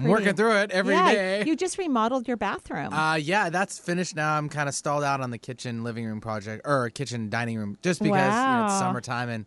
I'm 0.03 0.09
working 0.09 0.25
Pretty. 0.25 0.37
through 0.37 0.57
it 0.57 0.71
every 0.73 0.95
yeah, 0.95 1.13
day. 1.13 1.45
You 1.47 1.55
just 1.55 1.79
remodeled 1.79 2.27
your 2.27 2.37
bathroom. 2.37 2.93
Uh, 2.93 3.15
yeah, 3.15 3.51
that's 3.51 3.79
finished 3.79 4.17
now. 4.17 4.37
I'm 4.37 4.49
kind 4.49 4.69
of 4.69 4.75
stalled 4.75 5.05
out 5.05 5.21
on 5.21 5.31
the 5.31 5.39
kitchen 5.39 5.85
living 5.85 6.05
room 6.05 6.21
project 6.21 6.63
or 6.65 6.91
kitchen 6.91 7.31
dining 7.31 7.57
room 7.59 7.79
just 7.83 8.03
because 8.03 8.35
you 8.35 8.41
know, 8.41 8.65
it's 8.65 8.79
summertime 8.79 9.29
and 9.29 9.47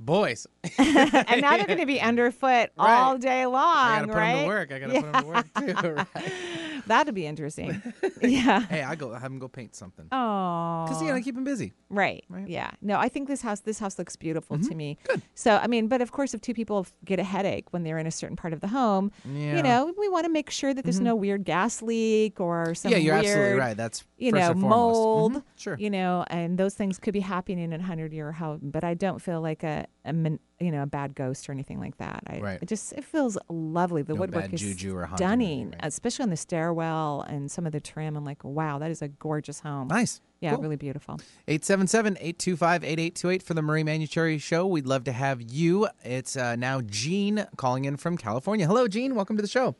boys. 0.00 0.46
and 0.78 1.42
now 1.42 1.56
they're 1.56 1.66
going 1.66 1.78
to 1.78 1.86
be 1.86 2.00
underfoot 2.00 2.70
all 2.78 3.18
day 3.18 3.44
long, 3.44 3.76
I 3.76 4.00
gotta 4.00 4.06
put 4.06 4.16
right? 4.16 4.32
them 4.32 4.42
to 4.42 4.46
work. 4.46 4.72
I 4.72 4.78
gotta 4.78 5.00
put 5.00 5.12
them 5.12 5.22
to 5.22 5.28
work 5.28 5.46
too. 5.84 5.94
Right. 6.14 6.73
That'll 6.86 7.12
be 7.14 7.26
interesting. 7.26 7.82
yeah. 8.22 8.60
Hey, 8.66 8.82
I 8.82 8.94
go 8.94 9.12
have 9.12 9.30
him 9.30 9.38
go 9.38 9.48
paint 9.48 9.74
something. 9.74 10.06
Oh. 10.12 10.84
Because 10.86 11.02
you 11.02 11.08
know, 11.08 11.20
keep 11.20 11.36
him 11.36 11.44
busy. 11.44 11.72
Right. 11.90 12.24
Right. 12.28 12.48
Yeah. 12.48 12.70
No, 12.82 12.98
I 12.98 13.08
think 13.08 13.28
this 13.28 13.42
house 13.42 13.60
this 13.60 13.78
house 13.78 13.98
looks 13.98 14.16
beautiful 14.16 14.58
to 14.58 14.74
me. 14.74 14.98
Good. 15.08 15.22
So, 15.34 15.56
I 15.56 15.66
mean, 15.66 15.88
but 15.88 16.00
of 16.02 16.12
course 16.12 16.34
if 16.34 16.40
two 16.40 16.54
people 16.54 16.86
get 17.04 17.18
a 17.18 17.24
headache 17.24 17.72
when 17.72 17.82
they're 17.84 17.98
in 17.98 18.06
a 18.06 18.10
certain 18.10 18.36
part 18.36 18.52
of 18.52 18.60
the 18.60 18.68
home, 18.68 19.12
Yeah. 19.24 19.56
you 19.56 19.62
know, 19.62 19.92
we 19.98 20.08
want 20.08 20.24
to 20.24 20.30
make 20.30 20.50
sure 20.50 20.74
that 20.74 20.84
there's 20.84 21.00
no 21.00 21.14
weird 21.14 21.44
gas 21.44 21.82
leak 21.82 22.40
or 22.40 22.74
some 22.74 22.90
Yeah, 22.92 22.98
you're 22.98 23.14
weird, 23.14 23.26
absolutely 23.26 23.58
right. 23.60 23.76
That's 23.76 24.04
you 24.18 24.32
know, 24.32 24.46
foremost. 24.52 24.66
mold. 24.68 25.32
Mhm, 25.34 25.42
sure. 25.56 25.76
You 25.78 25.90
know, 25.90 26.24
and 26.28 26.58
those 26.58 26.74
things 26.74 26.98
could 26.98 27.12
be 27.14 27.20
happening 27.20 27.72
in 27.72 27.80
a 27.80 27.84
100-year 27.84 28.32
home, 28.32 28.60
but 28.62 28.84
I 28.84 28.94
don't 28.94 29.20
feel 29.20 29.40
like 29.40 29.62
a, 29.62 29.86
a 30.04 30.12
min- 30.12 30.40
you 30.60 30.70
know, 30.70 30.82
a 30.82 30.86
bad 30.86 31.14
ghost 31.14 31.48
or 31.48 31.52
anything 31.52 31.80
like 31.80 31.96
that. 31.98 32.22
I 32.28 32.38
Right. 32.38 32.58
it 32.62 32.66
just 32.68 32.92
it 32.92 33.04
feels 33.04 33.36
lovely. 33.48 34.02
The 34.02 34.14
No 34.14 34.20
woodwork 34.20 34.52
is 34.52 34.60
juju 34.60 34.96
or 34.96 35.06
haunting 35.06 35.14
or 35.24 35.28
stunning, 35.28 35.74
especially 35.80 36.22
on 36.24 36.30
the 36.30 36.36
stairwell 36.36 37.22
and 37.22 37.50
some 37.50 37.66
of 37.66 37.72
the 37.72 37.80
trim. 37.80 38.16
I'm 38.16 38.24
like, 38.24 38.44
wow, 38.44 38.78
that 38.78 38.90
is 38.90 39.02
a 39.02 39.08
gorgeous 39.08 39.60
home. 39.60 39.88
Nice. 39.88 40.20
Yeah, 40.40 40.52
Cool. 40.54 40.62
really 40.62 40.76
beautiful. 40.76 41.18
877-825-8828 41.48 43.42
for 43.42 43.54
the 43.54 43.62
Marie 43.62 43.82
Manuchehri 43.84 44.40
Show. 44.40 44.66
We'd 44.66 44.86
love 44.86 45.04
to 45.04 45.12
have 45.12 45.40
you. 45.40 45.88
It's 46.04 46.36
uh, 46.36 46.56
now 46.56 46.80
Jean 46.82 47.46
calling 47.56 47.84
in 47.84 47.96
from 47.96 48.16
California. 48.16 48.66
Hello, 48.66 48.86
Jean. 48.88 49.14
Welcome 49.14 49.36
to 49.36 49.42
the 49.42 49.48
show. 49.48 49.74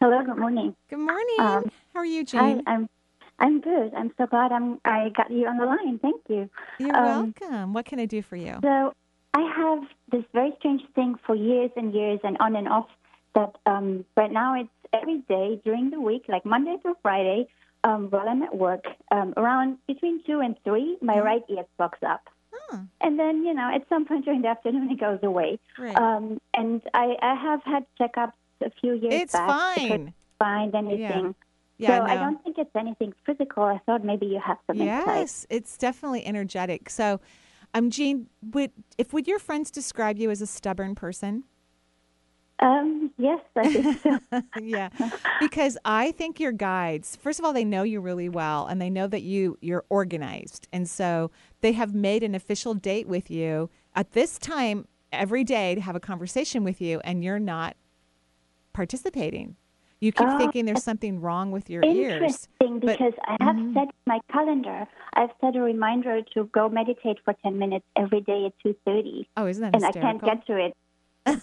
Hello, 0.00 0.22
good 0.24 0.36
morning. 0.38 0.74
Good 0.90 0.98
morning. 0.98 1.36
Um, 1.38 1.70
How 1.94 2.00
are 2.00 2.04
you, 2.06 2.20
Hi, 2.20 2.24
Jane? 2.54 2.62
I'm 2.66 2.88
I'm 3.38 3.60
good. 3.60 3.92
I'm 3.94 4.12
so 4.16 4.26
glad 4.26 4.52
I'm 4.52 4.78
I 4.84 5.10
got 5.16 5.30
you 5.30 5.46
on 5.46 5.56
the 5.58 5.64
line. 5.66 5.98
Thank 5.98 6.22
you. 6.28 6.48
You're 6.78 6.96
Um, 6.96 7.34
welcome. 7.40 7.72
What 7.72 7.84
can 7.84 7.98
I 7.98 8.06
do 8.06 8.22
for 8.22 8.36
you? 8.36 8.58
So 8.62 8.68
I 8.68 8.90
have 9.64 9.82
this 10.12 10.24
very 10.38 10.52
strange 10.58 10.82
thing 10.94 11.10
for 11.26 11.34
years 11.50 11.70
and 11.76 11.92
years 12.00 12.20
and 12.26 12.36
on 12.40 12.52
and 12.60 12.68
off 12.68 12.88
that 13.34 13.52
um, 13.66 14.04
right 14.16 14.32
now 14.42 14.50
it's 14.60 14.70
every 14.92 15.18
day 15.34 15.60
during 15.64 15.90
the 15.90 16.00
week, 16.00 16.24
like 16.28 16.44
Monday 16.54 16.76
to 16.84 16.94
Friday, 17.02 17.40
um, 17.82 18.00
while 18.12 18.28
I'm 18.28 18.42
at 18.48 18.54
work, 18.66 18.84
um, 19.10 19.28
around 19.36 19.78
between 19.92 20.22
two 20.26 20.38
and 20.46 20.54
three, 20.64 20.88
my 21.02 21.14
Mm-hmm. 21.16 21.26
right 21.30 21.44
ear 21.54 21.64
plugs 21.76 22.02
up. 22.14 22.24
And 23.00 23.18
then, 23.20 23.44
you 23.46 23.54
know, 23.54 23.68
at 23.76 23.82
some 23.88 24.04
point 24.04 24.24
during 24.24 24.42
the 24.42 24.48
afternoon, 24.48 24.90
it 24.90 24.98
goes 24.98 25.20
away. 25.22 25.50
Right. 25.78 25.96
Um, 25.96 26.40
and 26.54 26.80
I, 26.92 27.06
I 27.22 27.34
have 27.46 27.60
had 27.72 27.84
checkups 28.00 28.32
a 28.68 28.70
few 28.80 28.94
years 28.94 29.22
It's 29.22 29.32
back. 29.32 29.46
Fine. 29.46 30.14
Find 30.38 30.74
anything. 30.74 30.98
Yeah, 31.78 31.88
yeah 31.88 31.98
so 31.98 32.04
I 32.12 32.16
don't 32.16 32.42
think 32.42 32.56
it's 32.58 32.74
anything 32.74 33.12
physical. 33.26 33.62
I 33.64 33.78
thought 33.86 34.02
maybe 34.04 34.26
you 34.26 34.40
have 34.40 34.58
some 34.66 34.80
insight. 34.80 35.06
Yes, 35.06 35.46
it's 35.50 35.76
definitely 35.76 36.24
energetic. 36.26 36.90
So, 36.90 37.20
um, 37.74 37.90
Jean, 37.90 38.28
would 38.40 38.70
if 38.96 39.12
would 39.12 39.26
your 39.26 39.38
friends 39.38 39.70
describe 39.70 40.18
you 40.18 40.30
as 40.30 40.40
a 40.40 40.46
stubborn 40.46 40.94
person? 40.94 41.44
Um, 42.60 43.10
yes, 43.18 43.40
I 43.56 43.72
think 43.72 44.00
so. 44.00 44.42
yeah, 44.62 44.88
because 45.40 45.76
I 45.84 46.12
think 46.12 46.38
your 46.38 46.52
guides. 46.52 47.16
First 47.16 47.40
of 47.40 47.44
all, 47.44 47.52
they 47.52 47.64
know 47.64 47.82
you 47.82 48.00
really 48.00 48.28
well, 48.28 48.66
and 48.66 48.80
they 48.80 48.90
know 48.90 49.08
that 49.08 49.22
you 49.22 49.58
you're 49.60 49.84
organized, 49.88 50.68
and 50.72 50.88
so 50.88 51.32
they 51.60 51.72
have 51.72 51.94
made 51.94 52.22
an 52.22 52.34
official 52.34 52.74
date 52.74 53.08
with 53.08 53.30
you 53.30 53.70
at 53.94 54.12
this 54.12 54.38
time 54.38 54.86
every 55.12 55.42
day 55.42 55.74
to 55.74 55.80
have 55.80 55.96
a 55.96 56.00
conversation 56.00 56.62
with 56.62 56.80
you, 56.80 57.00
and 57.04 57.24
you're 57.24 57.40
not 57.40 57.76
participating. 58.72 59.56
You 60.00 60.12
keep 60.12 60.28
Oh, 60.28 60.38
thinking 60.38 60.66
there's 60.66 60.82
something 60.82 61.20
wrong 61.20 61.50
with 61.50 61.70
your 61.70 61.82
ears. 61.84 62.14
Interesting, 62.14 62.80
but- 62.80 62.98
because 62.98 63.14
I 63.26 63.36
have 63.42 63.56
Mhm. 63.56 63.74
set 63.74 63.88
my 64.06 64.20
calendar. 64.30 64.86
I've 65.14 65.30
set 65.40 65.56
a 65.56 65.60
reminder 65.62 66.20
to 66.34 66.44
go 66.52 66.68
meditate 66.68 67.18
for 67.24 67.32
ten 67.42 67.58
minutes 67.58 67.86
every 67.96 68.20
day 68.20 68.44
at 68.46 68.52
two 68.62 68.74
thirty, 68.84 69.28
Oh, 69.36 69.46
isn't 69.46 69.62
that 69.62 69.74
and 69.74 69.84
I 69.84 69.92
can't 69.92 70.22
get 70.22 70.46
to 70.46 70.56
it. 70.66 70.74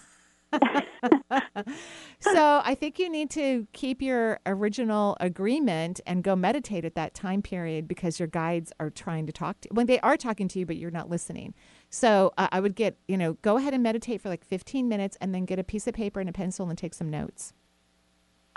so 2.19 2.61
I 2.65 2.75
think 2.75 2.99
you 2.99 3.09
need 3.09 3.29
to 3.31 3.65
keep 3.71 4.01
your 4.01 4.39
original 4.45 5.15
agreement 5.21 6.01
and 6.05 6.23
go 6.23 6.35
meditate 6.35 6.83
at 6.83 6.93
that 6.95 7.13
time 7.13 7.41
period 7.41 7.87
because 7.87 8.19
your 8.19 8.27
guides 8.27 8.73
are 8.79 8.89
trying 8.89 9.25
to 9.27 9.31
talk 9.31 9.61
to 9.61 9.69
when 9.71 9.85
they 9.87 9.99
are 10.01 10.17
talking 10.17 10.49
to 10.49 10.59
you, 10.59 10.65
but 10.65 10.75
you're 10.75 10.91
not 10.91 11.09
listening. 11.09 11.53
So 11.89 12.33
uh, 12.37 12.49
I 12.51 12.59
would 12.59 12.75
get, 12.75 12.97
you 13.07 13.17
know, 13.17 13.33
go 13.41 13.55
ahead 13.57 13.73
and 13.73 13.81
meditate 13.81 14.19
for 14.21 14.27
like 14.27 14.43
15 14.43 14.89
minutes 14.89 15.17
and 15.21 15.33
then 15.33 15.45
get 15.45 15.57
a 15.57 15.63
piece 15.63 15.87
of 15.87 15.93
paper 15.93 16.19
and 16.19 16.27
a 16.29 16.33
pencil 16.33 16.67
and 16.69 16.77
take 16.77 16.93
some 16.93 17.09
notes. 17.09 17.53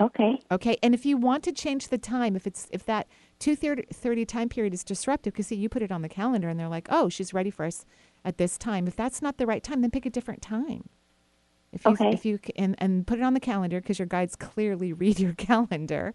Okay. 0.00 0.40
Okay. 0.50 0.76
And 0.82 0.94
if 0.94 1.06
you 1.06 1.16
want 1.16 1.44
to 1.44 1.52
change 1.52 1.88
the 1.88 1.98
time, 1.98 2.34
if 2.36 2.46
it's 2.46 2.68
if 2.72 2.84
that 2.86 3.06
2:30 3.40 4.26
time 4.26 4.48
period 4.48 4.74
is 4.74 4.84
disruptive, 4.84 5.32
because 5.32 5.46
see, 5.48 5.56
you 5.56 5.68
put 5.68 5.82
it 5.82 5.92
on 5.92 6.02
the 6.02 6.08
calendar 6.08 6.48
and 6.48 6.58
they're 6.58 6.68
like, 6.68 6.88
oh, 6.90 7.08
she's 7.08 7.32
ready 7.32 7.50
for 7.50 7.64
us 7.64 7.84
at 8.24 8.38
this 8.38 8.58
time. 8.58 8.86
If 8.88 8.96
that's 8.96 9.22
not 9.22 9.36
the 9.38 9.46
right 9.46 9.62
time, 9.62 9.82
then 9.82 9.90
pick 9.90 10.06
a 10.06 10.10
different 10.10 10.42
time. 10.42 10.88
If 11.72 11.84
you, 11.84 11.92
Okay. 11.92 12.10
If 12.12 12.24
you 12.24 12.38
and 12.56 12.74
and 12.78 13.06
put 13.06 13.18
it 13.18 13.22
on 13.22 13.34
the 13.34 13.40
calendar 13.40 13.80
because 13.80 13.98
your 13.98 14.06
guides 14.06 14.36
clearly 14.36 14.92
read 15.02 15.18
your 15.20 15.34
calendar. 15.34 16.12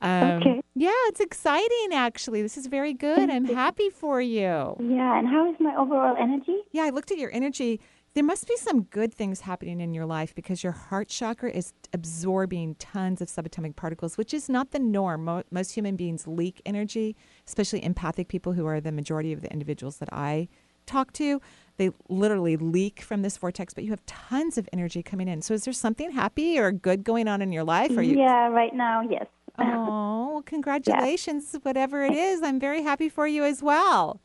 Um, 0.00 0.42
Okay. 0.42 0.60
Yeah, 0.74 0.90
it's 1.06 1.20
exciting. 1.20 1.94
Actually, 1.94 2.42
this 2.42 2.56
is 2.56 2.66
very 2.66 2.92
good. 2.92 3.30
I'm 3.30 3.44
happy 3.46 3.88
for 3.88 4.20
you. 4.20 4.76
Yeah, 4.78 5.18
and 5.18 5.26
how 5.26 5.50
is 5.50 5.56
my 5.58 5.74
overall 5.76 6.16
energy? 6.18 6.58
Yeah, 6.72 6.82
I 6.84 6.90
looked 6.90 7.10
at 7.10 7.18
your 7.18 7.32
energy. 7.32 7.80
There 8.16 8.24
must 8.24 8.48
be 8.48 8.56
some 8.56 8.84
good 8.84 9.12
things 9.12 9.42
happening 9.42 9.78
in 9.78 9.92
your 9.92 10.06
life 10.06 10.34
because 10.34 10.62
your 10.64 10.72
heart 10.72 11.08
chakra 11.08 11.50
is 11.50 11.74
absorbing 11.92 12.76
tons 12.76 13.20
of 13.20 13.28
subatomic 13.28 13.76
particles, 13.76 14.16
which 14.16 14.32
is 14.32 14.48
not 14.48 14.70
the 14.70 14.78
norm. 14.78 15.44
Most 15.50 15.72
human 15.72 15.96
beings 15.96 16.26
leak 16.26 16.62
energy, 16.64 17.14
especially 17.46 17.84
empathic 17.84 18.28
people 18.28 18.54
who 18.54 18.64
are 18.64 18.80
the 18.80 18.90
majority 18.90 19.34
of 19.34 19.42
the 19.42 19.52
individuals 19.52 19.98
that 19.98 20.08
I 20.12 20.48
talk 20.86 21.12
to. 21.12 21.42
They 21.76 21.90
literally 22.08 22.56
leak 22.56 23.02
from 23.02 23.20
this 23.20 23.36
vortex, 23.36 23.74
but 23.74 23.84
you 23.84 23.90
have 23.90 24.06
tons 24.06 24.56
of 24.56 24.66
energy 24.72 25.02
coming 25.02 25.28
in. 25.28 25.42
So, 25.42 25.52
is 25.52 25.64
there 25.64 25.74
something 25.74 26.12
happy 26.12 26.58
or 26.58 26.72
good 26.72 27.04
going 27.04 27.28
on 27.28 27.42
in 27.42 27.52
your 27.52 27.64
life? 27.64 27.94
Are 27.98 28.02
you? 28.02 28.16
Yeah, 28.16 28.48
right 28.48 28.74
now, 28.74 29.02
yes. 29.02 29.26
Oh, 29.58 30.30
well, 30.32 30.42
congratulations, 30.42 31.54
whatever 31.64 32.02
it 32.02 32.14
is. 32.14 32.42
I'm 32.42 32.58
very 32.58 32.82
happy 32.82 33.10
for 33.10 33.26
you 33.26 33.44
as 33.44 33.62
well. 33.62 34.22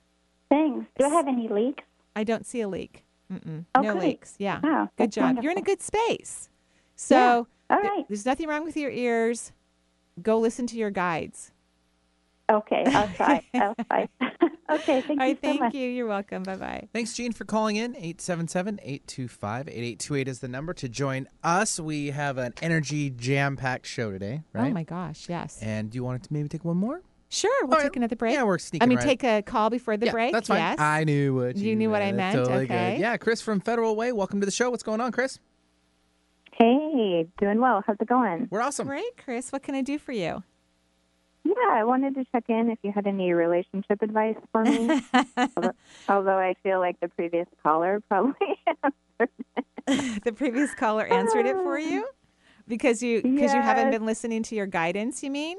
Thanks. 0.48 0.86
Do 0.98 1.06
I 1.06 1.10
have 1.10 1.28
any 1.28 1.50
leaks? 1.50 1.84
I 2.16 2.24
don't 2.24 2.46
see 2.46 2.62
a 2.62 2.70
leak. 2.70 3.04
Mm-mm. 3.32 3.66
Oh, 3.76 3.82
no 3.82 3.94
good. 3.94 4.02
leaks. 4.04 4.36
Yeah. 4.40 4.60
Wow, 4.62 4.90
good 4.98 5.12
that's 5.12 5.16
job. 5.16 5.38
You're 5.42 5.52
in 5.54 5.58
a 5.58 5.62
good 5.62 5.82
space. 5.82 6.50
So, 6.96 7.48
Yeah, 7.70 7.76
all 7.78 7.82
th- 7.96 8.06
there's 8.10 8.26
nothing 8.26 8.48
wrong 8.48 8.64
with 8.64 8.78
your 8.78 8.92
ears. 8.92 9.52
Go 10.22 10.38
listen 10.40 10.68
to 10.68 10.78
your 10.78 10.92
guides. 10.92 11.52
Okay, 12.52 12.84
I'll 12.86 13.08
try. 13.16 13.42
I'll 13.54 13.76
try. 13.90 14.10
okay, 14.72 15.02
thank 15.02 15.10
All 15.10 15.16
you 15.16 15.20
right, 15.20 15.38
so 15.38 15.42
thank 15.42 15.60
much. 15.62 15.74
you. 15.74 15.88
You're 15.88 16.08
welcome. 16.08 16.44
Bye 16.44 16.58
bye. 16.58 16.88
Thanks, 16.94 17.14
Jean, 17.14 17.32
for 17.32 17.46
calling 17.46 17.78
in. 17.78 17.94
877-825-8828 17.96 20.28
is 20.28 20.40
the 20.40 20.48
number 20.50 20.74
to 20.74 20.90
join 20.90 21.28
us. 21.44 21.80
We 21.80 22.08
have 22.12 22.38
an 22.38 22.54
energy 22.62 23.10
jam-packed 23.10 23.86
show 23.86 24.12
today, 24.12 24.42
right? 24.54 24.70
Oh 24.70 24.74
my 24.74 24.84
gosh, 24.84 25.28
yes. 25.30 25.60
And 25.62 25.90
do 25.92 25.96
you 25.96 26.04
want 26.04 26.24
to 26.24 26.34
maybe 26.34 26.50
take 26.50 26.66
one 26.66 26.78
more? 26.78 27.02
Sure, 27.34 27.66
we'll 27.66 27.80
take 27.80 27.96
another 27.96 28.18
break. 28.18 28.34
Yeah, 28.34 28.44
we're 28.44 28.58
sneaking 28.58 28.84
I 28.84 28.88
mean, 28.88 28.98
right- 28.98 29.08
take 29.08 29.24
a 29.24 29.42
call 29.42 29.70
before 29.70 29.96
the 29.96 30.08
yeah, 30.08 30.12
break. 30.12 30.34
That's 30.34 30.50
fine. 30.50 30.58
Yes. 30.58 30.80
I 30.80 31.06
knew 31.06 31.36
what 31.36 31.56
you, 31.56 31.70
You 31.70 31.76
knew 31.78 31.90
what 31.90 32.02
I 32.02 32.12
meant? 32.12 32.36
Totally 32.36 32.66
Okay. 32.66 32.96
Good. 32.96 33.02
Yeah, 33.02 33.16
Chris 33.16 33.42
from 33.42 33.62
Federal 33.62 33.96
Way. 33.96 34.12
Welcome 34.12 34.42
to 34.42 34.46
the 34.46 34.52
show. 34.52 34.70
What's 34.70 34.84
going 34.84 35.00
on, 35.00 35.14
Chris? 35.14 35.40
Hey, 36.52 37.26
doing 37.40 37.62
well. 37.62 37.82
How's 37.88 37.96
it 38.02 38.08
going? 38.10 38.50
We're 38.52 38.60
awesome. 38.60 38.86
Great, 38.86 39.16
Chris. 39.16 39.54
What 39.54 39.64
can 39.64 39.76
I 39.76 39.82
do 39.82 39.98
for 39.98 40.12
you? 40.12 40.44
Yeah, 41.46 41.54
I 41.70 41.86
wanted 41.86 42.16
to 42.16 42.26
check 42.34 42.44
in 42.50 42.70
if 42.70 42.80
you 42.84 42.92
had 42.92 43.08
any 43.08 43.32
relationship 43.32 44.02
advice 44.02 44.36
for 44.52 44.64
me. 44.64 45.02
although, 45.38 45.72
although 46.10 46.38
I 46.38 46.56
feel 46.64 46.80
like 46.80 47.00
the 47.00 47.08
previous 47.08 47.48
caller 47.64 48.02
probably 48.10 48.34
the 49.88 50.34
previous 50.36 50.74
caller 50.76 51.06
answered 51.06 51.46
it 51.46 51.56
for 51.56 51.80
you 51.80 52.06
because 52.68 53.02
you 53.02 53.22
because 53.22 53.54
you 53.54 53.62
haven't 53.62 53.92
been 53.92 54.06
listening 54.06 54.44
to 54.44 54.56
your 54.56 54.68
guidance. 54.68 55.24
You 55.24 55.32
mean? 55.32 55.58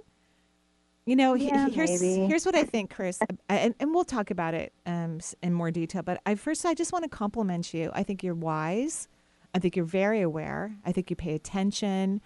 You 1.05 1.17
know, 1.17 1.35
he- 1.35 1.51
here's 1.51 2.01
maybe. 2.01 2.27
here's 2.27 2.47
what 2.47 2.55
I 2.55 2.63
think, 2.63 2.95
Chris, 2.95 3.19
and, 3.49 3.75
and 3.81 3.93
we'll 3.95 4.05
talk 4.05 4.31
about 4.31 4.55
it 4.55 4.73
um, 4.87 5.19
in 5.43 5.53
more 5.53 5.71
detail. 5.73 6.03
But 6.03 6.21
I 6.25 6.37
first, 6.37 6.65
I 6.65 6.75
just 6.75 6.93
want 6.93 7.03
to 7.05 7.09
compliment 7.09 7.75
you. 7.75 7.91
I 7.93 8.05
think 8.05 8.23
you're 8.23 8.35
wise. 8.35 9.09
I 9.55 9.59
think 9.59 9.75
you're 9.75 9.85
very 9.85 10.21
aware. 10.21 10.77
I 10.87 10.93
think 10.93 11.11
you 11.11 11.17
pay 11.17 11.35
attention. 11.35 12.21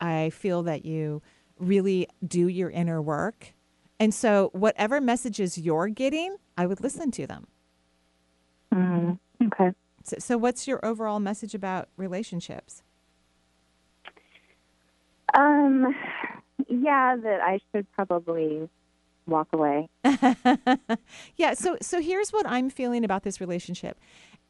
I 0.00 0.30
feel 0.30 0.62
that 0.64 0.84
you 0.84 1.22
really 1.58 2.06
do 2.26 2.48
your 2.48 2.70
inner 2.70 3.00
work, 3.00 3.54
and 3.98 4.12
so 4.12 4.50
whatever 4.52 5.00
messages 5.00 5.56
you're 5.56 5.88
getting, 5.88 6.36
I 6.56 6.66
would 6.66 6.82
listen 6.82 7.10
to 7.12 7.26
them. 7.26 7.46
Mm, 8.74 9.18
okay. 9.46 9.72
So, 10.04 10.16
so 10.18 10.36
what's 10.36 10.68
your 10.68 10.84
overall 10.84 11.18
message 11.18 11.54
about 11.54 11.88
relationships? 11.96 12.82
Um, 15.34 15.94
yeah, 16.68 17.16
that 17.16 17.40
I 17.40 17.60
should 17.72 17.90
probably 17.92 18.68
walk 19.28 19.48
away. 19.52 19.88
yeah 21.36 21.52
so 21.54 21.76
so 21.82 22.00
here's 22.00 22.30
what 22.30 22.46
i'm 22.46 22.70
feeling 22.70 23.04
about 23.04 23.22
this 23.22 23.40
relationship. 23.40 24.00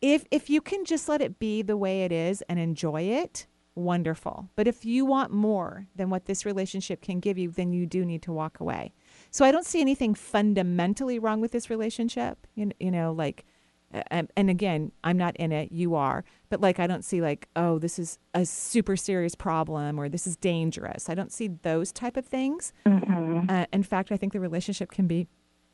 If 0.00 0.24
if 0.30 0.48
you 0.48 0.60
can 0.60 0.84
just 0.84 1.08
let 1.08 1.20
it 1.20 1.38
be 1.38 1.62
the 1.62 1.76
way 1.76 2.04
it 2.04 2.12
is 2.12 2.42
and 2.48 2.58
enjoy 2.58 3.02
it 3.02 3.46
wonderful. 3.74 4.48
But 4.56 4.66
if 4.66 4.84
you 4.84 5.04
want 5.04 5.32
more 5.32 5.86
than 5.94 6.10
what 6.10 6.26
this 6.26 6.44
relationship 6.44 7.00
can 7.00 7.20
give 7.20 7.38
you 7.38 7.50
then 7.50 7.72
you 7.72 7.86
do 7.86 8.04
need 8.04 8.22
to 8.22 8.32
walk 8.32 8.60
away. 8.60 8.92
So 9.30 9.44
i 9.44 9.50
don't 9.52 9.66
see 9.66 9.80
anything 9.80 10.14
fundamentally 10.14 11.18
wrong 11.18 11.40
with 11.40 11.52
this 11.52 11.68
relationship 11.68 12.46
you, 12.54 12.70
you 12.78 12.90
know 12.90 13.12
like 13.12 13.44
and, 13.92 14.30
and 14.36 14.50
again 14.50 14.92
i'm 15.02 15.16
not 15.16 15.36
in 15.36 15.52
it 15.52 15.72
you 15.72 15.94
are 15.94 16.24
but 16.50 16.60
like 16.60 16.78
i 16.78 16.86
don't 16.86 17.04
see 17.04 17.20
like 17.20 17.48
oh 17.56 17.78
this 17.78 17.98
is 17.98 18.18
a 18.34 18.44
super 18.44 18.96
serious 18.96 19.34
problem 19.34 19.98
or 19.98 20.08
this 20.08 20.26
is 20.26 20.36
dangerous. 20.36 21.08
I 21.08 21.14
don't 21.14 21.32
see 21.32 21.48
those 21.48 21.92
type 21.92 22.16
of 22.16 22.26
things. 22.26 22.72
Mm-hmm. 22.86 23.50
uh, 23.50 23.66
in 23.72 23.82
fact 23.82 24.12
i 24.12 24.16
think 24.16 24.32
the 24.32 24.40
relationship 24.40 24.90
can 24.90 25.06
be 25.06 25.26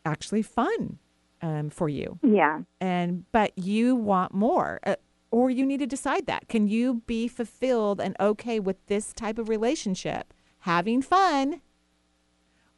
actually 0.05 0.43
fun 0.43 0.99
um, 1.43 1.71
for 1.71 1.89
you. 1.89 2.19
Yeah. 2.23 2.61
and 2.81 3.25
but 3.33 3.57
you 3.59 3.97
want 3.97 4.33
more 4.35 4.81
uh, 4.85 4.97
or 5.31 5.51
you 5.51 5.67
need 5.67 5.81
to 5.81 5.87
decide 5.87 6.27
that. 6.27 6.47
Can 6.47 6.69
you 6.69 7.03
be 7.07 7.27
fulfilled 7.27 8.01
and 8.01 8.15
okay 8.21 8.61
with 8.61 8.77
this 8.87 9.13
type 9.13 9.37
of 9.37 9.49
relationship 9.49 10.33
having 10.61 11.03
fun 11.03 11.61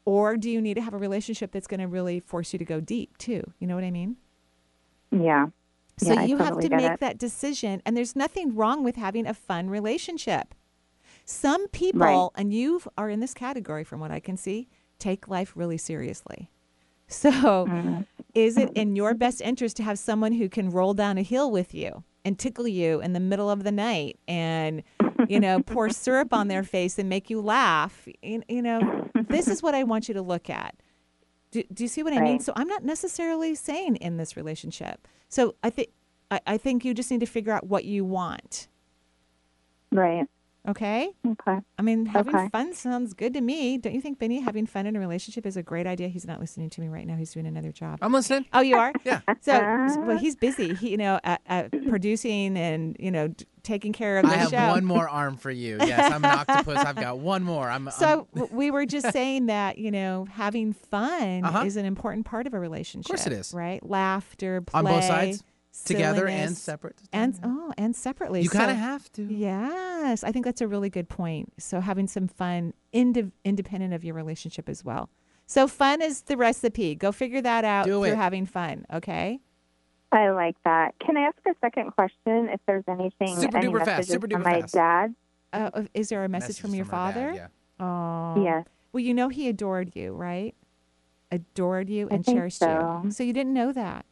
or 0.06 0.36
do 0.38 0.48
you 0.48 0.62
need 0.62 0.74
to 0.74 0.80
have 0.80 0.94
a 0.94 0.98
relationship 0.98 1.52
that's 1.52 1.66
going 1.66 1.80
to 1.80 1.86
really 1.86 2.18
force 2.18 2.54
you 2.54 2.58
to 2.58 2.64
go 2.64 2.80
deep 2.80 3.18
too? 3.18 3.42
You 3.58 3.66
know 3.66 3.74
what 3.74 3.84
i 3.84 3.90
mean 3.90 4.16
Yeah. 5.10 5.46
so 5.98 6.12
Yeah, 6.12 6.22
you 6.24 6.36
have 6.38 6.58
to 6.60 6.68
make 6.68 6.92
it. 6.92 7.00
that 7.00 7.18
decision 7.18 7.80
and 7.86 7.96
there's 7.96 8.14
nothing 8.16 8.54
wrong 8.54 8.84
with 8.84 8.96
having 8.96 9.26
a 9.26 9.34
fun 9.34 9.70
relationship 9.70 10.54
some 11.24 11.66
people 11.68 12.00
Right. 12.00 12.28
and 12.40 12.52
you 12.52 12.80
are 12.96 13.08
in 13.10 13.20
this 13.20 13.34
category 13.34 13.84
from 13.84 14.00
what 14.00 14.10
i 14.10 14.20
can 14.20 14.36
see 14.36 14.68
take 14.98 15.28
life 15.28 15.52
really 15.56 15.78
seriously 15.78 16.50
so 17.08 17.30
Mm-hmm. 17.30 18.02
is 18.34 18.56
it 18.56 18.70
in 18.74 18.96
your 18.96 19.14
best 19.14 19.40
interest 19.40 19.76
to 19.78 19.82
have 19.82 19.98
someone 19.98 20.32
who 20.32 20.48
can 20.48 20.70
roll 20.70 20.92
down 20.94 21.18
a 21.18 21.22
hill 21.22 21.50
with 21.50 21.72
you 21.74 22.04
and 22.24 22.38
tickle 22.38 22.66
you 22.68 23.00
in 23.00 23.12
the 23.12 23.20
middle 23.20 23.48
of 23.50 23.62
the 23.64 23.72
night 23.72 24.18
and 24.28 24.82
you 25.28 25.38
know 25.40 25.60
pour 25.62 25.88
syrup 26.02 26.32
on 26.32 26.48
their 26.48 26.62
face 26.64 26.98
and 26.98 27.08
make 27.08 27.30
you 27.30 27.40
laugh 27.40 28.06
you, 28.22 28.42
you 28.48 28.60
know 28.62 29.08
this 29.28 29.46
is 29.48 29.62
what 29.62 29.74
i 29.74 29.82
want 29.82 30.08
you 30.08 30.14
to 30.14 30.22
look 30.22 30.50
at 30.50 30.74
do, 31.56 31.64
do 31.72 31.84
you 31.84 31.88
see 31.88 32.02
what 32.02 32.12
I 32.12 32.20
mean? 32.20 32.40
So 32.40 32.52
I'm 32.54 32.68
not 32.68 32.84
necessarily 32.84 33.54
saying 33.54 33.96
in 33.96 34.18
this 34.18 34.36
relationship. 34.36 35.08
So 35.28 35.54
I 35.62 35.70
think 35.70 35.88
I, 36.30 36.40
I 36.46 36.58
think 36.58 36.84
you 36.84 36.92
just 36.92 37.10
need 37.10 37.20
to 37.20 37.26
figure 37.26 37.52
out 37.52 37.66
what 37.66 37.86
you 37.86 38.04
want. 38.04 38.68
Right. 39.90 40.26
Okay. 40.68 41.10
Okay. 41.26 41.58
I 41.78 41.82
mean, 41.82 42.06
having 42.06 42.34
Okay. 42.34 42.48
fun 42.48 42.74
sounds 42.74 43.14
good 43.14 43.34
to 43.34 43.40
me. 43.40 43.78
Don't 43.78 43.94
you 43.94 44.00
think, 44.00 44.18
Benny? 44.18 44.40
Having 44.40 44.66
fun 44.66 44.86
in 44.86 44.96
a 44.96 45.00
relationship 45.00 45.46
is 45.46 45.56
a 45.56 45.62
great 45.62 45.86
idea. 45.86 46.08
He's 46.08 46.26
not 46.26 46.40
listening 46.40 46.70
to 46.70 46.80
me 46.80 46.88
right 46.88 47.06
now. 47.06 47.16
He's 47.16 47.32
doing 47.32 47.46
another 47.46 47.72
job. 47.72 47.98
I'm 48.02 48.12
listening. 48.12 48.46
Oh, 48.52 48.60
you 48.60 48.76
are? 48.76 48.92
Yeah. 49.04 49.20
So, 49.42 49.52
well, 50.02 50.18
he's 50.18 50.34
busy. 50.36 50.74
He, 50.74 50.90
you 50.90 50.96
know, 50.96 51.20
at, 51.24 51.40
at 51.46 51.70
producing 51.88 52.56
and 52.58 52.96
you 52.98 53.10
know, 53.10 53.28
d- 53.28 53.46
taking 53.62 53.92
care 53.92 54.18
of 54.18 54.26
the 54.26 54.32
I 54.32 54.36
have 54.36 54.50
show. 54.50 54.68
one 54.68 54.84
more 54.84 55.08
arm 55.08 55.36
for 55.36 55.50
you. 55.50 55.76
Yes, 55.80 56.12
I'm 56.12 56.24
an 56.24 56.30
octopus. 56.38 56.78
I've 56.78 56.96
got 56.96 57.18
one 57.18 57.42
more. 57.44 57.68
I'm 57.70 57.88
So 57.90 58.26
w- 58.34 58.54
we 58.54 58.70
were 58.70 58.86
just 58.86 59.12
saying 59.12 59.46
that 59.46 59.78
you 59.78 59.90
know 59.90 60.26
having 60.30 60.72
fun 60.72 61.44
Uh-huh. 61.44 61.64
is 61.64 61.76
an 61.76 61.84
important 61.84 62.26
part 62.26 62.46
of 62.46 62.54
a 62.54 62.58
relationship. 62.60 63.10
Of 63.14 63.16
course 63.20 63.26
it 63.26 63.32
is. 63.32 63.52
right? 63.54 63.84
Laughter, 63.88 64.60
play, 64.62 64.78
On 64.78 64.84
both 64.84 65.04
sides? 65.04 65.44
Together 65.84 66.26
and 66.26 66.56
separate? 66.56 66.96
and 67.12 67.38
oh, 67.42 67.72
and 67.76 67.94
separately. 67.94 68.42
You 68.42 68.48
kinda 68.50 68.68
So- 68.70 68.74
have 68.74 69.12
to. 69.12 69.22
Yes, 69.24 70.24
I 70.24 70.32
think 70.32 70.44
that's 70.44 70.60
a 70.60 70.68
really 70.68 70.90
good 70.90 71.08
point. 71.08 71.52
So 71.58 71.80
having 71.80 72.06
some 72.06 72.28
fun, 72.28 72.72
inde- 72.92 73.32
independent 73.44 73.92
of 73.94 74.04
your 74.04 74.14
relationship 74.14 74.68
as 74.68 74.84
well. 74.84 75.10
So 75.46 75.68
fun 75.68 76.02
is 76.02 76.22
the 76.22 76.36
recipe. 76.36 76.94
Go 76.94 77.12
figure 77.12 77.40
that 77.42 77.64
out 77.64 77.84
Do 77.84 77.92
through 78.00 78.04
it. 78.12 78.16
having 78.16 78.46
fun. 78.46 78.84
Okay. 78.92 79.40
I 80.12 80.30
like 80.30 80.56
that. 80.64 80.94
Can 80.98 81.16
I 81.16 81.22
ask 81.22 81.36
a 81.46 81.54
second 81.60 81.90
question? 81.92 82.48
If 82.48 82.60
there's 82.66 82.84
anything, 82.88 83.36
Super 83.36 83.58
any 83.58 83.66
duper 83.68 83.78
fast, 83.78 83.86
messages 83.86 84.12
super 84.12 84.28
from 84.28 84.42
duper 84.42 84.44
my 84.44 84.60
fast. 84.62 84.74
dad? 84.74 85.14
Uh, 85.52 85.82
is 85.94 86.08
there 86.08 86.24
a 86.24 86.28
message, 86.28 86.48
Message 86.48 86.60
from 86.62 86.74
your 86.74 86.84
from 86.84 86.90
father? 86.90 87.32
dad, 87.32 87.50
Oh. 87.78 88.42
Yes. 88.42 88.66
Well, 88.92 89.02
you 89.02 89.12
know 89.14 89.28
he 89.28 89.48
adored 89.48 89.94
you, 89.94 90.14
right? 90.14 90.54
Adored 91.30 91.90
you 91.90 92.08
I 92.10 92.14
and 92.14 92.24
cherished 92.24 92.58
so. 92.58 93.02
you. 93.04 93.10
So 93.10 93.22
you 93.24 93.32
didn't 93.32 93.52
know 93.52 93.72
that. 93.72 94.06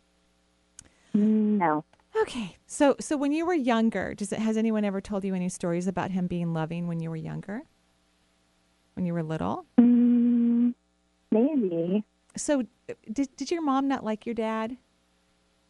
No. 1.14 1.84
Okay. 2.20 2.56
So 2.66 2.96
so 3.00 3.16
when 3.16 3.32
you 3.32 3.46
were 3.46 3.54
younger, 3.54 4.14
does 4.14 4.32
it 4.32 4.38
has 4.38 4.56
anyone 4.56 4.84
ever 4.84 5.00
told 5.00 5.24
you 5.24 5.34
any 5.34 5.48
stories 5.48 5.86
about 5.86 6.10
him 6.10 6.26
being 6.26 6.52
loving 6.52 6.86
when 6.86 7.00
you 7.00 7.10
were 7.10 7.16
younger? 7.16 7.62
When 8.94 9.06
you 9.06 9.14
were 9.14 9.22
little? 9.22 9.66
Mm, 9.78 10.74
maybe. 11.30 12.04
So 12.36 12.64
did 13.10 13.34
did 13.36 13.50
your 13.50 13.62
mom 13.62 13.88
not 13.88 14.04
like 14.04 14.26
your 14.26 14.34
dad? 14.34 14.76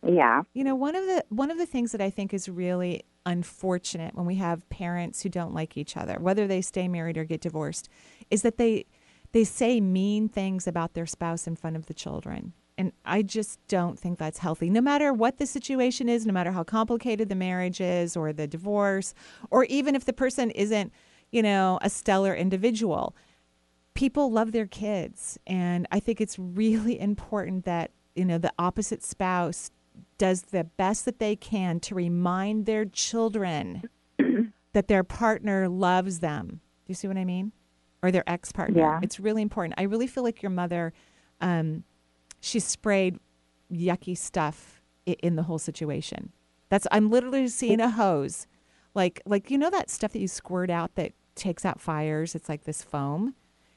Yeah. 0.07 0.42
You 0.53 0.64
know, 0.64 0.74
one 0.74 0.95
of 0.95 1.05
the 1.05 1.24
one 1.28 1.51
of 1.51 1.59
the 1.59 1.66
things 1.66 1.92
that 1.92 2.01
I 2.01 2.11
think 2.11 2.34
is 2.34 2.49
really 2.49 3.05
unfortunate 3.26 4.14
when 4.14 4.26
we 4.26 4.34
have 4.36 4.68
parents 4.68 5.22
who 5.22 5.30
don't 5.30 5.55
like 5.55 5.76
each 5.76 5.97
other, 5.97 6.18
whether 6.20 6.47
they 6.47 6.61
stay 6.61 6.88
married 6.88 7.16
or 7.16 7.24
get 7.24 7.40
divorced, 7.40 7.88
is 8.30 8.42
that 8.42 8.59
they 8.59 8.84
they 9.32 9.45
say 9.45 9.80
mean 9.80 10.28
things 10.28 10.66
about 10.66 10.95
their 10.95 11.07
spouse 11.07 11.47
in 11.47 11.57
front 11.57 11.76
of 11.76 11.86
the 11.86 11.95
children. 11.95 12.53
And 12.77 12.93
I 13.05 13.22
just 13.22 13.61
don't 13.68 13.99
think 13.99 14.18
that's 14.18 14.39
healthy. 14.39 14.68
No 14.68 14.81
matter 14.81 15.12
what 15.12 15.39
the 15.39 15.47
situation 15.47 16.09
is, 16.09 16.27
no 16.27 16.33
matter 16.33 16.51
how 16.51 16.64
complicated 16.64 17.29
the 17.29 17.37
marriage 17.37 17.81
is 17.81 18.16
or 18.16 18.33
the 18.33 18.49
divorce, 18.49 19.14
or 19.51 19.64
even 19.64 19.95
if 19.95 20.05
the 20.05 20.12
person 20.12 20.51
isn't, 20.51 20.93
you 21.31 21.43
know, 21.43 21.79
a 21.83 21.91
stellar 21.91 22.35
individual, 22.35 23.14
people 23.95 24.31
love 24.31 24.53
their 24.53 24.66
kids. 24.66 25.39
And 25.47 25.87
I 25.93 26.01
think 26.01 26.20
it's 26.20 26.39
really 26.39 26.99
important 27.09 27.64
that, 27.64 27.93
you 28.14 28.25
know, 28.25 28.39
the 28.39 28.53
opposite 28.59 29.03
spouse 29.03 29.70
does 30.18 30.43
the 30.43 30.64
best 30.64 31.05
that 31.05 31.18
they 31.18 31.37
can 31.37 31.81
to 31.81 31.95
remind 31.95 32.66
their 32.66 32.85
children 32.85 33.89
that 34.72 34.89
their 34.89 35.05
partner 35.05 35.68
loves 35.68 36.20
them. 36.20 36.49
Do 36.49 36.91
you 36.91 36.95
see 36.95 37.09
what 37.09 37.16
I 37.16 37.25
mean? 37.25 37.53
Or 38.03 38.11
their 38.11 38.29
ex 38.29 38.53
partner. 38.53 38.81
Yeah. 38.81 39.01
It's 39.03 39.18
really 39.18 39.43
important. 39.43 39.75
I 39.79 39.85
really 39.85 40.07
feel 40.07 40.25
like 40.25 40.43
your 40.43 40.51
mother, 40.51 40.93
um, 41.41 41.85
she 42.45 42.61
sprayed 42.61 43.18
yucky 43.72 44.16
stuff 44.16 44.82
in 45.07 45.36
the 45.36 45.42
whole 45.45 45.59
situation. 45.59 46.30
That's 46.68 46.86
I'm 46.92 47.11
literally 47.11 47.49
seeing 47.49 47.80
a 47.80 47.90
hose, 47.90 48.47
like 48.95 49.20
like 49.26 49.51
you 49.51 49.59
know 49.59 49.70
that 49.70 49.90
stuff 49.90 50.12
that 50.12 50.18
you 50.20 50.28
squirt 50.28 50.70
out 50.70 50.95
that 50.97 51.12
takes 51.34 51.64
out 51.64 51.80
fires. 51.80 52.34
It's 52.34 52.49
like 52.49 52.64
this 52.64 52.82
foam. 52.82 53.34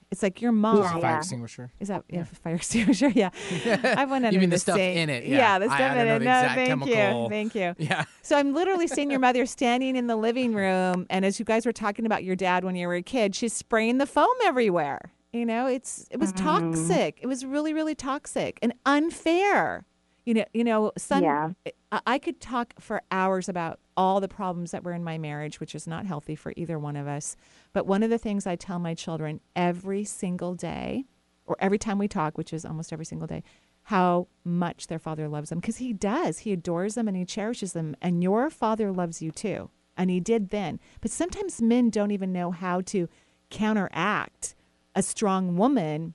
It's 0.09 0.23
like 0.23 0.41
your 0.41 0.53
mom. 0.53 0.77
Just 0.83 0.95
a 0.95 1.01
fire 1.01 1.17
extinguisher. 1.17 1.71
Is 1.81 1.89
that 1.89 2.03
yeah, 2.09 2.23
fire 2.23 2.55
extinguisher? 2.61 3.09
Yeah, 3.09 3.29
I 3.83 4.05
went 4.05 4.25
under 4.25 4.31
You 4.33 4.39
mean 4.39 4.49
the 4.49 4.55
the 4.55 4.59
stuff 4.59 4.75
sink. 4.77 4.97
in 4.97 5.09
it, 5.09 5.25
yeah. 5.25 5.59
the 5.59 5.65
I- 5.65 5.67
stuff 5.67 5.79
I 5.81 5.93
don't 5.95 5.97
in 5.99 6.07
know 6.07 6.15
it. 6.15 6.19
the 6.19 6.25
No, 6.25 6.41
thank 6.55 6.67
chemical. 6.69 7.23
you, 7.23 7.29
thank 7.29 7.55
you. 7.55 7.75
Yeah. 7.89 8.05
So 8.21 8.37
I'm 8.37 8.53
literally 8.53 8.87
seeing 8.87 9.11
your 9.11 9.19
mother 9.19 9.45
standing 9.45 9.95
in 9.97 10.07
the 10.07 10.15
living 10.15 10.53
room, 10.53 11.07
and 11.09 11.25
as 11.25 11.39
you 11.39 11.45
guys 11.45 11.65
were 11.65 11.73
talking 11.73 12.05
about 12.05 12.23
your 12.23 12.35
dad 12.37 12.63
when 12.63 12.75
you 12.75 12.87
were 12.87 12.95
a 12.95 13.01
kid, 13.01 13.35
she's 13.35 13.53
spraying 13.53 13.97
the 13.97 14.05
foam 14.05 14.33
everywhere. 14.45 15.11
You 15.33 15.45
know, 15.45 15.67
it's 15.67 16.07
it 16.09 16.19
was 16.19 16.31
mm. 16.33 16.37
toxic. 16.37 17.19
It 17.21 17.27
was 17.27 17.45
really, 17.45 17.73
really 17.73 17.95
toxic 17.95 18.59
and 18.61 18.73
unfair. 18.85 19.85
You 20.25 20.33
know, 20.33 20.45
you 20.53 20.63
know, 20.63 20.91
son. 20.97 21.23
Yeah. 21.23 21.51
I, 21.91 22.01
I 22.05 22.19
could 22.19 22.39
talk 22.39 22.73
for 22.79 23.01
hours 23.11 23.47
about 23.47 23.79
all 23.95 24.19
the 24.19 24.27
problems 24.27 24.71
that 24.71 24.83
were 24.83 24.93
in 24.93 25.03
my 25.03 25.17
marriage, 25.17 25.59
which 25.59 25.73
is 25.73 25.87
not 25.87 26.05
healthy 26.05 26.35
for 26.35 26.53
either 26.55 26.77
one 26.77 26.95
of 26.95 27.07
us. 27.07 27.35
But 27.73 27.87
one 27.87 28.03
of 28.03 28.09
the 28.09 28.17
things 28.17 28.45
I 28.45 28.55
tell 28.55 28.79
my 28.79 28.93
children 28.93 29.41
every 29.55 30.03
single 30.03 30.53
day, 30.53 31.05
or 31.45 31.55
every 31.59 31.77
time 31.77 31.97
we 31.97 32.07
talk, 32.07 32.37
which 32.37 32.53
is 32.53 32.65
almost 32.65 32.91
every 32.91 33.05
single 33.05 33.27
day, 33.27 33.43
how 33.83 34.27
much 34.43 34.87
their 34.87 34.99
father 34.99 35.29
loves 35.29 35.49
them 35.49 35.59
because 35.59 35.77
he 35.77 35.93
does. 35.93 36.39
He 36.39 36.51
adores 36.51 36.95
them 36.95 37.07
and 37.07 37.15
he 37.15 37.23
cherishes 37.23 37.71
them. 37.71 37.95
And 38.01 38.21
your 38.21 38.49
father 38.49 38.91
loves 38.91 39.21
you 39.21 39.31
too. 39.31 39.69
And 39.95 40.09
he 40.09 40.19
did 40.19 40.49
then. 40.49 40.79
But 40.99 41.11
sometimes 41.11 41.61
men 41.61 41.89
don't 41.89 42.11
even 42.11 42.33
know 42.33 42.51
how 42.51 42.81
to 42.81 43.07
counteract 43.49 44.55
a 44.97 45.03
strong 45.03 45.55
woman 45.57 46.13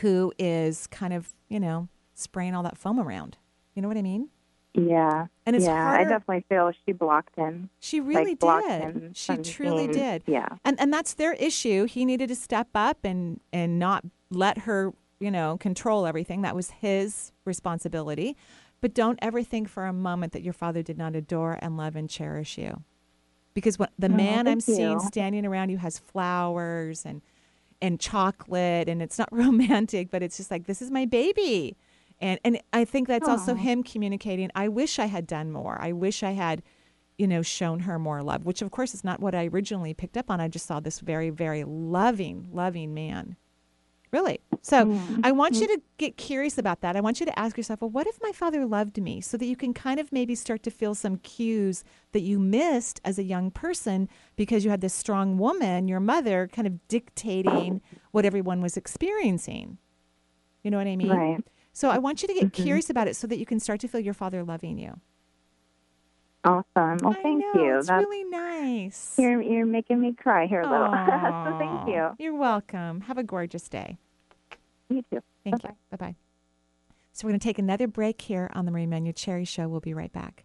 who 0.00 0.32
is 0.38 0.86
kind 0.88 1.12
of, 1.12 1.32
you 1.48 1.60
know, 1.60 1.88
spraying 2.14 2.54
all 2.54 2.62
that 2.62 2.78
foam 2.78 2.98
around. 3.00 3.36
You 3.74 3.82
know 3.82 3.88
what 3.88 3.96
I 3.96 4.02
mean? 4.02 4.28
Yeah. 4.74 5.26
And 5.46 5.56
it's 5.56 5.64
yeah, 5.64 5.82
harder- 5.82 6.00
I 6.00 6.08
definitely 6.08 6.44
feel 6.48 6.70
she 6.84 6.92
blocked 6.92 7.34
him. 7.36 7.70
She 7.80 8.00
really 8.00 8.30
like, 8.32 8.38
blocked 8.38 8.68
did. 8.68 8.80
him 8.82 9.10
She 9.14 9.36
truly 9.38 9.84
seeing- 9.84 9.92
did. 9.92 10.22
Yeah. 10.26 10.48
And 10.64 10.78
and 10.80 10.92
that's 10.92 11.14
their 11.14 11.32
issue. 11.34 11.84
He 11.84 12.04
needed 12.04 12.28
to 12.28 12.34
step 12.34 12.68
up 12.74 12.98
and 13.04 13.40
and 13.52 13.78
not 13.78 14.04
let 14.30 14.58
her, 14.58 14.92
you 15.18 15.30
know, 15.30 15.56
control 15.56 16.06
everything. 16.06 16.42
That 16.42 16.54
was 16.54 16.70
his 16.70 17.32
responsibility. 17.44 18.36
But 18.82 18.92
don't 18.92 19.18
ever 19.22 19.42
think 19.42 19.68
for 19.68 19.86
a 19.86 19.92
moment 19.92 20.32
that 20.34 20.42
your 20.42 20.52
father 20.52 20.82
did 20.82 20.98
not 20.98 21.16
adore 21.16 21.58
and 21.62 21.76
love 21.78 21.96
and 21.96 22.08
cherish 22.10 22.58
you. 22.58 22.82
Because 23.54 23.78
what 23.78 23.92
the 23.98 24.08
Oh, 24.08 24.10
man 24.14 24.46
I'm 24.46 24.60
thank 24.60 24.76
seeing 24.76 25.00
standing 25.00 25.46
around 25.46 25.70
you 25.70 25.78
has 25.78 25.98
flowers 25.98 27.06
and 27.06 27.22
and 27.82 28.00
chocolate 28.00 28.88
and 28.88 29.02
it's 29.02 29.18
not 29.18 29.28
romantic, 29.32 30.10
but 30.10 30.22
it's 30.22 30.36
just 30.36 30.50
like 30.50 30.66
this 30.66 30.82
is 30.82 30.90
my 30.90 31.04
baby. 31.04 31.76
And 32.20 32.40
and 32.44 32.60
I 32.72 32.84
think 32.84 33.08
that's 33.08 33.28
also 33.28 33.54
him 33.54 33.82
communicating, 33.82 34.50
I 34.54 34.68
wish 34.68 34.98
I 34.98 35.06
had 35.06 35.26
done 35.26 35.52
more. 35.52 35.76
I 35.80 35.92
wish 35.92 36.22
I 36.22 36.32
had 36.32 36.62
you 37.18 37.26
know, 37.26 37.42
shown 37.42 37.80
her 37.80 37.98
more 37.98 38.22
love, 38.22 38.44
which 38.44 38.62
of 38.62 38.70
course 38.70 38.94
is 38.94 39.04
not 39.04 39.20
what 39.20 39.34
I 39.34 39.46
originally 39.46 39.94
picked 39.94 40.16
up 40.16 40.30
on. 40.30 40.40
I 40.40 40.48
just 40.48 40.66
saw 40.66 40.80
this 40.80 41.00
very, 41.00 41.30
very 41.30 41.64
loving, 41.64 42.48
loving 42.52 42.92
man. 42.94 43.36
Really. 44.16 44.40
So 44.62 44.98
I 45.22 45.30
want 45.32 45.60
you 45.60 45.66
to 45.68 45.80
get 45.98 46.16
curious 46.16 46.56
about 46.58 46.80
that. 46.80 46.96
I 46.96 47.00
want 47.00 47.20
you 47.20 47.26
to 47.26 47.38
ask 47.38 47.56
yourself, 47.56 47.82
well, 47.82 47.90
what 47.90 48.06
if 48.06 48.18
my 48.22 48.32
father 48.32 48.64
loved 48.64 49.00
me? 49.00 49.20
So 49.20 49.36
that 49.36 49.44
you 49.44 49.56
can 49.56 49.74
kind 49.74 50.00
of 50.00 50.10
maybe 50.10 50.34
start 50.34 50.62
to 50.64 50.70
feel 50.70 50.94
some 50.94 51.18
cues 51.18 51.84
that 52.12 52.20
you 52.20 52.38
missed 52.38 53.00
as 53.04 53.18
a 53.18 53.22
young 53.22 53.50
person 53.50 54.08
because 54.34 54.64
you 54.64 54.70
had 54.70 54.80
this 54.80 54.94
strong 54.94 55.36
woman, 55.36 55.86
your 55.86 56.00
mother, 56.00 56.48
kind 56.50 56.66
of 56.66 56.88
dictating 56.88 57.82
what 58.12 58.24
everyone 58.24 58.60
was 58.62 58.76
experiencing. 58.76 59.76
You 60.64 60.70
know 60.70 60.78
what 60.78 60.86
I 60.86 60.96
mean? 60.96 61.10
Right. 61.10 61.44
So 61.74 61.90
I 61.90 61.98
want 61.98 62.22
you 62.22 62.28
to 62.28 62.34
get 62.34 62.48
Mhm. 62.48 62.64
curious 62.64 62.88
about 62.88 63.06
it 63.06 63.16
so 63.16 63.26
that 63.26 63.38
you 63.38 63.44
can 63.46 63.60
start 63.60 63.80
to 63.80 63.88
feel 63.88 64.00
your 64.00 64.14
father 64.14 64.42
loving 64.42 64.78
you. 64.78 64.98
Awesome. 66.42 66.98
Well, 67.02 67.14
I 67.18 67.22
thank 67.22 67.44
know, 67.44 67.60
you. 67.62 67.78
It's 67.78 67.88
That's, 67.88 68.02
really 68.02 68.24
nice. 68.24 69.14
You're, 69.18 69.42
you're 69.42 69.66
making 69.66 70.00
me 70.00 70.14
cry 70.14 70.46
here 70.46 70.62
a 70.62 70.70
little. 70.70 70.88
so 70.90 71.54
thank 71.58 71.86
you. 71.88 72.16
You're 72.18 72.34
welcome. 72.36 73.02
Have 73.02 73.18
a 73.18 73.24
gorgeous 73.24 73.68
day. 73.68 73.98
You 74.88 75.02
too. 75.10 75.20
Thank 75.44 75.62
you. 75.62 75.70
Bye 75.90 75.96
bye. 75.96 76.14
So 77.12 77.26
we're 77.26 77.30
going 77.30 77.40
to 77.40 77.44
take 77.44 77.58
another 77.58 77.88
break 77.88 78.20
here 78.20 78.50
on 78.54 78.66
the 78.66 78.70
Marie 78.70 78.86
Manuchehri 78.86 79.48
Show. 79.48 79.68
We'll 79.68 79.80
be 79.80 79.94
right 79.94 80.12
back. 80.12 80.44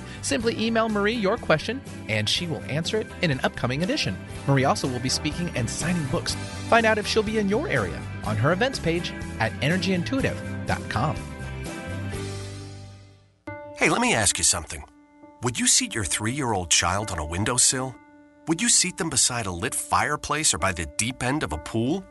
Simply 0.21 0.59
email 0.59 0.89
Marie 0.89 1.13
your 1.13 1.37
question 1.37 1.81
and 2.07 2.27
she 2.27 2.47
will 2.47 2.63
answer 2.69 2.97
it 2.97 3.07
in 3.21 3.31
an 3.31 3.39
upcoming 3.43 3.83
edition. 3.83 4.17
Marie 4.47 4.65
also 4.65 4.87
will 4.87 4.99
be 4.99 5.09
speaking 5.09 5.51
and 5.55 5.69
signing 5.69 6.05
books. 6.07 6.35
Find 6.69 6.85
out 6.85 6.97
if 6.97 7.05
she'll 7.05 7.23
be 7.23 7.37
in 7.37 7.49
your 7.49 7.67
area 7.67 8.01
on 8.23 8.37
her 8.37 8.53
events 8.53 8.79
page 8.79 9.13
at 9.39 9.51
energyintuitive.com. 9.61 11.17
Hey, 13.77 13.89
let 13.89 13.99
me 13.99 14.13
ask 14.13 14.37
you 14.37 14.43
something. 14.43 14.83
Would 15.43 15.59
you 15.59 15.65
seat 15.65 15.95
your 15.95 16.05
three 16.05 16.33
year 16.33 16.53
old 16.53 16.69
child 16.69 17.09
on 17.09 17.17
a 17.17 17.25
windowsill? 17.25 17.95
Would 18.47 18.61
you 18.61 18.69
seat 18.69 18.97
them 18.97 19.09
beside 19.09 19.47
a 19.47 19.51
lit 19.51 19.73
fireplace 19.73 20.53
or 20.53 20.59
by 20.59 20.71
the 20.71 20.85
deep 20.97 21.23
end 21.23 21.41
of 21.41 21.51
a 21.51 21.57
pool? 21.57 22.03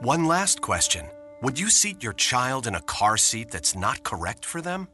One 0.00 0.24
last 0.24 0.62
question 0.62 1.06
Would 1.42 1.58
you 1.58 1.68
seat 1.68 2.02
your 2.02 2.14
child 2.14 2.66
in 2.66 2.74
a 2.74 2.80
car 2.80 3.18
seat 3.18 3.50
that's 3.50 3.76
not 3.76 4.02
correct 4.02 4.46
for 4.46 4.62
them? 4.62 4.88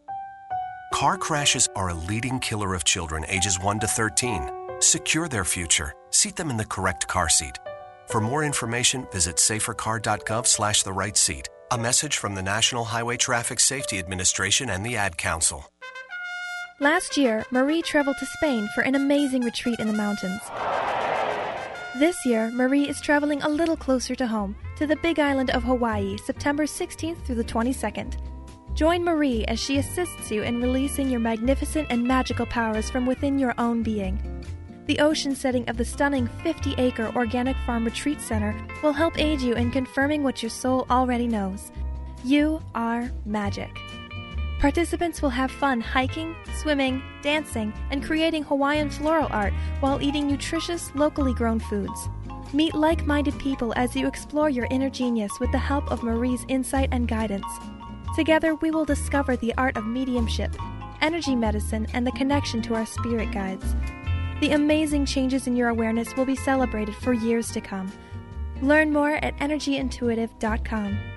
Car 0.92 1.18
crashes 1.18 1.68
are 1.74 1.88
a 1.88 1.94
leading 1.94 2.38
killer 2.38 2.74
of 2.74 2.84
children 2.84 3.24
ages 3.28 3.58
1 3.60 3.80
to 3.80 3.86
13. 3.86 4.48
Secure 4.80 5.28
their 5.28 5.44
future. 5.44 5.92
Seat 6.10 6.36
them 6.36 6.48
in 6.48 6.56
the 6.56 6.64
correct 6.64 7.06
car 7.08 7.28
seat. 7.28 7.58
For 8.08 8.20
more 8.20 8.44
information, 8.44 9.06
visit 9.12 9.36
safercar.gov 9.36 10.46
slash 10.46 10.84
the 10.84 10.92
right 10.92 11.16
seat. 11.16 11.48
A 11.72 11.78
message 11.78 12.18
from 12.18 12.34
the 12.34 12.42
National 12.42 12.84
Highway 12.84 13.16
Traffic 13.16 13.58
Safety 13.58 13.98
Administration 13.98 14.70
and 14.70 14.86
the 14.86 14.96
Ad 14.96 15.18
Council. 15.18 15.66
Last 16.78 17.16
year, 17.16 17.44
Marie 17.50 17.82
traveled 17.82 18.16
to 18.18 18.26
Spain 18.26 18.68
for 18.74 18.82
an 18.82 18.94
amazing 18.94 19.42
retreat 19.42 19.80
in 19.80 19.88
the 19.88 19.92
mountains. 19.92 20.40
This 21.98 22.24
year, 22.24 22.50
Marie 22.52 22.88
is 22.88 23.00
traveling 23.00 23.42
a 23.42 23.48
little 23.48 23.76
closer 23.76 24.14
to 24.14 24.26
home, 24.26 24.54
to 24.76 24.86
the 24.86 24.96
big 24.96 25.18
island 25.18 25.50
of 25.50 25.64
Hawaii, 25.64 26.16
September 26.18 26.64
16th 26.64 27.24
through 27.24 27.36
the 27.36 27.44
22nd. 27.44 28.16
Join 28.76 29.04
Marie 29.04 29.42
as 29.46 29.58
she 29.58 29.78
assists 29.78 30.30
you 30.30 30.42
in 30.42 30.60
releasing 30.60 31.08
your 31.08 31.18
magnificent 31.18 31.86
and 31.88 32.04
magical 32.04 32.44
powers 32.44 32.90
from 32.90 33.06
within 33.06 33.38
your 33.38 33.54
own 33.56 33.82
being. 33.82 34.20
The 34.84 34.98
ocean 34.98 35.34
setting 35.34 35.66
of 35.70 35.78
the 35.78 35.84
stunning 35.84 36.28
50 36.42 36.74
acre 36.76 37.10
organic 37.16 37.56
farm 37.64 37.86
retreat 37.86 38.20
center 38.20 38.54
will 38.82 38.92
help 38.92 39.18
aid 39.18 39.40
you 39.40 39.54
in 39.54 39.70
confirming 39.70 40.22
what 40.22 40.42
your 40.42 40.50
soul 40.50 40.86
already 40.90 41.26
knows. 41.26 41.72
You 42.22 42.60
are 42.74 43.10
magic. 43.24 43.70
Participants 44.60 45.22
will 45.22 45.30
have 45.30 45.50
fun 45.50 45.80
hiking, 45.80 46.36
swimming, 46.60 47.02
dancing, 47.22 47.72
and 47.90 48.04
creating 48.04 48.42
Hawaiian 48.42 48.90
floral 48.90 49.28
art 49.30 49.54
while 49.80 50.02
eating 50.02 50.26
nutritious, 50.26 50.94
locally 50.94 51.32
grown 51.32 51.60
foods. 51.60 52.10
Meet 52.52 52.74
like 52.74 53.06
minded 53.06 53.38
people 53.38 53.72
as 53.74 53.96
you 53.96 54.06
explore 54.06 54.50
your 54.50 54.68
inner 54.70 54.90
genius 54.90 55.32
with 55.40 55.50
the 55.50 55.58
help 55.58 55.90
of 55.90 56.02
Marie's 56.02 56.44
insight 56.48 56.90
and 56.92 57.08
guidance. 57.08 57.46
Together, 58.14 58.54
we 58.56 58.70
will 58.70 58.84
discover 58.84 59.36
the 59.36 59.54
art 59.56 59.76
of 59.76 59.86
mediumship, 59.86 60.54
energy 61.00 61.34
medicine, 61.34 61.86
and 61.92 62.06
the 62.06 62.12
connection 62.12 62.62
to 62.62 62.74
our 62.74 62.86
spirit 62.86 63.32
guides. 63.32 63.74
The 64.40 64.52
amazing 64.52 65.06
changes 65.06 65.46
in 65.46 65.56
your 65.56 65.68
awareness 65.68 66.14
will 66.16 66.26
be 66.26 66.36
celebrated 66.36 66.94
for 66.94 67.12
years 67.12 67.50
to 67.52 67.60
come. 67.60 67.90
Learn 68.62 68.92
more 68.92 69.16
at 69.16 69.36
energyintuitive.com. 69.38 71.15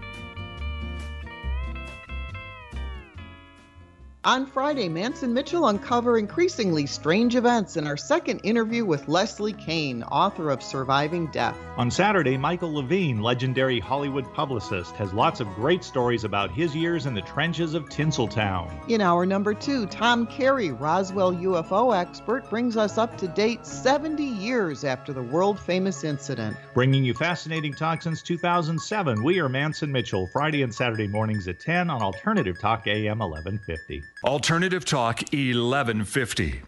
On 4.30 4.46
Friday, 4.46 4.88
Manson 4.90 5.34
Mitchell 5.34 5.70
uncover 5.70 6.20
increasingly 6.20 6.86
strange 6.86 7.36
events 7.36 7.78
in 7.78 7.88
our 7.88 7.98
second 7.98 8.42
interview 8.44 8.86
with 8.86 9.08
Leslie 9.08 9.54
Kean, 9.54 10.04
author 10.04 10.52
of 10.52 10.62
Surviving 10.62 11.26
Death. 11.32 11.58
On 11.78 11.90
Saturday, 11.90 12.38
Michael 12.38 12.72
Levine, 12.72 13.24
legendary 13.24 13.80
Hollywood 13.80 14.32
publicist, 14.36 14.96
has 14.98 15.14
lots 15.14 15.40
of 15.40 15.48
great 15.56 15.84
stories 15.84 16.26
about 16.26 16.52
his 16.52 16.76
years 16.76 17.08
in 17.08 17.16
the 17.16 17.24
trenches 17.24 17.74
of 17.74 17.86
Tinseltown. 17.86 18.70
In 18.88 19.02
hour 19.02 19.26
number 19.26 19.56
two, 19.56 19.88
Tom 19.88 20.28
Carey, 20.28 20.70
Roswell 20.70 21.34
UFO 21.34 21.98
expert, 22.00 22.48
brings 22.52 22.78
us 22.78 23.00
up 23.00 23.18
to 23.18 23.28
date 23.30 23.66
70 23.66 24.24
years 24.24 24.84
after 24.84 25.12
the 25.12 25.24
world 25.24 25.60
famous 25.60 26.04
incident. 26.04 26.56
Bringing 26.76 27.04
you 27.04 27.16
fascinating 27.16 27.74
talk 27.74 28.04
since 28.04 28.22
2007, 28.22 29.24
we 29.24 29.40
are 29.40 29.50
Manson 29.50 29.92
Mitchell, 29.92 30.28
Friday 30.28 30.62
and 30.62 30.76
Saturday 30.76 31.08
mornings 31.08 31.48
at 31.48 31.60
10 31.60 31.90
on 31.90 32.04
Alternative 32.04 32.60
Talk 32.60 32.86
AM 32.86 33.18
1150. 33.18 34.04
Alternative 34.26 34.84
Talk 34.84 35.22
1150. 35.32 36.62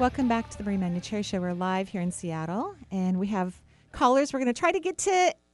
Welcome 0.00 0.26
back 0.26 0.50
to 0.50 0.58
the 0.58 0.64
Marie 0.64 0.78
Manuchehri 0.78 1.24
Show. 1.24 1.40
We're 1.40 1.52
live 1.52 1.88
here 1.90 2.00
in 2.00 2.10
Seattle, 2.10 2.74
and 2.90 3.20
we 3.20 3.28
have 3.28 3.54
callers. 3.92 4.32
We're 4.32 4.40
going 4.40 4.52
to 4.52 4.58
try 4.58 4.72
to 4.72 4.80
get 4.80 4.98
to, 4.98 5.10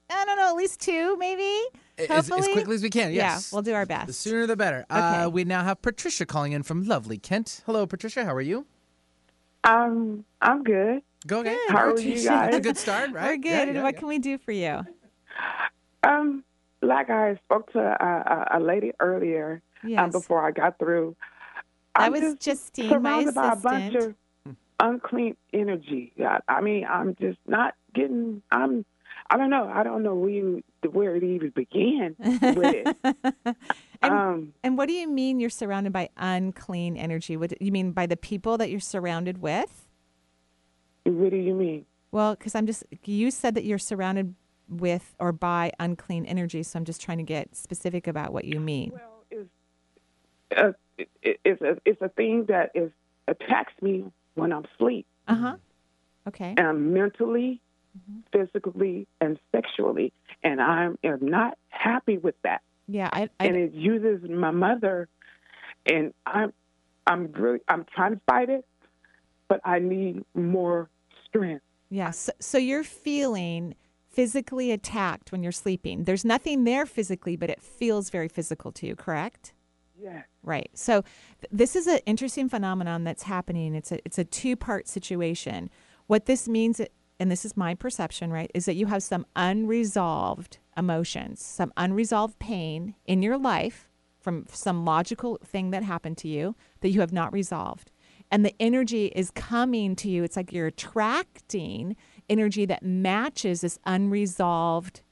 I 0.09 0.25
don't 0.25 0.37
know, 0.39 0.49
at 0.49 0.55
least 0.55 0.81
two, 0.81 1.19
maybe. 1.19 1.53
As, 1.99 2.31
as 2.31 2.49
quickly 2.49 2.75
as 2.75 2.83
we 2.83 2.91
can, 2.91 3.13
yes. 3.13 3.51
Yeah, 3.51 3.57
we'll 3.57 3.63
do 3.63 3.75
our 3.75 3.87
best. 3.87 4.07
The 4.07 4.13
sooner 4.13 4.47
the 4.47 4.57
better. 4.57 4.85
Uh, 4.91 5.31
we 5.33 5.45
now 5.45 5.65
have 5.65 5.81
Patricia 5.81 6.27
calling 6.27 6.53
in 6.53 6.63
from 6.63 6.85
lovely 6.85 7.17
Kent. 7.19 7.63
Hello, 7.65 7.87
Patricia. 7.87 8.25
How 8.25 8.35
are 8.35 8.41
you? 8.41 8.67
Um, 9.65 10.25
I'm 10.43 10.63
good. 10.63 11.03
Go 11.27 11.41
ahead. 11.41 11.59
How 11.69 11.91
are 11.91 11.99
you 11.99 12.15
guys? 12.15 12.25
That's 12.25 12.57
a 12.59 12.61
good 12.61 12.77
start, 12.77 13.13
right? 13.13 13.31
We're 13.31 13.37
good. 13.39 13.69
Yeah, 13.69 13.75
yeah, 13.75 13.83
what 13.83 13.95
yeah. 13.95 13.99
can 13.99 14.09
we 14.09 14.19
do 14.19 14.39
for 14.39 14.53
you? 14.53 14.87
Um, 16.03 16.45
like 16.83 17.11
I 17.11 17.37
spoke 17.45 17.73
to 17.73 17.81
a, 17.81 18.55
a, 18.55 18.59
a 18.59 18.61
lady 18.61 18.93
earlier 19.01 19.63
uh, 19.83 19.89
Yes. 19.89 20.13
before 20.13 20.47
I 20.47 20.51
got 20.51 20.79
through. 20.79 21.17
I'm 21.95 22.13
was 22.13 22.21
just 22.39 22.75
Justine, 22.75 22.89
my 22.89 22.93
surrounded 22.93 23.35
by 23.35 23.53
a 23.53 23.57
bunch 23.57 23.95
of 23.95 24.15
unclean 24.81 25.37
energy. 25.53 26.13
I, 26.21 26.41
I 26.47 26.61
mean, 26.61 26.87
I'm 26.89 27.17
just 27.17 27.39
not 27.47 27.75
getting. 27.95 28.43
I'm. 28.51 28.85
I 29.31 29.37
don't 29.37 29.51
know. 29.51 29.71
I 29.73 29.83
don't 29.83 30.03
know 30.03 30.15
where 30.15 30.31
you, 30.31 30.63
where 30.91 31.17
it 31.17 31.23
even 31.23 31.51
began 31.51 32.17
with 32.19 32.75
it. 32.75 33.57
And, 34.03 34.13
um, 34.13 34.53
and 34.63 34.77
what 34.77 34.89
do 34.89 34.93
you 34.93 35.09
mean 35.09 35.41
you're 35.41 35.49
surrounded 35.49 35.91
by 35.91 36.11
unclean 36.19 36.99
energy? 36.99 37.35
What 37.35 37.49
do 37.49 37.57
you 37.61 37.73
mean 37.73 37.93
by 37.93 38.05
the 38.05 38.17
people 38.17 38.59
that 38.59 38.71
you're 38.71 38.79
surrounded 38.79 39.39
with? 39.39 39.89
What 41.05 41.31
do 41.31 41.37
you 41.37 41.55
mean? 41.55 41.87
Well, 42.11 42.35
because 42.35 42.55
I'm 42.55 42.67
just, 42.67 42.85
you 43.05 43.31
said 43.31 43.55
that 43.55 43.65
you're 43.65 43.79
surrounded 43.79 44.35
with 44.69 45.15
or 45.19 45.33
by 45.33 45.73
unclean 45.79 46.27
energy. 46.27 46.63
So 46.63 46.79
I'm 46.79 46.85
just 46.85 47.01
trying 47.01 47.19
to 47.19 47.25
get 47.25 47.55
specific 47.55 48.07
about 48.07 48.33
what 48.33 48.45
you 48.45 48.61
mean. 48.61 48.93
uh, 50.57 50.73
it, 50.99 51.09
it, 51.23 51.41
it's 51.45 51.63
a 51.63 51.77
it's 51.85 52.01
a 52.01 52.09
thing 52.09 52.47
that 52.47 52.71
is 52.75 52.91
attacks 53.29 53.73
me 53.83 54.05
when 54.35 54.53
I'm 54.53 54.65
asleep. 54.75 55.07
Uh 55.29 55.35
huh. 55.35 55.57
Okay. 56.29 56.55
um, 56.59 56.93
mentally, 56.93 57.61
Mm-hmm. 57.97 58.21
physically, 58.33 59.07
and 59.21 59.39
sexually, 59.53 60.13
and 60.43 60.61
I 60.61 60.91
am 61.03 61.19
not 61.23 61.57
happy 61.69 62.19
with 62.19 62.35
that. 62.43 62.61
Yeah, 62.87 63.09
I, 63.13 63.31
I 63.41 63.47
and 63.47 63.57
it 63.57 63.73
uses 63.73 64.29
my 64.29 64.51
mother, 64.51 65.09
and 65.87 66.13
I'm 66.27 66.53
I'm 67.07 67.33
really 67.33 67.61
I'm 67.69 67.87
trying 67.95 68.13
to 68.15 68.21
fight 68.29 68.51
it, 68.51 68.67
but 69.49 69.61
I 69.65 69.79
need 69.79 70.25
more 70.35 70.91
strength. 71.27 71.63
Yeah. 71.89 72.11
So, 72.11 72.33
so 72.41 72.59
you're 72.59 72.85
feeling 72.85 73.75
physically 74.09 74.73
attacked 74.73 75.33
when 75.33 75.43
you're 75.43 75.53
sleeping. 75.53 76.05
There's 76.05 76.25
nothing 76.25 76.65
there 76.65 76.87
physically, 76.87 77.37
but 77.37 77.51
it 77.51 77.63
feels 77.63 78.11
very 78.11 78.29
physical 78.29 78.73
to 78.73 78.87
you, 78.87 78.97
correct? 78.97 79.53
Yes. 80.01 80.25
Right. 80.43 80.71
So 80.75 81.03
th- 81.03 81.51
this 81.51 81.77
is 81.77 81.87
an 81.87 82.01
interesting 82.07 82.49
phenomenon 82.49 83.05
that's 83.05 83.25
happening. 83.25 83.75
It's 83.75 83.93
a 83.93 83.99
it's 84.05 84.19
a 84.19 84.25
two 84.25 84.57
part 84.57 84.89
situation. 84.89 85.71
What 86.07 86.27
this 86.27 86.49
means, 86.49 86.81
and 87.19 87.31
this 87.31 87.45
is 87.45 87.57
my 87.57 87.75
perception, 87.75 88.33
right, 88.33 88.51
is 88.55 88.67
that 88.67 88.75
you 88.75 88.87
have 88.87 89.03
some 89.03 89.27
unresolved 89.35 90.59
emotions, 90.77 91.41
some 91.41 91.73
unresolved 91.77 92.39
pain 92.39 92.95
in 93.07 93.23
your 93.23 93.39
life 93.39 93.89
from 94.21 94.45
some 94.51 94.85
logical 94.85 95.39
thing 95.45 95.71
that 95.71 95.83
happened 95.83 96.19
to 96.19 96.29
you 96.29 96.55
that 96.81 96.91
you 96.91 97.01
have 97.01 97.13
not 97.13 97.33
resolved. 97.33 97.91
And 98.31 98.45
the 98.45 98.55
energy 98.61 99.07
is 99.15 99.31
coming 99.31 99.95
to 99.97 100.11
you. 100.11 100.25
It's 100.25 100.37
like 100.37 100.53
you're 100.53 100.67
attracting 100.67 101.97
energy 102.29 102.67
that 102.67 102.83
matches 102.83 103.61
this 103.61 103.79
unresolved 103.87 105.03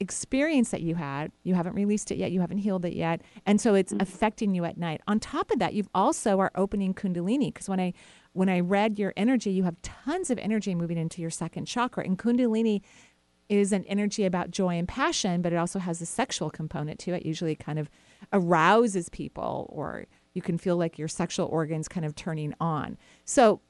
experience 0.00 0.70
that 0.70 0.82
you 0.82 0.94
had. 0.94 1.30
You 1.42 1.54
haven't 1.54 1.74
released 1.74 2.10
it 2.10 2.16
yet. 2.16 2.32
You 2.32 2.40
haven't 2.40 2.58
healed 2.58 2.84
it 2.84 2.94
yet. 2.94 3.20
And 3.46 3.60
so 3.60 3.74
it's 3.74 3.92
mm-hmm. 3.92 4.02
affecting 4.02 4.54
you 4.54 4.64
at 4.64 4.76
night. 4.78 5.02
On 5.06 5.20
top 5.20 5.50
of 5.50 5.58
that, 5.58 5.74
you've 5.74 5.90
also 5.94 6.40
are 6.40 6.50
opening 6.54 6.94
Kundalini 6.94 7.52
because 7.52 7.68
when 7.68 7.80
I 7.80 7.92
when 8.34 8.48
I 8.48 8.60
read 8.60 8.98
your 8.98 9.14
energy, 9.16 9.50
you 9.50 9.62
have 9.62 9.80
tons 9.80 10.28
of 10.28 10.38
energy 10.38 10.74
moving 10.74 10.98
into 10.98 11.22
your 11.22 11.30
second 11.30 11.64
chakra. 11.64 12.04
And 12.04 12.18
Kundalini 12.18 12.82
is 13.48 13.72
an 13.72 13.84
energy 13.84 14.24
about 14.24 14.50
joy 14.50 14.76
and 14.76 14.86
passion, 14.86 15.40
but 15.40 15.52
it 15.52 15.56
also 15.56 15.78
has 15.78 16.02
a 16.02 16.06
sexual 16.06 16.50
component 16.50 16.98
to 17.00 17.12
it. 17.12 17.24
Usually 17.24 17.54
kind 17.54 17.78
of 17.78 17.88
arouses 18.32 19.08
people 19.08 19.66
or 19.70 20.06
you 20.34 20.42
can 20.42 20.58
feel 20.58 20.76
like 20.76 20.98
your 20.98 21.08
sexual 21.08 21.46
organs 21.46 21.88
kind 21.88 22.04
of 22.04 22.14
turning 22.14 22.54
on. 22.60 22.98
So 23.24 23.60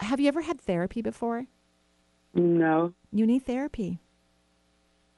have 0.00 0.20
you 0.20 0.28
ever 0.28 0.42
had 0.42 0.60
therapy 0.60 1.00
before? 1.00 1.46
No. 2.34 2.94
You 3.10 3.26
need 3.26 3.46
therapy. 3.46 4.00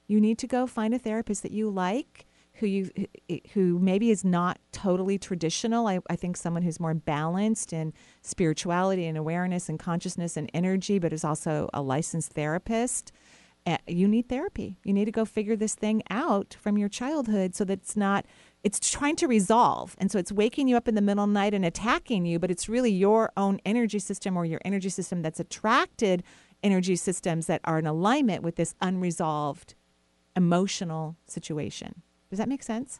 You 0.07 0.21
need 0.21 0.37
to 0.39 0.47
go 0.47 0.67
find 0.67 0.93
a 0.93 0.99
therapist 0.99 1.43
that 1.43 1.51
you 1.51 1.69
like, 1.69 2.24
who 2.55 2.67
you 2.67 2.89
who 3.53 3.79
maybe 3.79 4.11
is 4.11 4.23
not 4.23 4.59
totally 4.71 5.17
traditional. 5.17 5.87
I, 5.87 5.99
I 6.09 6.15
think 6.15 6.37
someone 6.37 6.63
who's 6.63 6.79
more 6.79 6.93
balanced 6.93 7.73
in 7.73 7.93
spirituality 8.21 9.05
and 9.05 9.17
awareness 9.17 9.67
and 9.69 9.79
consciousness 9.79 10.37
and 10.37 10.49
energy, 10.53 10.99
but 10.99 11.13
is 11.13 11.23
also 11.23 11.69
a 11.73 11.81
licensed 11.81 12.33
therapist. 12.33 13.11
You 13.87 14.07
need 14.07 14.29
therapy. 14.29 14.77
You 14.83 14.93
need 14.93 15.05
to 15.05 15.11
go 15.11 15.25
figure 15.25 15.55
this 15.55 15.73
thing 15.73 16.03
out 16.11 16.55
from 16.59 16.77
your 16.77 16.87
childhood 16.87 17.55
so 17.55 17.65
that 17.65 17.79
it's 17.79 17.97
not 17.97 18.25
it's 18.63 18.79
trying 18.79 19.15
to 19.17 19.27
resolve. 19.27 19.95
And 19.99 20.11
so 20.11 20.17
it's 20.17 20.31
waking 20.31 20.67
you 20.67 20.77
up 20.77 20.87
in 20.87 20.95
the 20.95 21.01
middle 21.01 21.23
of 21.23 21.29
the 21.29 21.33
night 21.33 21.53
and 21.53 21.65
attacking 21.65 22.25
you, 22.25 22.39
but 22.39 22.49
it's 22.49 22.69
really 22.69 22.91
your 22.91 23.31
own 23.35 23.59
energy 23.65 23.99
system 23.99 24.37
or 24.37 24.45
your 24.45 24.61
energy 24.63 24.89
system 24.89 25.21
that's 25.21 25.39
attracted 25.39 26.23
energy 26.63 26.95
systems 26.95 27.47
that 27.47 27.61
are 27.63 27.79
in 27.79 27.85
alignment 27.85 28.43
with 28.43 28.55
this 28.55 28.75
unresolved 28.81 29.75
emotional 30.35 31.15
situation. 31.27 32.01
Does 32.35 32.39
that 32.39 32.49
make 32.49 32.63
sense? 32.63 32.99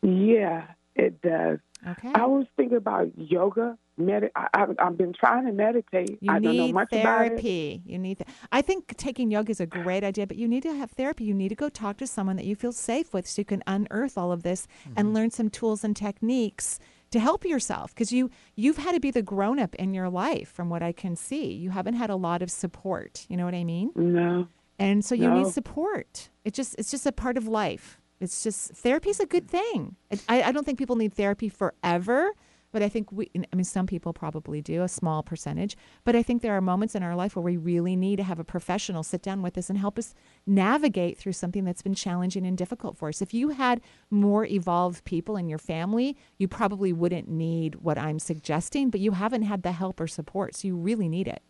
Yeah, 0.00 0.62
it 0.94 1.20
does. 1.22 1.58
Okay. 1.88 2.12
I 2.14 2.24
was 2.26 2.46
thinking 2.56 2.76
about 2.76 3.08
yoga. 3.16 3.76
Medi- 3.96 4.30
I, 4.36 4.46
I, 4.54 4.66
I've 4.78 4.96
been 4.96 5.12
trying 5.12 5.46
to 5.46 5.52
meditate. 5.52 6.18
You 6.20 6.30
I 6.30 6.34
don't 6.34 6.42
know 6.44 6.50
need 6.52 6.72
much 6.72 6.92
about 6.92 7.26
it. 7.26 7.28
therapy. 7.30 7.82
You 7.84 7.98
need. 7.98 8.18
Th- 8.18 8.28
I 8.52 8.62
think 8.62 8.96
taking 8.96 9.32
yoga 9.32 9.50
is 9.50 9.58
a 9.58 9.66
great 9.66 10.04
idea, 10.04 10.28
but 10.28 10.36
you 10.36 10.46
need 10.46 10.62
to 10.62 10.72
have 10.72 10.92
therapy. 10.92 11.24
You 11.24 11.34
need 11.34 11.48
to 11.48 11.56
go 11.56 11.68
talk 11.68 11.96
to 11.96 12.06
someone 12.06 12.36
that 12.36 12.46
you 12.46 12.54
feel 12.54 12.70
safe 12.70 13.12
with, 13.12 13.26
so 13.26 13.40
you 13.40 13.44
can 13.44 13.64
unearth 13.66 14.16
all 14.16 14.30
of 14.30 14.44
this 14.44 14.68
and 14.94 15.06
mm-hmm. 15.08 15.16
learn 15.16 15.30
some 15.32 15.50
tools 15.50 15.82
and 15.82 15.96
techniques 15.96 16.78
to 17.10 17.18
help 17.18 17.44
yourself. 17.44 17.92
Because 17.92 18.12
you 18.12 18.30
you've 18.54 18.76
had 18.76 18.92
to 18.92 19.00
be 19.00 19.10
the 19.10 19.22
grown 19.22 19.58
up 19.58 19.74
in 19.74 19.94
your 19.94 20.08
life, 20.08 20.48
from 20.48 20.70
what 20.70 20.80
I 20.84 20.92
can 20.92 21.16
see. 21.16 21.52
You 21.52 21.70
haven't 21.70 21.94
had 21.94 22.08
a 22.08 22.14
lot 22.14 22.40
of 22.40 22.52
support. 22.52 23.26
You 23.28 23.36
know 23.36 23.46
what 23.46 23.54
I 23.56 23.64
mean? 23.64 23.90
No. 23.96 24.46
And 24.78 25.04
so 25.04 25.16
you 25.16 25.28
No. 25.28 25.42
need 25.42 25.52
support. 25.52 26.28
It 26.44 26.54
just 26.54 26.76
it's 26.78 26.92
just 26.92 27.04
a 27.04 27.10
part 27.10 27.36
of 27.36 27.48
life. 27.48 28.00
It's 28.20 28.42
just 28.42 28.72
therapy's 28.72 29.20
a 29.20 29.26
good 29.26 29.48
thing. 29.48 29.96
I, 30.28 30.42
I 30.42 30.52
don't 30.52 30.64
think 30.64 30.78
people 30.78 30.96
need 30.96 31.14
therapy 31.14 31.48
forever, 31.48 32.32
but 32.70 32.82
I 32.82 32.88
think 32.88 33.10
we, 33.12 33.30
I 33.34 33.56
mean, 33.56 33.64
some 33.64 33.86
people 33.86 34.12
probably 34.12 34.60
do, 34.60 34.82
a 34.82 34.88
small 34.88 35.22
percentage. 35.22 35.76
But 36.04 36.14
I 36.16 36.22
think 36.22 36.42
there 36.42 36.56
are 36.56 36.60
moments 36.60 36.94
in 36.94 37.02
our 37.02 37.14
life 37.14 37.34
where 37.34 37.42
we 37.42 37.56
really 37.56 37.96
need 37.96 38.16
to 38.16 38.22
have 38.24 38.38
a 38.38 38.44
professional 38.44 39.02
sit 39.02 39.22
down 39.22 39.40
with 39.40 39.56
us 39.56 39.70
and 39.70 39.78
help 39.78 39.98
us 39.98 40.14
navigate 40.46 41.16
through 41.16 41.32
something 41.32 41.64
that's 41.64 41.82
been 41.82 41.94
challenging 41.94 42.44
and 42.44 42.58
difficult 42.58 42.96
for 42.98 43.08
us. 43.08 43.22
If 43.22 43.32
you 43.32 43.50
had 43.50 43.80
more 44.10 44.44
evolved 44.44 45.04
people 45.04 45.36
in 45.36 45.48
your 45.48 45.58
family, 45.58 46.16
you 46.36 46.48
probably 46.48 46.92
wouldn't 46.92 47.28
need 47.28 47.76
what 47.76 47.98
I'm 47.98 48.18
suggesting, 48.18 48.90
but 48.90 49.00
you 49.00 49.12
haven't 49.12 49.42
had 49.42 49.62
the 49.62 49.72
help 49.72 50.00
or 50.00 50.06
support, 50.06 50.56
so 50.56 50.68
you 50.68 50.76
really 50.76 51.08
need 51.08 51.28
it. 51.28 51.42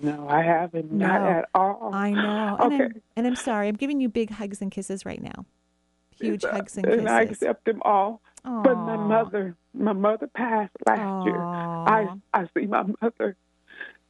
No, 0.00 0.28
I 0.28 0.42
haven't. 0.42 0.92
Not 0.92 1.22
at 1.22 1.48
all. 1.54 1.90
I 1.94 2.10
know. 2.10 2.56
And, 2.60 2.72
Okay. 2.74 2.84
I'm, 2.84 3.02
and 3.16 3.26
I'm 3.26 3.36
sorry. 3.36 3.68
I'm 3.68 3.76
giving 3.76 4.00
you 4.00 4.08
big 4.08 4.30
hugs 4.30 4.60
and 4.60 4.70
kisses 4.70 5.04
right 5.06 5.22
now. 5.22 5.46
Huge 6.10 6.44
uh, 6.44 6.52
hugs 6.52 6.76
and 6.76 6.86
and 6.86 7.08
I 7.08 7.22
accept 7.22 7.64
them 7.64 7.80
all. 7.84 8.20
But 8.44 8.74
my 8.76 8.96
mother, 8.96 9.56
my 9.72 9.92
mother 9.94 10.26
passed 10.26 10.72
last 10.86 11.24
year. 11.26 11.40
I 11.40 12.08
I 12.32 12.48
see 12.56 12.66
my 12.66 12.84
mother. 13.00 13.36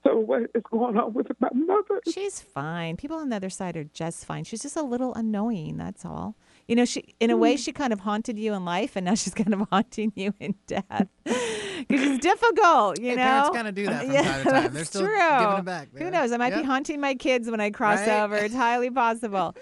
So 0.03 0.17
what 0.19 0.43
is 0.55 0.63
going 0.71 0.99
on 0.99 1.15
with 1.15 1.29
my 1.41 1.49
mother? 1.55 2.01
She's 2.13 2.41
fine. 2.41 2.97
People 2.99 3.17
on 3.17 3.31
the 3.31 3.37
other 3.37 3.49
side 3.49 3.75
are 3.77 3.85
just 3.85 4.27
fine. 4.27 4.45
She's 4.45 4.61
just 4.61 4.77
a 4.77 4.83
little 4.83 5.15
annoying. 5.15 5.77
That's 5.79 6.05
all. 6.05 6.35
You 6.69 6.77
know, 6.77 6.85
she 6.85 7.15
in 7.21 7.31
a 7.31 7.35
Hmm. 7.35 7.41
way 7.41 7.57
she 7.57 7.73
kind 7.73 7.93
of 7.93 8.01
haunted 8.01 8.39
you 8.39 8.55
in 8.55 8.65
life, 8.65 8.97
and 8.97 9.05
now 9.05 9.15
she's 9.23 9.35
kind 9.35 9.53
of 9.55 9.67
haunting 9.71 10.13
you 10.17 10.35
in 10.41 10.55
death. 10.67 11.09
Because 11.87 12.03
it's 12.13 12.19
difficult, 12.19 12.99
you 12.99 13.11
Hey, 13.11 13.17
know. 13.17 13.23
parents 13.23 13.51
kinda 13.51 13.73
do 13.73 13.85
that 13.89 14.05
from 14.07 14.15
yeah, 14.15 14.23
time 14.23 14.45
to 14.47 14.51
time. 14.51 14.73
They're 14.73 14.85
still 14.87 15.03
true. 15.03 15.39
giving 15.39 15.59
it 15.59 15.65
back 15.67 15.89
Who 15.99 16.11
knows? 16.11 16.33
I 16.33 16.39
might 16.39 16.55
be 16.55 16.63
haunting 16.63 16.99
my 17.01 17.15
kids 17.15 17.51
when 17.51 17.61
I 17.61 17.71
cross 17.71 18.07
Right? 18.07 18.23
over. 18.23 18.37
It's 18.37 18.55
highly 18.55 18.91
possible. 18.91 19.55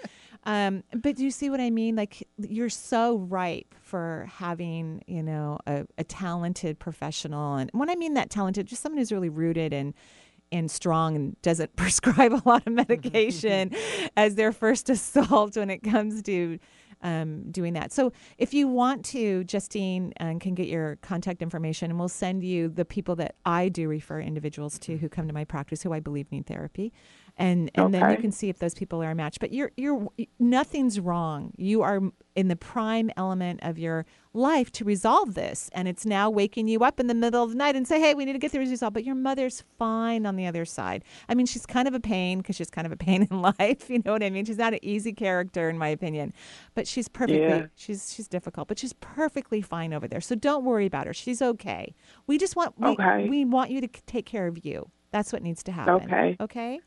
Um, 0.45 0.83
but 0.93 1.15
do 1.17 1.23
you 1.23 1.31
see 1.31 1.49
what 1.49 1.59
I 1.59 1.69
mean? 1.69 1.95
Like 1.97 2.25
you're 2.37 2.69
so 2.69 3.17
ripe 3.17 3.75
for 3.81 4.29
having, 4.37 5.03
you 5.07 5.21
know, 5.23 5.57
a, 5.67 5.85
a 5.97 6.03
talented 6.05 6.79
professional, 6.79 7.55
and 7.55 7.69
when 7.73 7.89
I 7.89 7.95
mean 7.95 8.13
that 8.13 8.29
talented, 8.29 8.67
just 8.67 8.81
someone 8.81 8.99
who's 8.99 9.11
really 9.11 9.29
rooted 9.29 9.73
and 9.73 9.93
and 10.51 10.69
strong 10.69 11.15
and 11.15 11.41
doesn't 11.41 11.75
prescribe 11.75 12.31
a 12.31 12.41
lot 12.47 12.65
of 12.67 12.73
medication 12.73 13.71
as 14.15 14.35
their 14.35 14.51
first 14.53 14.89
assault 14.89 15.57
when 15.57 15.69
it 15.69 15.81
comes 15.83 16.21
to 16.23 16.59
um, 17.03 17.51
doing 17.51 17.73
that. 17.73 17.91
So 17.91 18.11
if 18.37 18.53
you 18.53 18.67
want 18.67 19.05
to, 19.05 19.43
Justine 19.43 20.13
um, 20.19 20.39
can 20.39 20.55
get 20.55 20.67
your 20.67 20.97
contact 20.97 21.41
information, 21.41 21.91
and 21.91 21.99
we'll 21.99 22.09
send 22.09 22.43
you 22.43 22.69
the 22.69 22.85
people 22.85 23.15
that 23.17 23.35
I 23.45 23.69
do 23.69 23.87
refer 23.87 24.19
individuals 24.19 24.79
to 24.79 24.97
who 24.97 25.09
come 25.09 25.27
to 25.27 25.33
my 25.33 25.45
practice 25.45 25.83
who 25.83 25.93
I 25.93 25.99
believe 25.99 26.31
need 26.31 26.47
therapy, 26.47 26.91
and 27.37 27.71
and 27.75 27.93
then 27.93 28.11
you 28.11 28.17
can 28.17 28.31
see 28.31 28.49
if 28.49 28.59
those 28.59 28.73
people 28.75 29.01
are 29.03 29.11
a 29.11 29.15
match. 29.15 29.39
But 29.39 29.51
you're 29.51 29.71
you're 29.75 30.07
nothing's 30.39 30.99
wrong. 30.99 31.51
You 31.57 31.81
are 31.81 31.99
in 32.35 32.47
the 32.47 32.55
prime 32.55 33.09
element 33.17 33.59
of 33.63 33.77
your 33.79 34.05
life 34.33 34.71
to 34.73 34.83
resolve 34.85 35.33
this, 35.33 35.69
and 35.73 35.87
it's 35.87 36.05
now 36.05 36.29
waking 36.29 36.67
you 36.67 36.83
up 36.83 36.99
in 36.99 37.07
the 37.07 37.13
middle 37.15 37.43
of 37.43 37.49
the 37.49 37.55
night 37.55 37.75
and 37.75 37.87
say, 37.87 37.99
"Hey, 37.99 38.13
we 38.13 38.25
need 38.25 38.33
to 38.33 38.39
get 38.39 38.51
this 38.51 38.59
resolved." 38.69 38.93
But 38.93 39.03
your 39.03 39.15
mother's 39.15 39.63
fine 39.79 40.27
on 40.27 40.35
the 40.35 40.45
other 40.45 40.63
side. 40.63 41.03
I 41.27 41.33
mean, 41.33 41.47
she's 41.47 41.65
kind 41.65 41.87
of 41.87 41.95
a 41.95 41.99
pain 41.99 42.37
because 42.37 42.55
she's 42.55 42.69
kind 42.69 42.85
of 42.85 42.91
a 42.91 42.97
pain 42.97 43.27
in 43.29 43.41
life. 43.59 43.89
You 43.89 44.01
know 44.05 44.11
what 44.13 44.21
I 44.23 44.29
mean? 44.29 44.45
She's 44.45 44.57
not 44.59 44.73
an 44.73 44.79
easy 44.83 45.11
character 45.13 45.69
in 45.69 45.77
my 45.79 45.87
opinion, 45.87 46.33
but 46.75 46.87
she's 46.87 47.07
perfectly 47.07 47.39
Yeah. 47.39 47.65
she's 47.75 48.13
she's 48.13 48.27
difficult, 48.27 48.67
but 48.67 48.77
she's 48.77 48.93
perfectly 48.93 49.61
fine 49.61 49.91
over 49.91 50.07
there. 50.07 50.21
So 50.21 50.35
don't 50.35 50.65
worry 50.65 50.85
about 50.85 51.07
her. 51.07 51.13
She's 51.13 51.41
okay. 51.41 51.95
We 52.27 52.37
just 52.37 52.55
want 52.55 52.79
we, 52.79 52.89
Okay. 52.89 53.27
we 53.27 53.43
want 53.43 53.71
you 53.71 53.81
to 53.81 53.87
take 53.87 54.27
care 54.27 54.45
of 54.45 54.63
you. 54.63 54.89
That's 55.11 55.31
what 55.33 55.41
needs 55.43 55.63
to 55.63 55.71
happen. 55.71 55.95
Okay. 56.11 56.37
Okay. 56.39 56.79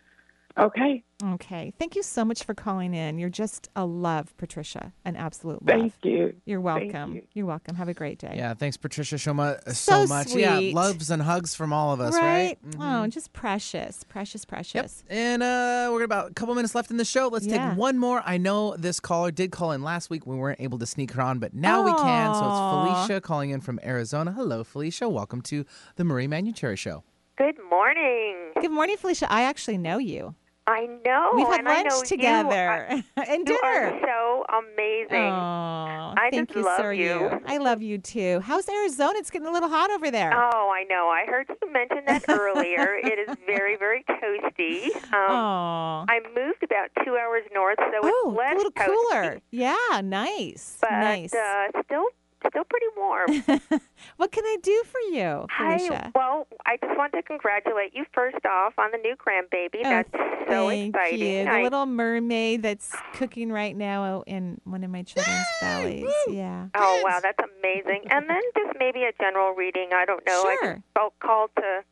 Okay. 0.59 1.03
Okay. 1.23 1.73
Thank 1.79 1.97
you 1.97 2.03
so 2.03 2.25
much 2.25 2.45
for 2.45 2.55
calling 2.55 2.95
in. 2.95 3.19
You're 3.19 3.29
just 3.29 3.69
a 3.77 3.85
love, 3.85 4.35
Patricia. 4.39 4.93
An 5.05 5.15
absolute 5.17 5.61
love. 5.67 5.79
Thank 5.81 5.93
you. 6.03 6.35
You're 6.47 6.63
Thank 6.63 6.93
welcome. 6.95 7.15
you. 7.17 7.23
You. 7.35 7.45
are 7.45 7.47
welcome. 7.49 7.77
Have 7.77 7.89
a 7.89 7.95
great 7.95 8.19
day. 8.19 8.35
Yeah, 8.37 8.55
thanks, 8.55 8.77
Patricia, 8.79 9.19
so, 9.19 9.35
mu- 9.35 9.55
so, 9.67 9.73
So 9.73 10.07
much. 10.07 10.35
Yeah, 10.35 10.59
loves 10.73 11.11
and 11.11 11.21
hugs 11.23 11.55
from 11.55 11.73
all 11.75 11.93
of 11.93 12.01
us, 12.01 12.15
right? 12.15 12.57
Mm-hmm. 12.67 12.81
Oh, 12.83 13.07
just 13.07 13.33
precious, 13.35 14.03
precious, 14.05 14.45
precious. 14.47 15.05
Yep. 15.09 15.19
And 15.19 15.43
uh, 15.43 15.91
we're 15.93 16.05
about 16.05 16.31
a 16.31 16.35
couple 16.35 16.55
minutes 16.55 16.75
left 16.75 16.91
in 16.91 16.97
the 16.97 17.05
show. 17.05 17.29
Let's 17.29 17.47
Yeah. 17.47 17.71
take 17.71 17.79
one 17.79 17.99
more. 17.99 18.23
I 18.25 18.39
know 18.39 18.77
this 18.77 18.99
caller 19.01 19.31
did 19.31 19.53
call 19.53 19.73
in 19.73 19.83
last 19.83 20.09
week. 20.09 20.27
We 20.27 20.37
weren't 20.37 20.61
able 20.61 20.79
to 20.79 20.87
sneak 20.87 21.13
her 21.13 21.23
on, 21.23 21.39
but 21.39 21.53
now 21.55 21.83
we 21.85 21.93
can. 21.93 22.35
So 22.35 22.41
it's 22.41 23.07
Felicia 23.07 23.21
calling 23.21 23.51
in 23.51 23.61
from 23.61 23.79
Arizona. 23.85 24.33
Hello, 24.33 24.65
Felicia. 24.65 25.09
Welcome 25.09 25.43
to 25.43 25.65
the 25.97 26.05
Marie 26.05 26.29
Manuchehri 26.29 26.79
Show. 26.79 27.05
Good 27.37 27.57
morning. 27.71 28.53
Good 28.61 28.71
morning, 28.71 28.97
Felicia. 28.97 29.31
I 29.31 29.43
actually 29.43 29.77
know 29.77 29.99
you. 29.99 30.35
I 30.69 30.87
know. 31.05 31.31
We've 31.35 31.47
had 31.47 31.65
lunch 31.65 32.09
together 32.09 32.87
You 32.91 33.03
and 33.29 33.49
you 33.49 33.59
are 33.63 33.91
dinner. 33.91 34.01
so 34.05 34.45
amazing. 34.59 35.23
Aw, 35.33 36.15
I 36.17 36.31
thank 36.31 36.49
just 36.49 36.57
you, 36.57 36.65
love 36.65 36.79
sir. 36.79 36.93
you. 36.93 37.41
I 37.47 37.59
love 37.59 37.83
you 37.83 37.99
too. 37.99 38.41
How's 38.41 38.69
Arizona? 38.69 39.13
It's 39.19 39.31
getting 39.31 39.47
a 39.47 39.53
little 39.53 39.69
hot 39.69 39.91
over 39.93 40.11
there. 40.11 40.33
Oh, 40.35 40.71
I 40.75 40.85
know. 40.89 41.09
I 41.09 41.25
heard 41.31 41.47
you 41.49 41.73
mention 41.73 41.99
that 42.07 42.25
earlier. 42.29 42.97
it 43.03 43.19
is 43.29 43.37
very, 43.47 43.77
very 43.77 44.05
toasty. 44.11 44.95
Um, 45.13 45.31
Aw. 45.31 46.05
I 46.09 46.21
moved 46.35 46.63
about 46.65 46.89
two 47.05 47.17
hours 47.17 47.45
north, 47.55 47.79
so 47.79 48.01
oh, 48.03 48.25
it's 48.31 48.37
less 48.39 48.53
a 48.53 48.57
little 48.57 48.73
toasty, 48.73 48.87
cooler. 48.87 49.41
Yeah, 49.53 50.01
nice. 50.03 50.79
but 50.81 50.91
nice. 50.91 51.33
uh, 51.35 51.67
still, 51.85 52.07
still 52.49 52.65
pretty 52.65 52.87
warm. 52.97 53.81
what 54.17 54.33
can 54.33 54.45
I 54.45 54.57
do 54.63 54.83
for 54.87 55.01
you, 55.15 55.47
Felicia? 55.57 56.07
I, 56.07 56.13
well, 56.15 56.47
I 56.65 56.77
just 56.77 56.97
want 56.97 57.13
to 57.15 57.23
congratulate 57.23 57.95
you 57.95 58.05
first 58.13 58.45
off 58.45 58.75
on 58.79 58.91
the 58.93 58.99
new 58.99 59.15
grandbaby. 59.17 59.81
Oh, 59.85 59.91
That's 59.91 60.11
so 60.49 60.69
Thank 60.69 60.95
exciting. 60.95 61.19
you. 61.21 61.45
The 61.45 61.51
I- 61.51 61.63
little 61.63 61.87
mermaid 61.87 62.63
that's 62.63 62.95
cooking 63.15 63.51
right 63.51 63.77
now 63.77 64.23
in 64.27 64.61
one 64.65 64.85
of 64.85 64.91
my 64.91 65.03
children's 65.03 65.47
bellies. 65.61 66.13
Yeah. 66.29 66.69
Oh 66.75 67.03
wow, 67.05 67.19
that's 67.23 67.39
amazing! 67.59 68.03
And 68.11 68.29
then 68.29 68.41
just 68.57 68.77
maybe 68.79 69.03
a 69.05 69.13
general 69.21 69.55
reading. 69.55 69.91
I 69.93 70.05
don't 70.05 70.25
know. 70.27 70.43
I 70.47 70.57
Sure. 70.61 70.73
just 70.75 70.85
felt 70.95 71.15
called 71.21 71.51
to 71.57 71.83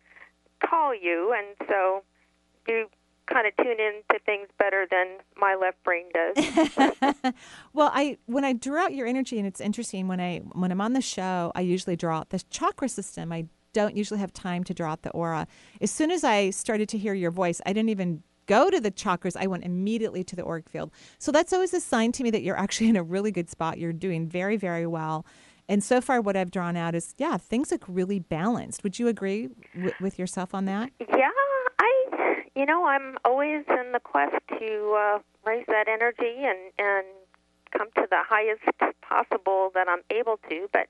call 0.69 0.95
you, 0.95 1.35
and 1.37 1.69
so 1.69 2.03
you 2.69 2.87
kind 3.27 3.47
of 3.47 3.57
tune 3.57 3.79
in 3.79 4.03
to 4.11 4.19
things 4.25 4.49
better 4.59 4.87
than 4.91 5.19
my 5.37 5.55
left 5.55 5.83
brain 5.85 6.05
does. 6.13 7.33
well, 7.73 7.91
I 7.93 8.19
when 8.27 8.45
I 8.45 8.53
draw 8.53 8.85
out 8.85 8.95
your 8.95 9.07
energy, 9.07 9.39
and 9.39 9.47
it's 9.47 9.61
interesting 9.61 10.09
when 10.09 10.21
I 10.21 10.39
when 10.53 10.71
I'm 10.71 10.81
on 10.81 10.93
the 10.93 11.01
show, 11.01 11.53
I 11.55 11.61
usually 11.61 11.97
draw 11.97 12.19
out 12.19 12.31
the 12.31 12.43
chakra 12.51 12.89
system. 12.89 13.33
I 13.33 13.47
don't 13.73 13.97
usually 13.97 14.21
have 14.21 14.33
time 14.33 14.65
to 14.65 14.75
draw 14.75 14.93
out 14.93 15.03
the 15.03 15.11
aura. 15.11 15.47
As 15.81 15.91
soon 15.91 16.11
as 16.11 16.25
I 16.25 16.51
started 16.51 16.89
to 16.91 16.99
hear 16.99 17.15
your 17.15 17.31
voice, 17.31 17.61
I 17.67 17.73
didn't 17.73 17.91
even 17.91 18.23
go 18.47 18.71
to 18.71 18.81
the 18.81 18.91
chakras. 18.91 19.37
I 19.39 19.47
went 19.47 19.65
immediately 19.65 20.23
to 20.25 20.37
the 20.37 20.45
auric 20.45 20.69
field. 20.69 20.93
So 21.19 21.33
that's 21.33 21.53
always 21.53 21.75
a 21.75 21.81
sign 21.81 22.13
to 22.13 22.23
me 22.23 22.31
that 22.31 22.43
you're 22.43 22.59
actually 22.59 22.89
in 22.91 22.97
a 22.97 23.03
really 23.03 23.31
good 23.31 23.51
spot. 23.51 23.79
You're 23.79 23.93
doing 23.93 24.29
very 24.29 24.57
very 24.57 24.87
well. 24.87 25.27
And 25.69 25.83
so 25.83 26.01
far, 26.01 26.21
what 26.21 26.37
I've 26.37 26.51
drawn 26.51 26.77
out 26.77 26.95
is, 26.95 27.15
yeah, 27.17 27.39
things 27.39 27.73
look 27.73 27.85
really 27.89 28.19
balanced. 28.19 28.85
Would 28.85 28.99
you 28.99 29.09
agree 29.09 29.49
w- 29.75 29.95
with 29.99 30.19
yourself 30.19 30.55
on 30.55 30.67
that? 30.67 30.91
yeah, 31.01 31.31
you 32.55 32.67
know, 32.67 32.85
I'm 32.87 33.17
always 33.25 33.65
in 33.69 33.93
the 33.93 34.01
quest 34.01 34.37
to 34.59 34.97
uh, 34.99 35.19
raise 35.45 35.67
that 35.67 35.89
energy 35.89 36.45
and 36.45 36.59
and 36.79 37.07
come 37.77 37.89
to 37.97 38.07
the 38.09 38.23
highest 38.29 38.63
possible 39.03 39.71
that 39.75 39.89
I'm 39.89 40.03
able 40.11 40.39
to, 40.49 40.69
but 40.73 40.87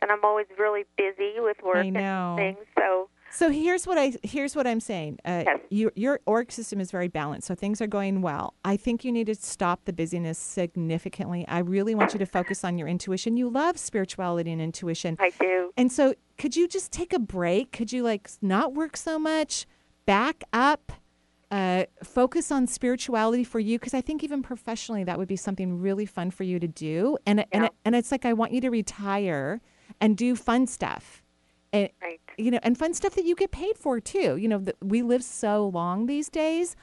then 0.00 0.10
I'm 0.10 0.24
always 0.24 0.46
really 0.58 0.84
busy 0.96 1.34
with 1.38 1.58
work 1.62 1.84
and 1.84 2.36
things. 2.36 2.66
So 2.78 3.08
So 3.30 3.50
here's 3.50 3.86
what 3.86 3.98
I 3.98 4.14
here's 4.22 4.56
what 4.56 4.66
I'm 4.66 4.80
saying. 4.80 5.18
Uh, 5.24 5.44
your 5.68 5.92
your 5.94 6.20
auric 6.26 6.52
system 6.52 6.80
is 6.80 6.90
very 6.90 7.08
balanced, 7.08 7.46
so 7.48 7.54
things 7.54 7.80
are 7.82 7.86
going 7.86 8.22
well. 8.22 8.54
I 8.64 8.76
think 8.76 9.04
you 9.04 9.12
need 9.12 9.26
to 9.26 9.34
stop 9.34 9.84
the 9.84 9.92
busyness 9.92 10.38
significantly. 10.38 11.44
I 11.48 11.58
really 11.58 11.94
want 11.94 12.12
you 12.14 12.18
to 12.18 12.26
focus 12.26 12.64
on 12.64 12.78
your 12.78 12.88
intuition. 12.88 13.36
You 13.36 13.50
love 13.50 13.78
spirituality 13.78 14.52
and 14.52 14.62
intuition. 14.62 15.16
I 15.20 15.30
do. 15.38 15.72
And 15.76 15.90
so, 15.90 16.14
could 16.38 16.56
you 16.56 16.68
just 16.68 16.92
take 16.92 17.12
a 17.12 17.18
break? 17.18 17.72
Could 17.72 17.92
you 17.92 18.02
like 18.02 18.30
not 18.40 18.72
work 18.72 18.96
so 18.96 19.18
much? 19.18 19.66
Back 20.06 20.44
up. 20.52 20.92
Uh, 21.50 21.84
focus 22.02 22.50
on 22.50 22.66
spirituality 22.66 23.44
for 23.44 23.60
you 23.60 23.78
because 23.78 23.94
I 23.94 24.00
think 24.00 24.24
even 24.24 24.42
professionally 24.42 25.04
that 25.04 25.18
would 25.18 25.28
be 25.28 25.36
something 25.36 25.80
really 25.80 26.04
fun 26.04 26.32
for 26.32 26.42
you 26.42 26.58
to 26.58 26.66
do. 26.66 27.16
And 27.26 27.44
and 27.52 27.70
and 27.84 27.94
it's 27.94 28.10
like 28.10 28.24
I 28.24 28.32
want 28.32 28.52
you 28.52 28.60
to 28.62 28.70
retire 28.70 29.60
and 30.00 30.16
do 30.16 30.34
fun 30.34 30.66
stuff. 30.66 31.22
And, 31.72 31.90
right. 32.02 32.20
you 32.38 32.50
know, 32.50 32.60
and 32.62 32.78
fun 32.78 32.94
stuff 32.94 33.14
that 33.14 33.24
you 33.24 33.34
get 33.34 33.50
paid 33.50 33.76
for 33.76 34.00
too. 34.00 34.36
You 34.36 34.48
know, 34.48 34.58
that 34.58 34.76
we 34.82 35.02
live 35.02 35.22
so 35.22 35.68
long 35.68 36.06
these 36.06 36.28
days. 36.28 36.76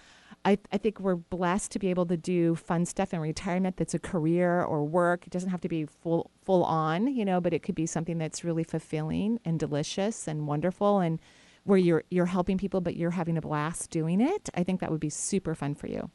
I, 0.44 0.58
I 0.72 0.78
think 0.78 1.00
we're 1.00 1.16
blessed 1.16 1.72
to 1.74 1.80
be 1.80 1.90
able 1.90 2.06
to 2.08 2.18
do 2.18 2.56
fun 2.56 2.86
stuff 2.86 3.14
in 3.14 3.20
retirement 3.20 3.78
that's 3.78 3.94
a 3.94 4.00
career 4.00 4.64
or 4.64 4.84
work. 4.84 5.28
It 5.28 5.32
doesn't 5.32 5.50
have 5.50 5.62
to 5.62 5.70
be 5.70 5.86
full 5.86 6.32
full 6.44 6.64
on, 6.64 7.08
you 7.08 7.26
know, 7.26 7.40
but 7.40 7.54
it 7.54 7.62
could 7.62 7.76
be 7.76 7.86
something 7.86 8.18
that's 8.18 8.44
really 8.44 8.64
fulfilling 8.64 9.40
and 9.46 9.60
delicious 9.60 10.28
and 10.28 10.48
wonderful 10.48 11.00
and 11.00 11.20
where 11.64 11.78
you're 11.78 12.04
you're 12.10 12.26
helping 12.26 12.58
people 12.58 12.82
but 12.82 12.96
you're 12.96 13.12
having 13.12 13.38
a 13.38 13.42
blast 13.42 13.90
doing 13.92 14.22
it. 14.22 14.50
I 14.56 14.64
think 14.64 14.80
that 14.82 14.92
would 14.92 15.00
be 15.00 15.10
super 15.10 15.56
fun 15.56 15.76
for 15.76 15.88
you. 15.88 16.10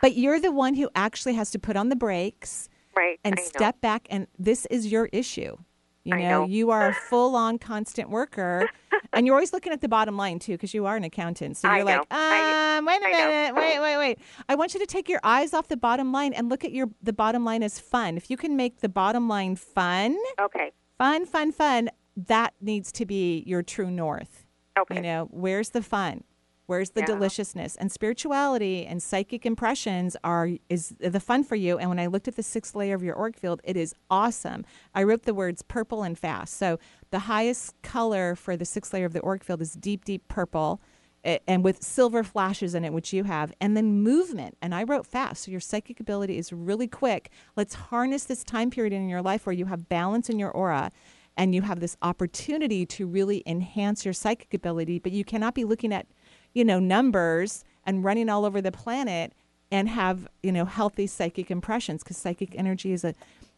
But 0.00 0.16
you're 0.16 0.40
the 0.40 0.52
one 0.52 0.74
who 0.74 0.88
actually 0.94 1.34
has 1.34 1.50
to 1.52 1.58
put 1.58 1.76
on 1.76 1.88
the 1.88 1.96
brakes 1.96 2.68
right 2.96 3.18
and 3.24 3.38
I 3.38 3.42
know. 3.42 3.48
step 3.48 3.80
back 3.80 4.06
and 4.10 4.26
this 4.38 4.66
is 4.66 4.86
your 4.90 5.06
issue. 5.12 5.56
You 6.04 6.14
know, 6.16 6.22
know. 6.22 6.46
you 6.46 6.70
are 6.70 6.88
a 6.88 6.94
full 6.94 7.36
on 7.36 7.58
constant 7.58 8.08
worker 8.08 8.66
and 9.12 9.26
you're 9.26 9.34
always 9.34 9.52
looking 9.52 9.72
at 9.74 9.82
the 9.82 9.88
bottom 9.88 10.16
line 10.16 10.38
too, 10.38 10.52
because 10.52 10.72
you 10.72 10.86
are 10.86 10.96
an 10.96 11.04
accountant. 11.04 11.58
So 11.58 11.70
you're 11.70 11.84
like, 11.84 11.96
know. 12.10 12.16
Um, 12.16 12.86
wait 12.86 13.02
a 13.02 13.06
I 13.06 13.10
know. 13.12 13.18
minute, 13.28 13.54
wait, 13.54 13.78
wait, 13.80 13.96
wait. 13.98 14.18
I 14.48 14.54
want 14.54 14.72
you 14.72 14.80
to 14.80 14.86
take 14.86 15.08
your 15.10 15.20
eyes 15.22 15.52
off 15.52 15.68
the 15.68 15.76
bottom 15.76 16.10
line 16.10 16.32
and 16.32 16.48
look 16.48 16.64
at 16.64 16.72
your 16.72 16.88
the 17.02 17.12
bottom 17.12 17.44
line 17.44 17.62
as 17.62 17.78
fun. 17.78 18.16
If 18.16 18.30
you 18.30 18.38
can 18.38 18.56
make 18.56 18.80
the 18.80 18.88
bottom 18.88 19.28
line 19.28 19.54
fun, 19.56 20.16
Okay. 20.40 20.70
fun, 20.96 21.26
fun, 21.26 21.52
fun, 21.52 21.90
that 22.26 22.54
needs 22.60 22.90
to 22.92 23.06
be 23.06 23.44
your 23.46 23.62
true 23.62 23.90
north. 23.90 24.44
Okay. 24.78 24.96
You 24.96 25.02
know, 25.02 25.28
where's 25.30 25.70
the 25.70 25.82
fun? 25.82 26.24
Where's 26.66 26.90
the 26.90 27.00
Yeah. 27.00 27.06
deliciousness? 27.06 27.76
And 27.76 27.90
spirituality 27.90 28.84
and 28.84 29.02
psychic 29.02 29.46
impressions 29.46 30.16
are 30.22 30.50
is 30.68 30.94
the 31.00 31.20
fun 31.20 31.42
for 31.44 31.56
you. 31.56 31.78
And 31.78 31.88
when 31.88 31.98
I 31.98 32.06
looked 32.06 32.28
at 32.28 32.36
the 32.36 32.42
sixth 32.42 32.74
layer 32.74 32.94
of 32.94 33.02
your 33.02 33.16
auric 33.16 33.38
field, 33.38 33.62
it 33.64 33.76
is 33.76 33.94
awesome. 34.10 34.66
I 34.94 35.02
wrote 35.04 35.22
the 35.22 35.32
words 35.32 35.62
purple 35.62 36.02
and 36.02 36.18
fast. 36.18 36.54
So 36.58 36.78
the 37.10 37.20
highest 37.20 37.80
color 37.82 38.34
for 38.34 38.56
the 38.56 38.66
sixth 38.66 38.92
layer 38.92 39.06
of 39.06 39.14
the 39.14 39.24
auric 39.24 39.44
field 39.44 39.62
is 39.62 39.72
deep, 39.72 40.04
deep 40.04 40.28
purple. 40.28 40.80
And 41.24 41.64
with 41.64 41.82
silver 41.82 42.22
flashes 42.22 42.74
in 42.74 42.84
it, 42.84 42.92
which 42.92 43.12
you 43.12 43.24
have, 43.24 43.52
and 43.60 43.76
then 43.76 44.02
movement. 44.02 44.56
And 44.62 44.74
I 44.74 44.84
wrote 44.84 45.06
fast. 45.06 45.44
So 45.44 45.50
your 45.50 45.60
psychic 45.60 46.00
ability 46.00 46.38
is 46.38 46.52
really 46.52 46.86
quick. 46.86 47.30
Let's 47.56 47.74
harness 47.74 48.24
this 48.24 48.44
time 48.44 48.70
period 48.70 48.92
in 48.92 49.08
your 49.08 49.20
life 49.20 49.44
where 49.44 49.52
you 49.52 49.66
have 49.66 49.88
balance 49.88 50.30
in 50.30 50.38
your 50.38 50.50
aura 50.50 50.90
and 51.38 51.54
you 51.54 51.62
have 51.62 51.80
this 51.80 51.96
opportunity 52.02 52.84
to 52.84 53.06
really 53.06 53.42
enhance 53.46 54.04
your 54.04 54.12
psychic 54.12 54.52
ability 54.52 54.98
but 54.98 55.12
you 55.12 55.24
cannot 55.24 55.54
be 55.54 55.64
looking 55.64 55.92
at 55.92 56.06
you 56.52 56.64
know 56.64 56.78
numbers 56.78 57.64
and 57.86 58.04
running 58.04 58.28
all 58.28 58.44
over 58.44 58.60
the 58.60 58.72
planet 58.72 59.32
and 59.70 59.88
have 59.88 60.28
you 60.42 60.52
know 60.52 60.66
healthy 60.66 61.06
psychic 61.06 61.50
impressions 61.50 62.02
because 62.02 62.18
psychic 62.18 62.54
energy 62.56 62.92
is 62.92 63.04
a 63.04 63.14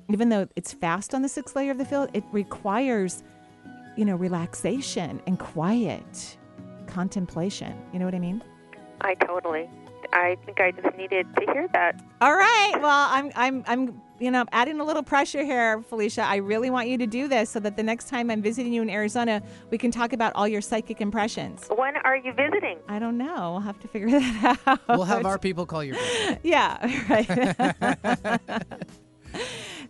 even 0.08 0.28
though 0.28 0.46
it's 0.54 0.72
fast 0.72 1.14
on 1.14 1.22
the 1.22 1.28
sixth 1.28 1.56
layer 1.56 1.72
of 1.72 1.78
the 1.78 1.84
field 1.84 2.08
it 2.14 2.22
requires 2.30 3.24
you 3.96 4.04
know 4.04 4.14
relaxation 4.14 5.20
and 5.26 5.38
quiet 5.40 6.36
contemplation 6.86 7.74
you 7.92 7.98
know 7.98 8.04
what 8.04 8.14
i 8.14 8.18
mean 8.18 8.42
I 9.02 9.14
totally. 9.14 9.68
I 10.12 10.36
think 10.44 10.60
I 10.60 10.70
just 10.72 10.96
needed 10.96 11.26
to 11.36 11.52
hear 11.52 11.68
that. 11.72 12.00
all 12.20 12.34
right 12.34 12.72
well 12.80 13.06
i'm 13.10 13.30
i'm 13.36 13.64
i'm 13.66 14.00
you 14.18 14.30
know 14.30 14.44
adding 14.52 14.80
a 14.80 14.84
little 14.84 15.02
pressure 15.02 15.42
here 15.42 15.80
felicia 15.82 16.22
i 16.22 16.36
really 16.36 16.68
want 16.68 16.88
you 16.88 16.98
to 16.98 17.06
do 17.06 17.26
this 17.28 17.48
so 17.50 17.58
that 17.60 17.76
the 17.76 17.82
next 17.82 18.08
time 18.08 18.30
i'm 18.30 18.42
visiting 18.42 18.72
you 18.72 18.82
in 18.82 18.90
arizona 18.90 19.42
we 19.70 19.78
can 19.78 19.90
talk 19.90 20.12
about 20.12 20.32
all 20.34 20.46
your 20.46 20.60
psychic 20.60 21.00
impressions 21.00 21.66
When 21.74 21.96
are 21.98 22.16
you 22.16 22.32
visiting? 22.34 22.78
I 22.88 22.98
don't 22.98 23.16
know. 23.16 23.52
We'll 23.52 23.60
have 23.60 23.78
to 23.80 23.88
figure 23.88 24.10
that 24.20 24.58
out. 24.66 24.80
We'll 24.88 25.04
have 25.04 25.24
our 25.26 25.38
people 25.38 25.64
call 25.66 25.82
you. 25.84 25.96
yeah, 26.42 26.76
right. 27.08 28.60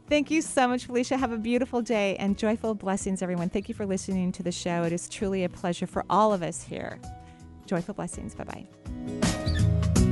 Thank 0.08 0.30
you 0.30 0.42
so 0.42 0.66
much, 0.68 0.86
Felicia. 0.86 1.16
Have 1.16 1.32
a 1.32 1.38
beautiful 1.38 1.82
day 1.82 2.16
and 2.16 2.36
joyful 2.36 2.74
blessings, 2.74 3.22
everyone. 3.22 3.48
Thank 3.48 3.68
you 3.68 3.74
for 3.76 3.86
listening 3.86 4.32
to 4.32 4.42
the 4.42 4.50
show. 4.52 4.82
It 4.82 4.92
is 4.92 5.08
truly 5.08 5.44
a 5.44 5.48
pleasure 5.48 5.86
for 5.86 6.04
all 6.10 6.32
of 6.32 6.42
us 6.42 6.62
here. 6.62 6.98
Joyful 7.66 7.94
blessings. 7.94 8.34
Bye 8.34 8.44
bye. 8.44 10.09